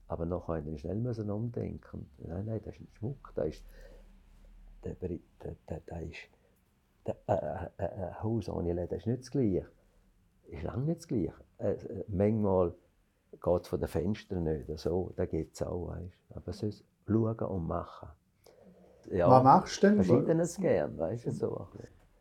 Aber 0.09 0.27
nachher 0.27 0.63
musste 0.63 0.71
ich 0.73 0.81
schnell 0.81 1.31
umdenken. 1.31 2.11
Nein, 2.19 2.47
nein, 2.47 2.61
das 2.65 2.75
ist 2.75 2.81
ein 2.81 2.89
Schmuck, 2.95 3.33
das 3.35 3.49
ist, 3.49 3.65
der, 4.85 4.95
der, 4.95 5.19
der, 5.69 5.81
der 5.81 6.03
ist, 6.03 6.09
der, 6.09 6.09
äh, 6.09 6.09
äh, 6.09 6.09
äh, 6.11 7.00
ein 7.27 8.23
Haus 8.23 8.49
ohne 8.49 8.73
Läden 8.73 8.99
ist 8.99 9.07
nicht 9.07 9.21
das 9.21 9.31
Gleiche 9.31 9.67
ist 10.51 10.63
lange 10.63 10.85
nicht 10.85 11.01
das 11.01 11.09
Gleiche. 11.09 11.33
Äh, 11.59 11.73
äh 11.73 12.05
manchmal 12.09 12.75
geht 13.33 13.63
es 13.63 13.69
von 13.69 13.81
den 13.81 13.89
Fenstern 13.89 14.45
nicht. 14.45 14.79
So, 14.79 15.13
da 15.17 15.27
geht 15.27 15.55
es 15.55 15.63
auch. 15.63 15.89
Weißt. 15.89 16.19
Aber 16.35 16.53
sonst 16.53 16.85
schauen 17.07 17.39
und 17.39 17.67
machen. 17.67 18.09
Ja, 19.11 19.31
Was 19.31 19.45
machst 19.45 19.83
du 19.83 19.89
denn? 19.89 20.03
Verschiedenes 20.03 20.57
gern, 20.57 20.99
weißt 20.99 21.27
du, 21.27 21.31
so. 21.33 21.69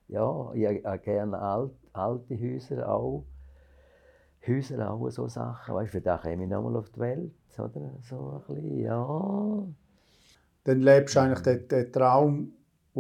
Ja, 0.08 0.52
ich 0.54 0.86
habe 0.86 1.00
gerne 1.00 1.40
alt, 1.40 1.74
alte 1.94 2.40
Häuser 2.40 2.90
auch. 2.90 3.26
Häuser 4.48 4.92
auch 4.92 5.10
so 5.10 5.28
Sachen, 5.28 5.76
weißt 5.76 5.94
du, 5.94 5.98
für 5.98 6.02
das 6.02 6.22
komme 6.22 6.44
ich 6.44 6.50
nochmal 6.50 6.78
auf 6.78 6.90
die 6.90 7.00
Welt, 7.00 7.34
oder? 7.58 7.92
So 8.02 8.42
ein 8.48 8.56
bisschen, 8.56 8.80
ja. 8.80 9.68
Dann 10.64 10.80
lebst 10.80 11.16
du 11.16 11.20
eigentlich 11.20 11.42
den, 11.42 11.68
den 11.68 11.92
Traum, 11.92 12.54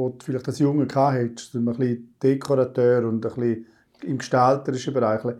den 0.07 0.17
du 0.17 0.25
vielleicht 0.25 0.47
als 0.47 0.59
Junge 0.59 0.87
gehabt 0.87 1.17
hättest, 1.17 1.55
ein 1.55 1.65
bisschen 1.65 2.15
Dekorateur 2.21 3.07
und 3.07 3.25
ein 3.25 3.33
bisschen 3.33 3.65
im 4.03 4.17
gestalterischen 4.17 4.93
Bereich. 4.93 5.23
Äh, 5.25 5.33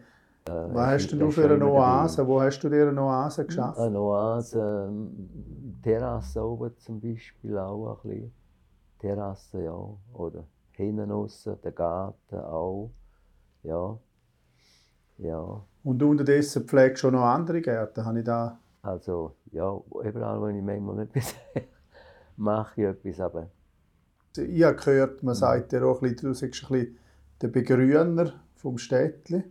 Was 0.46 0.88
hast 0.88 1.12
du 1.14 1.32
für 1.32 1.50
eine 1.50 1.66
Oase? 1.66 2.28
Wo 2.28 2.42
hast 2.42 2.60
du 2.60 2.70
dir 2.70 2.90
eine 2.90 3.02
Oase 3.02 3.46
geschaffen? 3.46 3.84
Eine 3.84 4.00
Oase, 4.00 4.88
ähm, 4.90 5.80
Terrasse 5.82 6.44
oben 6.44 6.76
zum 6.78 7.00
Beispiel 7.00 7.58
auch 7.58 8.02
ein 8.04 8.10
bisschen. 8.10 8.34
Terrasse, 9.00 9.64
ja. 9.64 9.80
Oder 10.14 10.44
hinten 10.72 11.12
raus, 11.12 11.50
der 11.64 11.72
Garten 11.72 12.36
auch. 12.36 12.92
Ja. 13.64 13.98
ja. 15.18 15.62
Und 15.84 16.04
unterdessen 16.04 16.66
pflegst 16.66 17.04
du 17.04 17.08
schon 17.08 17.14
noch 17.14 17.24
andere 17.24 17.62
Gärten? 17.62 18.06
Habe 18.06 18.20
ich 18.20 18.26
da... 18.26 18.60
Also, 18.82 19.36
ja, 19.52 19.74
überall, 20.04 20.40
wo 20.40 20.48
ich 20.48 20.62
manchmal 20.62 21.00
etwas 21.00 21.36
mache, 22.38 22.82
ich 22.82 22.88
etwas, 22.88 23.20
aber... 23.20 23.50
Ich 24.38 24.64
habe 24.64 24.76
gehört, 24.76 25.24
man 25.24 25.36
sagt 25.36 25.72
dir 25.72 25.86
auch 25.86 26.02
ein 26.02 26.12
bisschen, 26.12 26.30
du 26.30 26.34
sagst 26.34 26.64
ein 26.64 26.70
bisschen 26.70 26.98
der 27.42 27.48
Begrüner 27.48 28.34
vom 28.56 28.78
Städtli? 28.78 29.44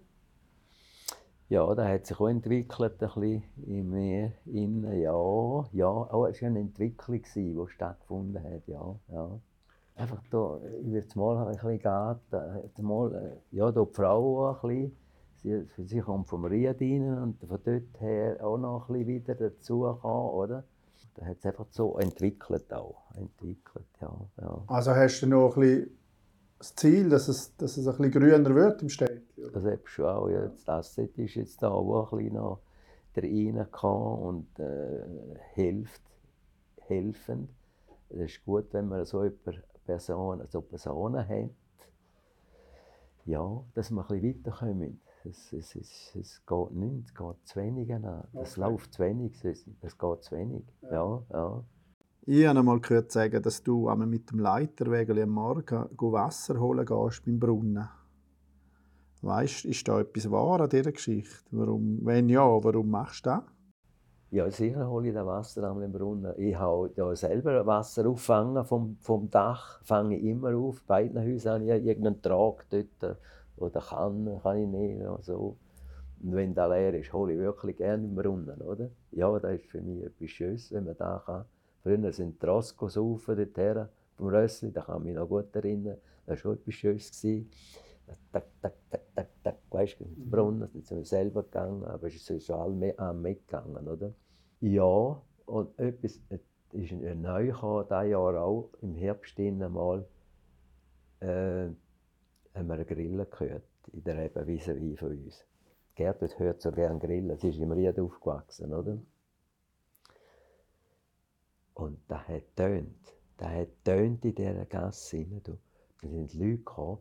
Ja, 1.48 1.74
das 1.74 1.88
hat 1.88 2.06
sich 2.06 2.20
auch 2.20 2.28
entwickelt, 2.28 3.02
ein 3.02 3.08
bisschen 3.08 3.42
in 3.66 3.90
mir. 3.90 4.32
Innen, 4.44 5.00
ja, 5.00 5.64
ja. 5.72 5.88
Oh, 6.12 6.26
es 6.26 6.42
war 6.42 6.48
eine 6.48 6.60
Entwicklung, 6.60 7.22
die 7.34 7.56
stattgefunden 7.68 8.42
hat, 8.42 8.68
ja. 8.68 8.94
ja. 9.10 9.40
Einfach 9.96 10.22
da, 10.30 10.60
ich 10.80 10.92
würde 10.92 11.18
mal 11.18 11.46
ein 11.46 11.54
bisschen 11.54 11.80
Garten, 11.80 12.82
mal, 12.82 13.14
äh, 13.14 13.56
ja, 13.56 13.72
da 13.72 13.82
die 13.82 13.94
Frau 13.94 14.48
auch 14.50 14.62
ein 14.62 14.92
bisschen. 15.40 15.66
Sie, 15.76 15.86
sie 15.86 16.00
kommt 16.00 16.28
vom 16.28 16.44
Ried 16.44 16.80
rein 16.80 17.18
und 17.18 17.40
von 17.40 17.58
dort 17.64 18.00
her 18.00 18.44
auch 18.44 18.58
noch 18.58 18.88
ein 18.88 18.94
bisschen 18.94 19.06
wieder 19.06 19.34
dazugekommen, 19.34 20.30
oder? 20.30 20.64
Da 21.14 21.26
hat 21.26 21.38
es 21.38 21.46
einfach 21.46 21.66
so 21.70 21.98
entwickelt 21.98 22.72
auch, 22.72 23.10
entwickelt, 23.16 23.86
ja, 24.00 24.14
ja. 24.40 24.62
Also 24.68 24.94
hast 24.94 25.20
du 25.20 25.26
noch 25.26 25.56
ein 25.56 25.60
bisschen 25.60 25.98
das 26.58 26.74
Ziel, 26.74 27.08
dass 27.08 27.28
es, 27.28 27.56
dass 27.56 27.76
es 27.76 27.86
ein 27.86 27.96
bisschen 27.96 28.12
grüner 28.12 28.54
wird 28.54 28.82
im 28.82 28.88
Städtchen? 28.88 29.52
Das 29.52 29.64
eben 29.64 29.82
schon 29.84 30.06
auch. 30.06 30.28
Ja. 30.28 30.46
Das 30.46 30.68
Asset 30.68 31.16
ist 31.18 31.34
jetzt 31.34 31.62
da, 31.62 31.70
wo 31.70 32.02
ein 32.02 32.18
bisschen 32.18 32.34
noch 32.34 32.60
reinkommt 33.16 34.22
und 34.22 34.58
äh, 34.60 35.04
hilft, 35.54 36.02
helfend. 36.86 37.50
Es 38.10 38.18
ist 38.18 38.44
gut, 38.44 38.72
wenn 38.72 38.88
man 38.88 39.04
so 39.04 39.24
über 39.24 39.52
Personen, 39.84 40.46
so 40.48 40.60
Personen 40.60 41.26
hat, 41.28 41.50
ja, 43.24 43.64
dass 43.74 43.90
wir 43.90 44.00
ein 44.00 44.20
bisschen 44.20 44.44
weiterkommen. 44.44 45.00
Es, 45.24 45.52
es, 45.52 45.74
es, 45.74 46.14
es 46.14 46.46
geht 46.46 46.70
nicht, 46.72 47.06
es 47.06 47.14
geht 47.14 47.36
zu 47.44 47.60
wenig 47.60 47.92
an. 47.92 48.24
Es 48.34 48.56
okay. 48.56 48.60
läuft 48.60 48.94
zu 48.94 49.02
wenig, 49.02 49.44
es, 49.44 49.68
es 49.80 49.98
geht 49.98 50.22
zu 50.22 50.36
wenig. 50.36 50.64
Ja, 50.82 50.90
ja. 50.90 51.22
ja. 51.30 51.64
Ich 52.30 52.46
habe 52.46 52.58
einmal 52.58 52.80
gehört 52.80 53.10
sagen, 53.10 53.42
dass 53.42 53.62
du 53.62 53.88
mit 53.96 54.30
dem 54.30 54.40
Leiterweg 54.40 55.10
am 55.10 55.30
Morgen 55.30 55.86
Wasser 55.96 56.60
holen 56.60 56.84
gehst 56.84 57.24
beim 57.24 57.40
Brunnen. 57.40 57.88
Weißt 59.22 59.64
du, 59.64 59.68
ist 59.68 59.88
da 59.88 60.00
etwas 60.00 60.30
wahr 60.30 60.60
an 60.60 60.68
dieser 60.68 60.92
Geschichte? 60.92 61.44
Warum, 61.50 62.00
wenn 62.04 62.28
ja, 62.28 62.42
warum 62.42 62.90
machst 62.90 63.26
du 63.26 63.30
das? 63.30 63.42
Ja, 64.30 64.50
sicher 64.50 64.86
hole 64.86 65.08
ich 65.08 65.14
das 65.14 65.24
Wasser 65.24 65.64
am 65.64 65.90
Brunnen. 65.90 66.34
Ich 66.36 66.54
habe 66.54 66.92
ja 66.96 67.16
selber 67.16 67.64
Wasser 67.64 68.06
auffangen 68.06 68.62
vom, 68.66 68.98
vom 69.00 69.30
Dach, 69.30 69.80
fange 69.82 70.18
ich 70.18 70.24
immer 70.24 70.54
auf. 70.54 70.82
Bei 70.86 71.04
beiden 71.04 71.22
Häusern 71.22 71.62
habe 71.62 71.78
ich 71.78 71.86
irgendeinen 71.86 72.20
Trag 72.20 72.66
dort 72.68 73.18
oder 73.60 73.80
kann, 73.80 74.40
kann 74.42 74.58
ich 74.58 74.68
nehmen. 74.68 75.16
So. 75.22 75.56
Und 76.22 76.34
wenn 76.34 76.54
der 76.54 76.68
leer 76.68 76.94
ist, 76.94 77.12
hole 77.12 77.32
ich 77.32 77.38
wirklich 77.38 77.76
gerne 77.76 78.04
im 78.04 78.14
Brunnen. 78.14 78.60
Oder? 78.62 78.90
Ja, 79.12 79.38
das 79.38 79.60
ist 79.60 79.66
für 79.66 79.80
mich 79.80 80.04
etwas 80.04 80.30
Schönes, 80.30 80.72
wenn 80.72 80.84
man 80.84 80.96
da 80.96 81.22
kann 81.24 81.44
Früher 81.82 82.12
sind 82.12 82.42
die 82.42 82.46
Roscos 82.46 82.96
rauf 82.96 83.26
dorthin, 83.26 83.86
vom 84.16 84.28
Rössli, 84.28 84.72
da 84.72 84.82
kann 84.82 84.98
ich 84.98 85.04
mich 85.04 85.14
noch 85.14 85.28
gut 85.28 85.54
erinnern. 85.54 85.96
Das 86.26 86.30
war 86.30 86.36
schon 86.36 86.54
etwas 86.54 86.74
Schönes. 86.74 87.22
Tak, 88.32 88.44
tak, 88.60 88.74
tak, 88.90 89.02
tak, 89.14 89.28
tak, 89.44 89.56
weißt 89.70 90.00
du, 90.00 90.04
ins 90.04 90.30
Brunnen, 90.30 90.68
dann 90.72 90.82
sind 90.82 90.98
wir 90.98 91.04
selber 91.04 91.42
gegangen, 91.42 91.84
aber 91.84 92.06
es 92.08 92.28
ist 92.28 92.46
schon 92.46 92.56
alle 92.56 93.14
mitgegangen, 93.14 93.86
oder? 93.86 94.12
Ja, 94.60 95.22
und 95.46 95.78
etwas 95.78 96.20
ist 96.72 96.92
neu 96.92 97.46
gekommen, 97.46 97.84
dieses 97.88 98.10
Jahr 98.10 98.42
auch, 98.42 98.70
im 98.80 98.94
Herbst 98.94 99.38
mal, 99.38 100.04
äh, 101.20 101.68
haben 102.58 102.68
wir 102.68 102.74
einen 102.74 102.86
Grillen 102.86 103.26
gehört, 103.30 103.62
in 103.92 104.04
der 104.04 104.24
eben 104.24 104.46
vis 104.46 104.64
von 104.98 105.10
uns. 105.10 105.44
Gertrud 105.94 106.38
hört 106.38 106.62
so 106.62 106.70
gerne 106.70 106.98
Grillen, 106.98 107.36
sie 107.38 107.50
ist 107.50 107.58
im 107.58 107.72
Ried 107.72 107.98
aufgewachsen, 107.98 108.72
oder? 108.72 108.98
Und 111.74 112.00
das 112.08 112.26
hat 112.28 112.56
tönt. 112.56 113.14
Das 113.36 113.48
hat 113.48 113.68
tönt 113.84 114.24
in 114.24 114.34
dieser 114.34 114.64
Gasse 114.66 115.18
rein. 115.18 115.40
Da 115.44 115.52
sind 116.02 116.34
Leute 116.34 116.58
gekommen, 116.58 116.98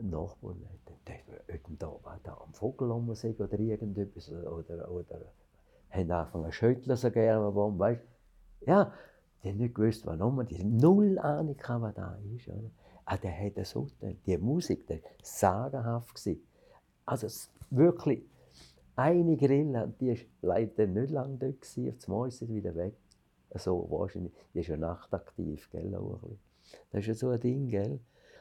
Nachbarn, 0.00 0.64
die 0.96 1.78
da, 1.78 2.00
da 2.22 2.34
am 2.38 2.54
Vogel 2.54 2.90
rumsehen 2.90 3.36
oder 3.36 3.58
irgendetwas. 3.58 4.30
Oder, 4.30 4.90
oder 4.90 5.32
haben 5.90 6.10
angefangen 6.10 6.44
zu 6.46 6.52
schütteln, 6.52 6.96
so 6.96 7.10
gerne, 7.10 7.54
weißt 7.54 8.00
Ja, 8.66 8.92
die 9.42 9.48
haben 9.48 9.58
nicht 9.58 9.74
gewusst, 9.74 10.06
warum. 10.06 10.46
Die 10.46 10.58
haben 10.58 10.76
null 10.76 11.18
Ahnung, 11.18 11.56
was 11.58 11.94
da 11.94 12.18
ist. 12.34 12.48
Oder? 12.48 12.70
Aber 13.10 13.18
der 13.22 13.32
hat 13.32 13.66
so 13.66 13.88
Die 14.26 14.38
Musik, 14.38 14.86
der 14.86 15.02
war 15.02 15.10
sagenhaft. 15.22 16.14
Gewesen. 16.14 16.42
Also 17.04 17.26
wirklich, 17.70 18.22
eine 18.94 19.36
Grille, 19.36 19.92
die 20.00 20.10
war 20.10 20.16
leider 20.42 20.86
nicht 20.86 21.10
lange 21.10 21.36
dort. 21.38 21.60
Gewesen. 21.60 21.88
Auf 21.88 22.08
einmal 22.08 22.28
ist 22.28 22.38
sie 22.38 22.48
wieder 22.48 22.74
weg 22.76 22.94
so 23.58 23.86
wahrscheinlich, 23.90 24.32
die 24.54 24.60
ist 24.60 24.68
ja 24.68 24.76
nachtaktiv, 24.76 25.68
gell, 25.70 25.94
auch 25.96 26.22
ein 26.22 26.38
Das 26.92 27.00
ist 27.00 27.06
ja 27.06 27.14
so 27.14 27.28
ein 27.30 27.40
Ding, 27.40 27.68
gell. 27.68 28.00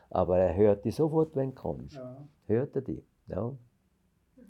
Aber 0.10 0.38
er 0.38 0.55
hört 0.55 0.86
dich 0.86 0.95
sofort, 0.95 1.36
wenn 1.36 1.49
du 1.49 1.55
kommst. 1.55 1.95
Ja. 1.95 2.27
Hört 2.47 2.75
er 2.75 2.82
dich, 2.82 3.03
ja. 3.27 3.51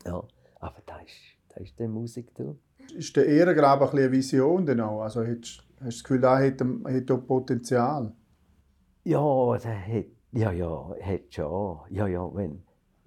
ja. 0.06 0.24
Aber 0.60 0.82
da 0.86 1.00
ist, 1.00 1.16
da 1.50 1.62
ist 1.62 1.80
die 1.80 1.88
Musik, 1.88 2.34
du. 2.36 2.58
Ist 2.94 3.16
der 3.16 3.26
Ehrengrab 3.26 3.82
ein 3.82 3.98
eine 3.98 4.12
Vision 4.12 4.66
denn 4.66 4.82
auch? 4.82 5.02
Also 5.02 5.22
hast, 5.22 5.30
hast 5.30 5.64
du 5.80 5.86
das 5.86 6.04
Gefühl, 6.04 6.24
er 6.24 6.48
hat, 6.48 6.62
hat 6.62 7.28
Potenzial? 7.28 8.12
Ja, 9.10 9.58
der 9.58 9.88
hat, 9.88 10.06
ja, 10.34 10.52
ja, 10.52 10.96
hat 11.02 11.34
schon. 11.34 11.80
Ja, 11.90 12.06
ja, 12.06 12.32
wenn, 12.36 12.62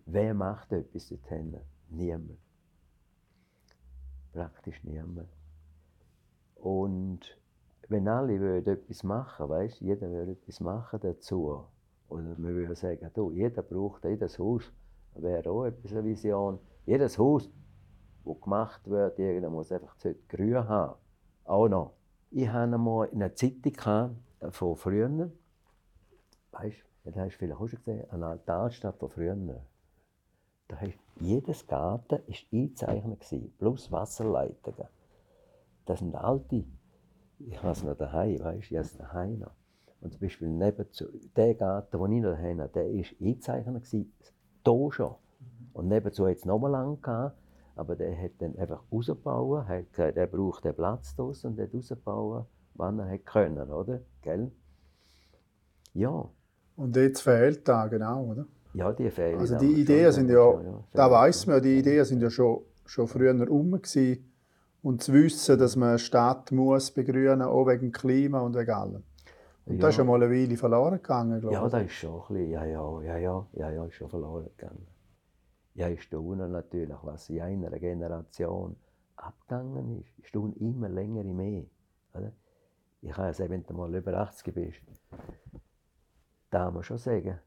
wer 0.07 0.35
macht 0.35 0.73
etwas 0.73 1.09
dorthin? 1.09 1.57
Niemand. 1.91 2.41
Praktisch 4.33 4.83
niemand. 4.83 5.29
Und 6.57 7.21
wenn 7.89 8.09
alle 8.09 8.57
etwas 8.67 9.05
machen, 9.05 9.49
weißt, 9.49 9.81
jeder 9.81 10.11
würde 10.11 10.33
etwas 10.33 10.59
machen 10.59 10.99
dazu. 11.01 11.67
Oder 12.09 12.37
wir 12.37 12.53
würden 12.53 12.75
sagen, 12.75 13.09
du, 13.15 13.31
jeder 13.31 13.63
braucht, 13.63 14.05
jedes 14.05 14.41
Haus 14.41 14.73
wäre 15.15 15.49
auch 15.49 15.67
etwas 15.67 15.93
eine 15.93 16.03
Vision. 16.05 16.59
Jedes 16.85 17.17
Haus, 17.17 17.49
das 18.25 18.41
gemacht 18.41 18.91
wird, 18.91 19.21
muss 19.53 19.71
einfach 19.71 19.97
grün 20.29 20.69
haben. 20.69 20.97
Auch 21.45 21.69
noch. 21.69 21.93
Ich 22.33 22.49
hatte 22.49 22.75
einmal 22.75 23.07
in 23.11 23.23
einer 23.23 23.37
Zeitung 23.37 24.17
von 24.51 24.75
früher, 24.75 25.31
weißt 26.53 26.77
du, 27.05 27.11
das 27.11 27.17
hast 27.17 27.35
du 27.35 27.39
vielleicht 27.39 27.61
auch 27.61 27.69
schon 27.69 27.79
gesehen, 27.79 28.11
eine 28.11 28.27
Altarstadt 28.27 28.97
von 28.97 29.11
früher. 29.11 29.37
Da 30.69 30.77
hast, 30.81 30.99
jedes 31.21 31.67
Garten 31.67 32.19
war 32.19 32.53
eingezeichnet, 32.53 33.59
plus 33.59 33.91
Wasserleitungen. 33.91 34.89
Das 35.85 35.99
sind 35.99 36.15
alte 36.15 36.65
ich 37.47 37.63
habe 37.63 37.73
es 37.73 37.83
noch 37.83 37.97
daheim, 37.97 38.39
weißt 38.39 38.71
du, 38.71 38.75
ich 38.75 38.79
habe 38.79 38.87
es 38.87 38.97
daheim 38.97 39.39
noch. 39.41 39.53
Und 40.01 40.13
zum 40.13 40.21
Beispiel 40.21 40.49
neben 40.49 40.91
zu, 40.93 41.07
der 41.37 41.55
Garten, 41.55 41.99
den 41.99 42.13
ich 42.13 42.23
noch 42.23 42.33
daheim 42.33 42.61
habe, 42.61 42.73
der 42.73 42.85
war 42.85 43.05
eingezeichnet, 43.21 43.87
hier 43.87 44.93
schon. 44.93 45.15
Und 45.73 45.89
nebenzu 45.89 46.27
hat 46.27 46.37
es 46.37 46.45
nochmal 46.45 46.73
lang 46.73 47.01
gehabt, 47.01 47.37
aber 47.77 47.97
der 47.97 48.17
hat 48.21 48.33
dann 48.39 48.57
einfach 48.57 48.83
rausgebaut, 48.93 49.67
hat 49.67 49.91
gesagt, 49.91 50.17
er 50.17 50.27
braucht 50.27 50.65
den 50.65 50.75
Platz 50.75 51.17
draussen 51.17 51.53
und 51.53 51.61
hat 51.61 51.75
rausgebaut, 51.75 52.47
wann 52.75 52.99
er 52.99 53.11
hat 53.11 53.27
können, 53.27 53.71
oder? 53.71 54.01
Gell? 54.23 54.53
Ja. 55.95 56.29
Und 56.83 56.97
jetzt 56.97 57.21
fehlt 57.21 57.69
da 57.69 57.87
genau, 57.87 58.25
oder? 58.25 58.47
Ja, 58.75 58.93
die 58.93 59.09
fehlen. 59.09 59.39
Also 59.39 59.57
die 59.57 59.83
Ideen 59.83 60.11
sind 60.11 60.29
ja, 60.29 60.53
da 60.93 61.09
weiß 61.09 61.47
man, 61.47 61.63
die 61.63 61.79
Ideen 61.79 62.05
sind 62.05 62.21
ja 62.21 62.29
schon, 62.29 62.63
schon 62.87 63.07
früher 63.07 63.33
rum 63.47 63.71
gewesen. 63.71 64.33
Und 64.83 65.01
zu 65.01 65.13
wissen, 65.13 65.57
dass 65.61 65.77
man 65.77 65.91
eine 65.91 65.99
Stadt 66.01 66.51
muss 66.51 66.91
begrünen, 66.91 67.43
auch 67.43 67.69
wegen 67.69 67.93
Klima 67.93 68.41
und 68.41 68.57
wegen 68.57 68.73
allem. 68.73 69.03
Und 69.65 69.77
ja. 69.77 69.81
das 69.81 69.91
ist 69.91 69.99
ja 69.99 70.05
mal 70.05 70.21
eine 70.21 70.35
Weile 70.35 70.57
verloren 70.57 70.97
gegangen, 70.97 71.41
glaube 71.41 71.55
ich. 71.55 71.63
Ja, 71.63 71.69
das 71.69 71.85
ist 71.85 71.93
schon 71.93 72.21
ein 72.21 72.35
bisschen, 72.35 72.51
ja, 72.51 72.65
ja, 72.65 73.03
ja, 73.03 73.17
ja, 73.17 73.47
ja, 73.53 73.71
ja, 73.71 73.85
ist 73.85 73.95
schon 73.95 74.09
verloren 74.09 74.49
gegangen. 74.57 74.87
Ja, 75.75 75.89
ich 75.89 76.03
staune 76.03 76.49
natürlich, 76.49 76.97
was 77.03 77.31
in 77.31 77.43
einer 77.43 77.71
Generation 77.79 78.75
abgegangen 79.15 80.01
ist. 80.01 80.11
Ich 80.19 80.27
staune 80.27 80.57
immer 80.57 80.89
länger 80.89 81.23
mehr. 81.23 81.63
Oder? 82.13 82.33
Ich 83.03 83.13
kann 83.13 83.27
ja 83.27 83.35
sagen, 83.35 83.51
wenn 83.51 83.63
du 83.63 83.75
mal 83.75 83.95
über 83.95 84.15
80 84.15 84.53
bist, 84.53 84.81
darf 86.53 86.73
man 86.73 86.83
schon 86.83 86.99
sagen, 86.99 87.39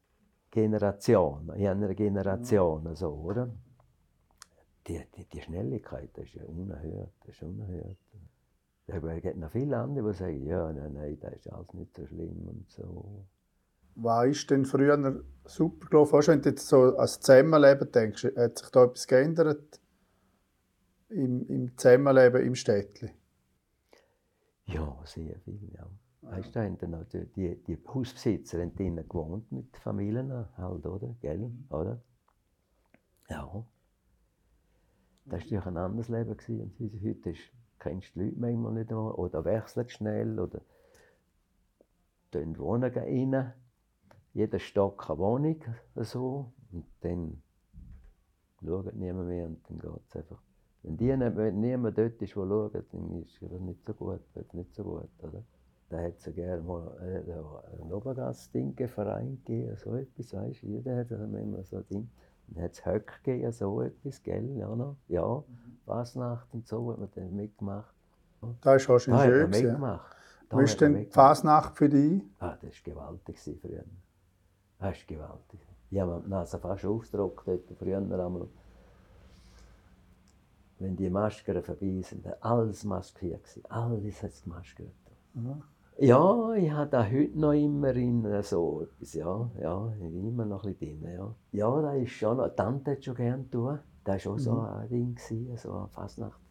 Generation, 0.51 1.49
in 1.55 1.67
einer 1.67 1.93
Generation, 1.93 2.95
so, 2.95 3.09
oder? 3.09 3.49
Die, 4.87 5.01
die, 5.15 5.25
die 5.25 5.41
Schnelligkeit, 5.41 6.09
das 6.13 6.25
ist 6.25 6.35
ja 6.35 6.43
unerhört, 6.45 7.13
das 7.25 7.35
ist 7.35 7.43
unerhört. 7.43 7.97
Da 8.87 8.99
gibt 9.19 9.37
noch 9.37 9.51
viele 9.51 9.77
andere, 9.77 10.11
die 10.11 10.17
sagen, 10.17 10.45
ja, 10.45 10.71
nein, 10.71 10.93
nein, 10.93 11.17
das 11.19 11.33
ist 11.33 11.51
alles 11.51 11.73
nicht 11.73 11.95
so 11.95 12.05
schlimm 12.05 12.47
und 12.47 12.69
so. 12.69 13.25
Was 13.95 14.27
ist 14.27 14.51
denn 14.51 14.65
früher 14.65 15.23
super 15.45 15.87
gelaufen? 15.87 16.13
Weißt, 16.13 16.27
wenn 16.27 16.41
du 16.41 16.49
jetzt 16.49 16.67
so 16.67 16.83
an 16.83 16.97
das 16.97 17.19
Zusammenleben 17.19 17.91
denkst, 17.91 18.27
hat 18.35 18.57
sich 18.59 18.69
da 18.69 18.83
etwas 18.83 19.07
geändert 19.07 19.79
im, 21.09 21.47
im 21.47 21.77
Zusammenleben 21.77 22.45
im 22.45 22.55
Städtchen? 22.55 23.11
Ja, 24.65 24.99
sehr 25.05 25.39
viel, 25.39 25.71
ja. 25.75 25.87
Weißt 26.29 26.55
du, 26.55 26.59
haben 26.59 26.77
dann 26.79 27.05
die, 27.13 27.25
die, 27.33 27.55
die 27.63 27.77
Hausbesitzer 27.87 28.61
haben 28.61 28.75
drinnen 28.75 29.07
gewohnt 29.07 29.51
mit 29.51 29.77
Familien 29.77 30.31
halt, 30.57 30.85
oder? 30.85 31.15
Gell? 31.21 31.51
Oder? 31.69 32.01
Ja. 33.29 33.65
Das 35.25 35.31
war 35.31 35.39
natürlich 35.39 35.65
ein 35.65 35.77
anderes 35.77 36.09
Leben. 36.09 36.37
Gewesen. 36.37 36.73
Und 36.79 37.03
heute 37.03 37.29
ist, 37.29 37.41
kennst 37.79 38.15
du 38.15 38.19
die 38.19 38.25
Leute 38.25 38.39
manchmal 38.39 38.73
nicht 38.73 38.89
mehr 38.89 39.19
oder 39.19 39.45
wechseln 39.45 39.89
schnell 39.89 40.39
oder 40.39 40.61
dann 42.31 42.57
wohnen 42.57 42.91
rein. 42.91 43.53
Jeder 44.33 44.59
Stock 44.59 45.09
eine 45.09 45.19
Wohnung 45.19 45.61
so 45.95 46.51
und 46.71 46.85
dann 47.01 47.41
schaut 48.63 48.93
niemand 48.93 49.27
mehr 49.29 49.45
und 49.45 49.69
dann 49.69 49.79
geht 49.79 50.01
es 50.09 50.15
einfach. 50.17 50.41
Wenn, 50.83 50.97
die 50.97 51.07
wenn 51.09 51.59
niemand 51.61 51.97
dort 51.97 52.13
ist, 52.13 52.19
der 52.21 52.27
schaut, 52.27 52.73
dann 52.75 53.21
ist 53.21 53.41
es 53.41 53.61
nicht 53.61 53.85
so 53.85 53.93
gut. 53.93 54.21
Nicht 54.53 54.75
so 54.75 54.83
gut 54.83 55.09
oder? 55.23 55.43
Da 55.89 56.01
hat 56.01 56.17
es 56.17 56.33
gerne 56.33 56.61
mal 56.63 56.97
äh, 56.99 57.79
einen 57.81 57.93
Obergast-Verein 57.93 59.41
gegeben, 59.45 59.75
so 59.77 59.95
etwas, 59.95 60.33
weißt 60.33 60.63
du, 60.63 60.67
jeder 60.67 60.97
hat 60.97 61.11
immer 61.11 61.63
so 61.63 61.77
ein 61.77 61.87
Ding. 61.87 62.09
Dann 62.47 62.63
hat 62.63 62.73
es 62.73 62.85
Höck 62.85 63.23
gegeben, 63.23 63.51
so 63.51 63.81
etwas, 63.81 64.21
gell, 64.23 64.57
ja 64.57 64.75
noch, 64.75 64.97
ja, 65.07 65.25
mhm. 65.25 65.77
Fasnacht 65.85 66.53
und 66.53 66.67
so 66.67 66.91
hat 66.91 66.99
man 66.99 67.09
dann 67.13 67.35
mitgemacht. 67.35 67.93
Da 68.61 68.75
ist 68.75 68.89
wahrscheinlich 68.89 69.23
da 69.23 69.29
schön 69.29 69.49
mitgemacht. 69.49 70.15
Da 70.49 70.59
Wie 70.59 70.63
ist 70.63 70.81
denn 70.81 70.95
die 70.95 71.05
Fasnacht 71.05 71.77
für 71.77 71.89
dich? 71.89 72.23
Ah, 72.39 72.57
das 72.61 72.85
war 72.85 72.93
gewaltig 72.93 73.39
früher. 73.39 73.83
Das 74.79 74.87
war 74.87 74.93
gewaltig. 75.07 75.59
Ich 75.89 75.99
habe 75.99 76.21
die 76.23 76.29
Nase 76.29 76.59
fast 76.59 76.85
aufgedruckt 76.85 77.47
dort 77.47 77.71
früher 77.77 77.97
einmal. 77.97 78.47
Wenn 80.77 80.95
die 80.95 81.09
Masken 81.09 81.63
vorbei 81.63 82.01
sind, 82.03 82.27
alles 82.43 82.83
maskiert 82.83 83.47
Alles 83.69 84.21
hat 84.21 84.31
es 84.31 84.43
gemaskert. 84.43 84.91
Mhm. 85.33 85.63
Ja, 85.97 86.53
ich 86.55 86.71
habe 86.71 86.89
da 86.89 87.05
heute 87.05 87.39
noch 87.39 87.53
immer 87.53 87.95
in 87.95 88.25
äh, 88.25 88.43
so 88.43 88.81
etwas, 88.81 89.13
ja, 89.13 89.49
ja, 89.61 89.93
immer 90.01 90.45
noch 90.45 90.65
ein 90.65 90.75
bisschen 90.75 91.01
drin, 91.01 91.13
ja. 91.13 91.35
Ja, 91.53 91.81
da 91.81 91.93
ist 91.93 92.11
schon 92.11 92.35
noch, 92.37 92.49
Tante 92.49 92.91
hat 92.91 93.03
schon 93.03 93.15
gerne 93.15 93.49
tun. 93.49 93.79
Das 94.03 94.25
war 94.25 94.33
auch 94.33 94.39
so 94.39 94.51
mhm. 94.53 94.65
ein 94.65 94.89
Ding, 94.89 95.15
gewesen, 95.15 95.57
so 95.57 95.71
eine 95.71 95.87
Fasnacht, 95.87 96.41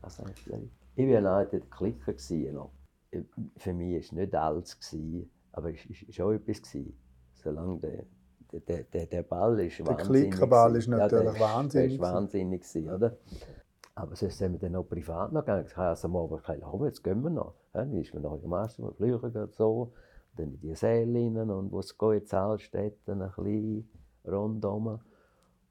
Fasnachtlerin. 0.00 0.70
Ich 0.94 1.12
war 1.12 1.20
noch 1.20 1.40
in 1.40 1.50
der 1.50 1.68
Clique. 1.68 2.14
Gewesen, 2.14 2.54
noch. 2.54 2.70
Für 3.56 3.72
mich 3.72 3.92
war 3.92 4.00
es 4.00 4.12
nicht 4.12 4.34
alles, 4.34 4.78
gewesen, 4.78 5.30
aber 5.52 5.72
es 5.72 5.88
war 5.88 6.12
schon 6.12 6.34
etwas. 6.36 6.62
Gewesen. 6.62 6.96
Solange 7.32 7.78
der, 7.80 8.04
der, 8.60 8.84
der, 8.84 9.06
der 9.06 9.22
Ball 9.24 9.58
ist 9.60 9.78
der 9.80 9.86
wahnsinnig 9.86 10.12
Der 10.12 10.30
Klickerball 10.30 10.76
ist 10.76 10.88
natürlich 10.88 11.34
ja, 11.34 11.40
wahnsinnig. 11.40 11.98
Der 11.98 12.00
war 12.00 12.14
wahnsinnig, 12.14 12.62
gewesen, 12.62 12.90
oder? 12.90 13.16
Aber 13.96 14.16
sonst 14.16 14.38
sind 14.38 14.52
wir 14.52 14.58
dann 14.58 14.72
noch 14.72 14.84
privat 14.84 15.32
noch 15.32 15.42
gegangen. 15.42 15.66
Ich 15.66 15.76
habe 15.76 15.88
also 15.88 16.08
am 16.08 16.16
Abend 16.16 16.40
gesagt, 16.40 16.62
oh, 16.64 16.84
jetzt 16.84 17.04
gehen 17.04 17.22
wir 17.22 17.30
noch. 17.30 17.54
Dann 17.72 17.94
ist 17.94 18.12
man 18.12 18.24
noch 18.24 18.40
gemacht, 18.40 18.78
wir 18.78 18.92
fliegen 18.92 19.48
so. 19.52 19.92
Dann 20.36 20.54
in 20.54 20.60
die 20.60 20.72
rein 20.72 21.50
und 21.50 21.70
wo 21.70 21.78
es 21.78 21.96
geht, 21.96 22.28
Zahlstätten 22.28 23.22
ein 23.22 23.30
bisschen 23.30 23.88
rundherum. 24.26 24.98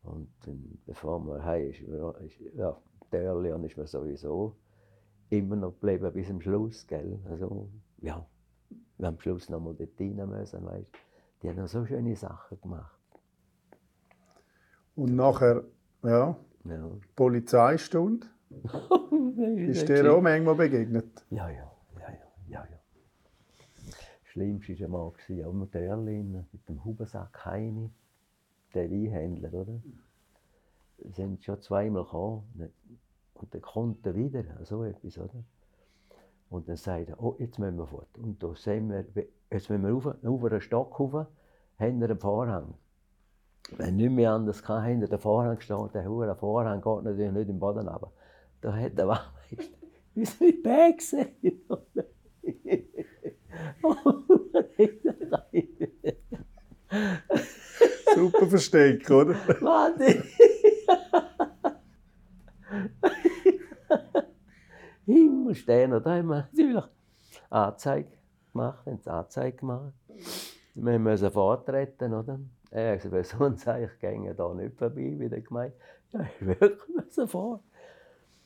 Und 0.03 0.29
dann, 0.45 0.79
bevor 0.85 1.19
man 1.19 1.43
heim 1.43 1.69
ist, 1.69 1.81
ist 1.81 2.55
ja, 2.55 2.77
Törleon 3.11 3.63
ist 3.65 3.77
man 3.77 3.87
sowieso 3.87 4.55
immer 5.29 5.55
noch 5.55 5.73
geblieben 5.73 6.11
bis 6.13 6.27
zum 6.27 6.41
Schluss, 6.41 6.85
gell? 6.87 7.19
Also, 7.29 7.69
ja, 8.01 8.25
wir 8.97 9.07
haben 9.07 9.15
am 9.15 9.19
Schluss 9.19 9.49
noch 9.49 9.59
mal 9.59 9.73
dort 9.73 9.99
rein 9.99 10.15
müssen, 10.29 10.65
weißt 10.65 10.87
Die 11.41 11.49
haben 11.49 11.57
noch 11.57 11.67
so 11.67 11.85
schöne 11.85 12.15
Sachen 12.15 12.59
gemacht. 12.61 12.99
Und 14.95 15.15
nachher, 15.15 15.63
ja, 16.03 16.37
ja. 16.65 16.89
Polizeistunde. 17.15 18.27
ist 19.57 19.89
dir 19.89 20.13
auch 20.13 20.21
manchmal 20.21 20.55
begegnet? 20.55 21.25
Ja, 21.29 21.49
ja, 21.49 21.71
ja, 21.99 22.09
ja, 22.09 22.19
ja. 22.47 22.67
ja. 22.69 22.79
Das 23.85 23.97
Schlimmste 24.25 24.79
war 24.79 24.85
einmal, 24.85 25.45
auch 25.45 25.53
mit 25.53 25.75
Erlin, 25.75 26.45
mit 26.51 26.69
dem 26.69 26.83
Hubensack 26.83 27.45
Heini, 27.45 27.89
der 28.73 28.89
Weinhändler, 28.89 29.53
oder? 29.53 29.81
Sind 31.11 31.43
schon 31.43 31.61
zweimal 31.61 32.03
gekommen 32.03 32.71
und 33.33 33.53
dann 33.53 33.61
kommt 33.61 34.05
er 34.05 34.15
wieder, 34.15 34.43
so 34.63 34.83
etwas, 34.83 35.17
oder? 35.17 35.43
Und 36.49 36.69
dann 36.69 36.77
sagt 36.77 37.09
er, 37.09 37.21
oh, 37.21 37.35
jetzt 37.39 37.57
müssen 37.57 37.77
wir 37.77 37.87
fort. 37.87 38.15
Und 38.17 38.41
da 38.43 38.53
sehen 38.55 38.89
wir, 38.89 39.05
jetzt 39.51 39.69
müssen 39.69 39.83
wir 39.83 39.89
rauf, 39.89 40.05
auf 40.05 40.43
einen 40.45 40.61
Stock 40.61 40.99
rauf, 40.99 41.27
haben 41.79 41.99
wir 41.99 42.09
einen 42.09 42.19
Vorhang. 42.19 42.75
Wenn 43.71 43.95
nicht 43.95 44.11
mehr 44.11 44.31
anders 44.31 44.61
kann, 44.61 44.83
hinter 44.83 45.07
der 45.07 45.19
Vorhang 45.19 45.59
stehen, 45.59 45.89
der 45.93 46.07
hohe 46.07 46.35
Vorhang 46.35 46.81
geht 46.81 47.03
natürlich 47.03 47.31
nicht 47.31 47.49
im 47.49 47.59
Boden 47.59 47.87
aber 47.87 48.11
Da 48.61 48.73
hat 48.73 48.97
der 48.97 49.07
Wachmeister 49.07 49.77
unsere 50.15 50.53
Bag 50.53 50.97
gesehen. 50.97 51.61
Super 58.15 58.47
Versteck, 58.47 59.09
oder? 59.09 59.35
Warte! 59.61 60.23
Himmel 65.05 65.55
stehen, 65.55 65.91
da 65.91 65.99
haben 65.99 66.27
wir 66.27 66.47
natürlich 66.51 66.83
Anzeige 67.49 68.11
gemacht, 68.51 68.85
haben 68.85 69.01
Anzeige 69.05 69.57
gemacht. 69.57 69.93
Wir 70.75 70.99
müssen 70.99 71.31
vortreten, 71.31 72.13
oder? 72.13 72.39
Er 72.75 72.93
hat 72.93 73.03
gesagt, 73.03 73.27
so 73.27 73.43
ein 73.43 73.55
Zeichen 73.55 73.91
ginge 73.99 74.33
da 74.33 74.51
nicht 74.51 74.75
vorbei 74.75 75.15
bei 75.19 75.27
der 75.27 75.41
Gemeinde. 75.41 75.75
Ja, 76.11 76.21
ich 76.21 76.47
wirklich 76.59 77.11
sofort. 77.11 77.61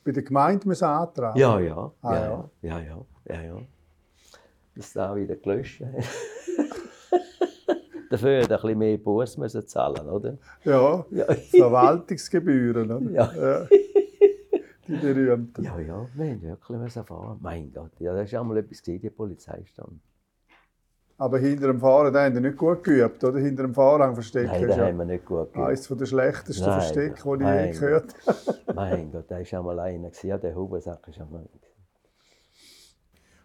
Bei 0.04 0.12
der 0.12 0.24
Gemeinde 0.24 0.68
müssen 0.68 0.84
antragen? 0.84 1.40
Ja, 1.40 1.58
ja. 1.62 1.94
Ah, 2.02 2.14
ja, 2.14 2.22
ja. 2.22 2.50
ja, 2.62 2.80
ja, 2.80 3.06
ja, 3.26 3.42
ja. 3.42 3.58
Das 4.76 4.92
da 4.92 5.16
wieder 5.16 5.38
gelöscht 5.38 5.82
Dafür 8.10 8.44
hat 8.44 8.52
er 8.52 8.58
ein 8.58 8.62
bisschen 8.62 8.78
mehr 8.80 8.98
Buß 8.98 9.38
müssen 9.38 9.66
zahlen, 9.66 10.10
oder? 10.10 10.38
Ja, 10.66 11.06
ja. 11.10 11.26
Verwaltungsgebühren, 11.34 12.92
oder? 12.92 13.12
Ja. 13.12 13.34
ja. 13.34 13.66
Die 14.88 14.96
berühmten. 14.96 15.64
Ja, 15.64 15.80
ja, 15.80 16.06
wir 16.14 16.32
haben 16.32 16.42
wirklich 16.42 16.92
fahren. 17.06 17.38
Mein 17.42 17.72
Gott, 17.72 17.92
ja, 18.00 18.14
das 18.14 18.32
war 18.34 18.42
einmal 18.42 18.58
etwas, 18.58 18.82
die 18.82 19.10
Polizeistand. 19.10 20.02
Aber 21.20 21.40
hinter 21.40 21.68
dem 21.68 21.80
Fahren 21.80 22.16
haben 22.16 22.34
wir 22.36 22.42
nicht 22.42 22.58
gut 22.58 22.84
geübt, 22.84 23.24
oder? 23.24 23.40
Hinter 23.40 23.64
dem 23.64 23.74
Fahrrang 23.74 24.14
verstecken. 24.14 24.52
Nein, 24.52 24.68
das 24.68 24.78
haben 24.78 24.98
wir 24.98 25.06
nicht 25.06 25.26
gut 25.26 25.52
geübt. 25.52 25.68
Eines 25.68 25.88
der 25.88 26.06
schlechtesten 26.06 26.66
Nein, 26.66 26.82
Verstecke, 26.82 27.38
die 27.38 27.44
ich 27.44 27.50
je 27.50 27.80
gehört 27.80 28.14
habe. 28.28 28.38
mein 28.76 29.12
Gott, 29.12 29.30
der 29.30 29.40
war 29.40 29.60
einmal 29.60 29.80
einer. 29.80 30.12
Ja, 30.22 30.38
der 30.38 30.56
Hubensack 30.56 31.08
war 31.08 31.26
einmal 31.26 31.46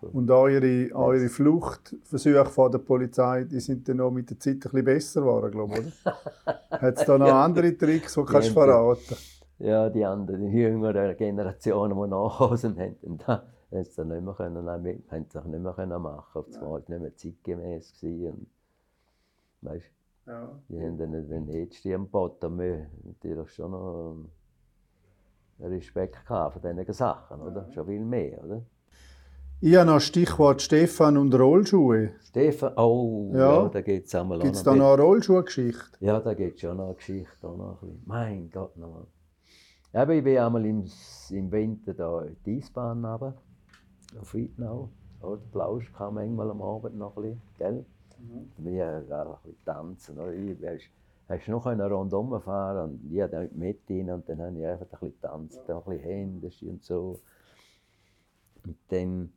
Und 0.03 0.31
eure, 0.31 0.95
eure 0.95 1.29
Fluchtversuche 1.31 2.45
von 2.45 2.73
der 2.73 2.79
Polizei, 2.79 3.45
die 3.45 3.61
sind 3.61 3.89
dann 3.89 3.97
noch 3.97 4.11
mit 4.11 4.29
der 4.29 4.39
Zeit 4.39 4.57
ein 4.57 4.61
bisschen 4.61 4.85
besser 4.85 5.21
geworden, 5.23 5.51
glaube 5.51 5.79
ich, 5.79 6.07
oder? 6.07 6.17
Hat 6.83 6.99
es 6.99 7.07
da 7.07 7.17
noch 7.17 7.33
andere 7.33 7.75
Tricks, 7.75 8.13
die, 8.13 8.21
die 8.21 8.27
kannst 8.27 8.49
du 8.51 8.53
verraten? 8.53 9.17
Ja, 9.61 9.89
die 9.89 10.05
anderen, 10.05 10.51
die 10.51 10.59
jüngeren 10.59 11.17
Generationen, 11.17 11.97
die 12.03 12.11
nachhausen 12.11 12.79
haben, 12.79 13.47
da 13.73 13.79
haben 13.79 13.85
sie 13.87 14.05
nicht 14.05 14.23
mehr 14.23 14.35
können, 14.35 14.69
haben 14.69 14.85
sie 14.85 15.49
nicht 15.49 15.63
mehr 15.63 15.73
können 15.73 16.03
machen. 16.03 16.39
Auf 16.39 16.47
das 16.47 16.61
war 16.61 16.79
nicht 16.79 16.89
mehr 16.89 17.17
zeitgemäß 17.17 17.95
gewesen. 18.01 18.33
Und, 18.33 18.47
weißt, 19.63 19.87
Ja. 20.27 20.49
Die 20.69 20.81
haben 20.81 20.99
dann 20.99 21.11
nicht 21.11 21.31
den 21.31 21.49
Edstirn 21.49 22.03
geboten, 22.05 22.45
aber 22.47 22.59
wir 22.59 22.87
natürlich 23.03 23.51
schon 23.51 23.71
noch 23.71 24.17
Respekt 25.59 26.27
gehabt 26.27 26.61
von 26.61 26.77
diesen 26.77 26.93
Sachen, 26.93 27.41
oder? 27.41 27.71
Schon 27.73 27.87
viel 27.87 28.05
mehr, 28.05 28.45
oder? 28.45 28.63
Ich 29.61 29.77
habe 29.77 29.91
noch 29.91 30.01
Stichwort 30.01 30.61
Stefan 30.61 31.17
und 31.17 31.33
Rollschuhe. 31.35 32.11
Stefan, 32.25 32.73
oh, 32.77 33.31
Ja. 33.33 33.63
ja, 33.63 33.69
da 33.69 33.81
geht 33.81 34.07
es 34.07 34.15
einmal 34.15 34.41
Gibt 34.41 34.57
es 34.57 34.63
da 34.65 34.75
noch 34.75 34.93
eine 34.95 35.03
Rollschuhgeschichte? 35.03 35.99
Ja, 36.01 36.21
da 36.21 36.35
geht 36.35 36.61
schon 36.61 36.77
noch 36.77 36.87
eine 36.87 36.95
Geschichte. 36.95 37.49
Auch 37.49 37.57
noch 37.57 37.83
ein 37.83 37.89
bisschen. 37.89 38.03
Mein 38.07 38.51
Gott, 38.51 38.77
noch. 38.77 39.07
Eben, 39.95 40.11
ich 40.13 40.25
bin 40.25 40.39
einmal 40.39 40.67
im, 40.67 40.85
im 41.31 41.53
Winter 41.53 41.95
da 41.95 42.23
in 42.23 42.37
die 42.45 42.59
Eisbahn 42.59 43.05
runter, 43.05 43.35
auf 44.21 44.35
Wiednau. 44.35 44.89
Oder? 45.21 45.37
Der 45.37 45.47
Plausch 45.53 45.93
kam 45.93 46.15
manchmal 46.15 46.51
am 46.51 46.63
Abend 46.63 46.97
noch 46.97 47.17
ein 47.17 47.23
bisschen, 47.23 47.43
gell? 47.59 47.85
Wir 48.59 48.87
haben 48.87 49.13
auch 49.13 49.39
ein 49.45 49.51
bisschen 49.51 49.65
tanzen. 49.65 50.19
Oder? 50.19 50.33
Ich, 50.33 50.59
hast, 50.65 50.91
hast 51.29 51.49
noch 51.49 51.67
rundum 51.67 52.41
fahren 52.41 52.91
und 52.91 53.13
ich 53.13 53.21
habe 53.21 53.49
mit 53.55 53.81
rein 53.89 54.11
und 54.11 54.29
dann 54.29 54.41
habe 54.41 54.59
ich 54.59 54.67
einfach 54.67 54.87
ein 54.87 54.91
bisschen 54.91 55.13
getanzt, 55.21 55.71
ein 55.71 55.83
bisschen 55.83 55.99
Hände 56.01 56.51
und 56.63 56.85
so. 56.85 57.21
Und 58.65 58.77
dann 58.89 59.33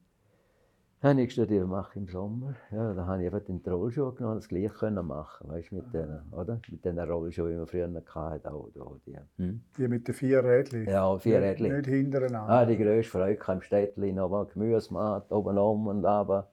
habe 1.06 1.22
ich 1.22 1.32
studiert, 1.34 1.68
mache 1.68 1.99
im 1.99 2.08
Sommer. 2.08 2.56
Ja, 2.72 2.93
da 2.93 3.06
habe 3.06 3.22
ich 3.24 3.34
einfach 3.34 3.45
den 3.45 3.62
Rollschuh 3.66 4.12
genommen 4.14 4.36
das 4.38 4.47
gleich 4.47 4.74
können 4.74 5.06
machen, 5.06 5.47
weißt 5.49 5.72
mit 5.72 5.93
den, 5.93 6.20
oder? 6.32 6.60
Mit 6.70 6.84
den 6.84 6.99
Rollschuhen, 6.99 7.51
die 7.51 7.58
man 7.58 7.68
früher 7.68 8.03
hatte, 8.14 8.51
auch, 8.51 8.70
da, 8.74 8.86
die. 9.06 9.18
Hm? 9.38 9.62
Die 9.78 9.88
mit 9.88 10.08
den 10.08 10.14
vier 10.16 10.43
Rädchen. 10.43 10.86
Ja, 10.89 11.18
vier 11.18 11.39
Nicht- 11.39 11.62
Rädchen. 11.62 11.76
Nicht 11.78 11.88
hintereinander. 11.88 12.49
Ah, 12.53 12.66
die 12.66 12.78
grösste 12.78 13.12
Freude 13.12 13.36
kam 13.36 13.58
im 13.58 13.62
Städtchen, 13.62 14.20
aber 14.20 14.45
Gemüsemarkt, 14.45 15.32
oben 15.32 15.58
um 15.58 15.88
und 15.88 16.06
runter. 16.06 16.47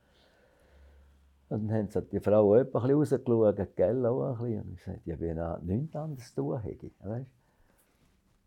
Und 1.48 1.68
dann 1.68 1.76
haben 1.78 1.88
sie 1.90 2.02
die 2.02 2.20
Frau 2.20 2.54
auch 2.54 2.56
ein 2.56 2.70
bisschen 2.70 2.92
rausgeschaut, 2.92 3.76
gell, 3.76 4.06
auch 4.06 4.22
ein 4.22 4.38
bisschen. 4.38 4.62
Und 4.62 4.72
ich 4.74 4.82
sagte, 4.84 5.00
ja, 5.04 5.20
wenn 5.20 5.38
ich 5.38 5.76
nichts 5.80 5.96
anderes 5.96 6.34
zu 6.34 6.40
tun 6.42 6.60
hätte, 6.60 6.90
weißt 7.00 7.26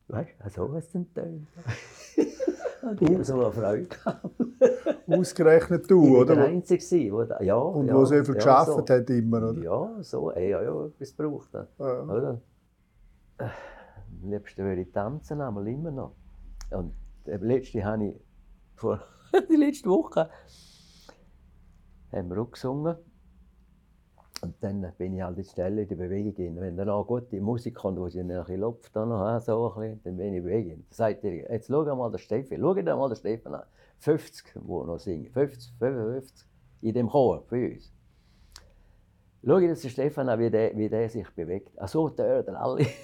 du? 0.07 0.13
Weißt 0.13 0.29
du, 0.43 0.49
so 0.49 0.73
was 0.73 0.89
denn 0.91 1.11
tönt. 1.13 1.47
Ich 2.99 3.09
habe 3.09 3.23
so 3.23 3.41
eine 3.41 3.51
Freude 3.51 3.87
gehabt. 3.87 4.25
Ausgerechnet 5.07 5.89
du, 5.89 6.03
Ich 6.05 6.11
war 6.11 6.19
oder? 6.21 6.35
der 6.35 6.45
Einzige, 6.45 7.11
wo 7.11 7.21
ja, 7.43 7.55
Und 7.55 7.87
ja, 7.87 7.95
wo 7.95 8.05
so 8.05 8.15
viel 8.15 8.25
ja, 8.25 8.33
geschafft 8.33 8.67
so. 8.67 8.85
hat 8.87 9.09
immer, 9.09 9.49
oder? 9.49 9.61
Ja, 9.61 10.03
so, 10.03 10.31
ey, 10.31 10.51
ja, 10.51 10.61
ja, 10.61 10.85
etwas 10.85 11.15
gebraucht. 11.15 11.49
Ja. 11.53 11.67
Oder? 12.03 12.41
Äh, 13.37 13.43
Am 13.43 14.29
liebsten 14.29 14.63
würde 14.63 14.81
ich 14.81 14.91
tanzen, 14.91 15.41
einmal 15.41 15.67
immer 15.67 15.91
noch. 15.91 16.15
Und 16.71 16.93
die 17.25 17.31
letzte 17.31 17.83
habe 17.83 18.05
ich, 18.05 18.15
vor, 18.75 19.01
die 19.49 19.55
letzte 19.55 19.89
Woche, 19.89 20.29
haben 22.11 22.29
wir 22.29 22.41
auch 22.41 22.51
gesungen. 22.51 22.95
Und 24.41 24.55
dann 24.61 24.85
bin 24.97 25.13
ich 25.13 25.21
halt 25.21 25.37
in 25.37 25.43
die 25.43 25.49
Stelle 25.49 25.81
in 25.83 25.87
die 25.87 25.95
Bewegung 25.95 26.35
rein. 26.37 26.55
Wenn 26.57 26.77
dann 26.77 26.89
auch 26.89 27.07
gute 27.07 27.39
Musik 27.41 27.75
kommt, 27.75 27.97
wo 27.97 28.09
sie 28.09 28.19
dann 28.19 28.31
ein 28.31 28.39
bisschen 28.43 28.59
lupft, 28.59 28.95
dann, 28.95 29.09
noch, 29.09 29.39
so 29.39 29.73
ein 29.73 29.81
bisschen, 29.81 30.01
dann 30.03 30.17
bin 30.17 30.33
ich 30.33 30.37
in 30.37 30.43
Bewegung. 30.43 30.71
Dann 30.71 30.85
sagt 30.89 31.23
er, 31.23 31.51
jetzt 31.51 31.67
schau 31.67 31.95
mal 31.95 32.11
den 32.11 32.19
Stefan, 32.19 32.59
schau 32.59 32.73
dir 32.73 32.83
mal 32.95 33.09
den 33.09 33.15
Stefan 33.15 33.55
an. 33.55 33.63
50, 33.99 34.45
wo 34.55 34.83
noch 34.83 34.99
singen, 34.99 35.31
50, 35.31 35.73
55, 35.79 36.47
in 36.81 36.93
dem 36.93 37.09
Chor, 37.09 37.43
für 37.47 37.71
uns. 37.73 37.91
Schau 39.43 39.59
dir 39.59 39.73
den 39.73 39.89
Stefan 39.89 40.29
an, 40.29 40.39
wie 40.39 40.49
der, 40.49 40.75
wie 40.77 40.89
der 40.89 41.09
sich 41.09 41.29
bewegt. 41.31 41.71
Ach 41.77 41.87
so, 41.87 42.09
der, 42.09 42.43
der 42.43 42.61
alle. 42.61 42.85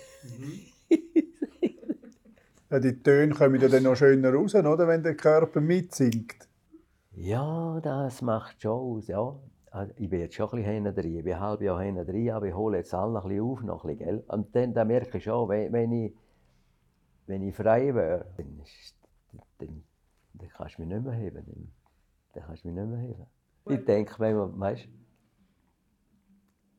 Ja, 2.71 2.79
die 2.79 3.03
Töne 3.03 3.33
kommen 3.33 3.59
ja 3.59 3.67
dann 3.67 3.83
noch 3.83 3.97
schöner 3.97 4.33
raus, 4.33 4.55
oder? 4.55 4.87
Wenn 4.87 5.03
der 5.03 5.15
Körper 5.15 5.59
mitsingt. 5.59 6.47
Ja, 7.11 7.81
das 7.83 8.21
macht 8.21 8.61
schon 8.61 8.71
aus, 8.71 9.07
ja. 9.07 9.35
Ich 9.97 10.09
bin 10.09 10.19
jetzt 10.19 10.35
schon 10.35 10.49
ein 10.49 10.57
bisschen 10.57 10.71
hinten 10.73 10.95
drin, 10.95 11.17
ich 11.17 11.23
bin 11.23 11.39
halbes 11.39 11.65
Jahr 11.65 11.81
hinten 11.81 12.05
drin, 12.05 12.31
aber 12.31 12.45
ich 12.45 12.53
hole 12.53 12.77
jetzt 12.77 12.93
alle 12.93 13.13
noch 13.13 13.23
ein 13.23 13.29
bisschen 13.29 13.45
auf, 13.45 13.61
noch 13.63 13.85
ein 13.85 13.95
bisschen, 13.95 14.05
gell? 14.05 14.23
Und 14.27 14.53
dann, 14.53 14.73
dann 14.73 14.87
merke 14.87 15.17
ich 15.17 15.23
schon, 15.23 15.47
wenn, 15.47 15.71
wenn, 15.71 15.91
ich, 15.93 16.13
wenn 17.27 17.41
ich 17.41 17.55
frei 17.55 17.95
wäre, 17.95 18.25
dann, 18.35 18.59
ist, 18.59 18.97
dann, 19.59 19.83
dann 20.33 20.49
kannst 20.49 20.77
du 20.77 20.81
mich 20.81 20.93
nicht 20.93 21.05
mehr 21.05 21.13
heben. 21.13 21.45
Dann, 21.45 21.71
dann 22.33 22.43
kannst 22.43 22.65
du 22.65 22.67
mich 22.67 22.77
nicht 22.77 22.89
mehr 22.89 22.99
heben. 22.99 23.25
Ich 23.69 23.85
denke 23.85 24.15
manchmal, 24.19 24.59
weißt 24.59 24.85
du, 24.85 24.89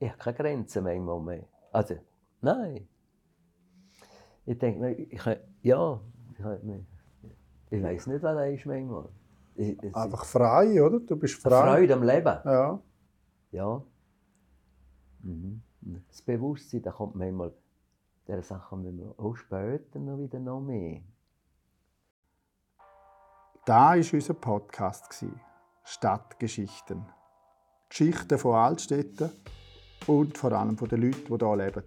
ich 0.01 0.11
habe 0.11 0.19
keine 0.19 0.37
Grenzen 0.37 0.85
manchmal 0.85 1.21
mehr. 1.21 1.45
Also, 1.71 1.95
nein. 2.43 2.89
Ich 4.45 4.59
denke 4.59 4.93
ich, 4.93 5.25
ja, 5.63 6.01
ich, 6.33 6.45
ich 7.71 7.83
weiß 7.83 8.07
nicht, 8.09 8.23
was 8.23 8.37
er 8.37 8.53
ist 8.53 8.67
manchmal. 8.67 9.09
Einfach 9.93 10.25
frei, 10.25 10.83
oder? 10.83 11.01
Du 11.01 11.17
bist 11.17 11.41
frei. 11.41 11.75
Freude 11.75 11.95
am 11.95 12.03
Leben. 12.03 12.39
Ja. 12.45 12.81
Ja. 13.51 13.83
Mhm. 15.23 15.63
Das 16.09 16.23
Bewusstsein, 16.23 16.83
da 16.83 16.93
kommt 16.93 17.17
manchmal, 17.17 17.53
dieser 18.27 18.43
Sachen 18.43 18.83
müssen 18.83 18.99
wir 18.99 19.15
auch 19.19 19.37
später 19.37 19.99
noch 19.99 20.19
wieder 20.19 20.39
noch 20.39 20.61
mehr. 20.61 21.03
Da 23.65 23.91
war 23.91 23.97
unser 23.97 24.35
Podcast. 24.35 25.25
Stadtgeschichten. 25.85 27.05
Geschichten 27.89 28.39
von 28.39 28.55
Altstädten 28.55 29.31
und 30.07 30.39
vor 30.39 30.53
allem 30.53 30.79
von 30.79 30.89
den 30.89 31.03
Leuten, 31.03 31.39
die 31.39 31.45
hier 31.45 31.57
leben. 31.57 31.85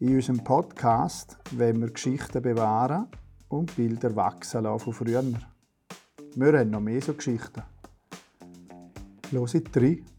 In 0.00 0.16
unserem 0.16 0.44
Podcast 0.44 1.38
wollen 1.52 1.80
wir 1.80 1.90
Geschichten 1.90 2.42
bewahren 2.42 3.08
und 3.48 3.74
Bilder 3.76 4.14
wachsen 4.14 4.64
lassen 4.64 4.80
von 4.80 4.92
früher. 4.92 5.24
Wir 6.34 6.58
haben 6.58 6.70
noch 6.70 6.80
mehr 6.80 7.02
so 7.02 7.12
Geschichten. 7.12 7.62
Hört 9.30 9.76
rein. 9.76 10.11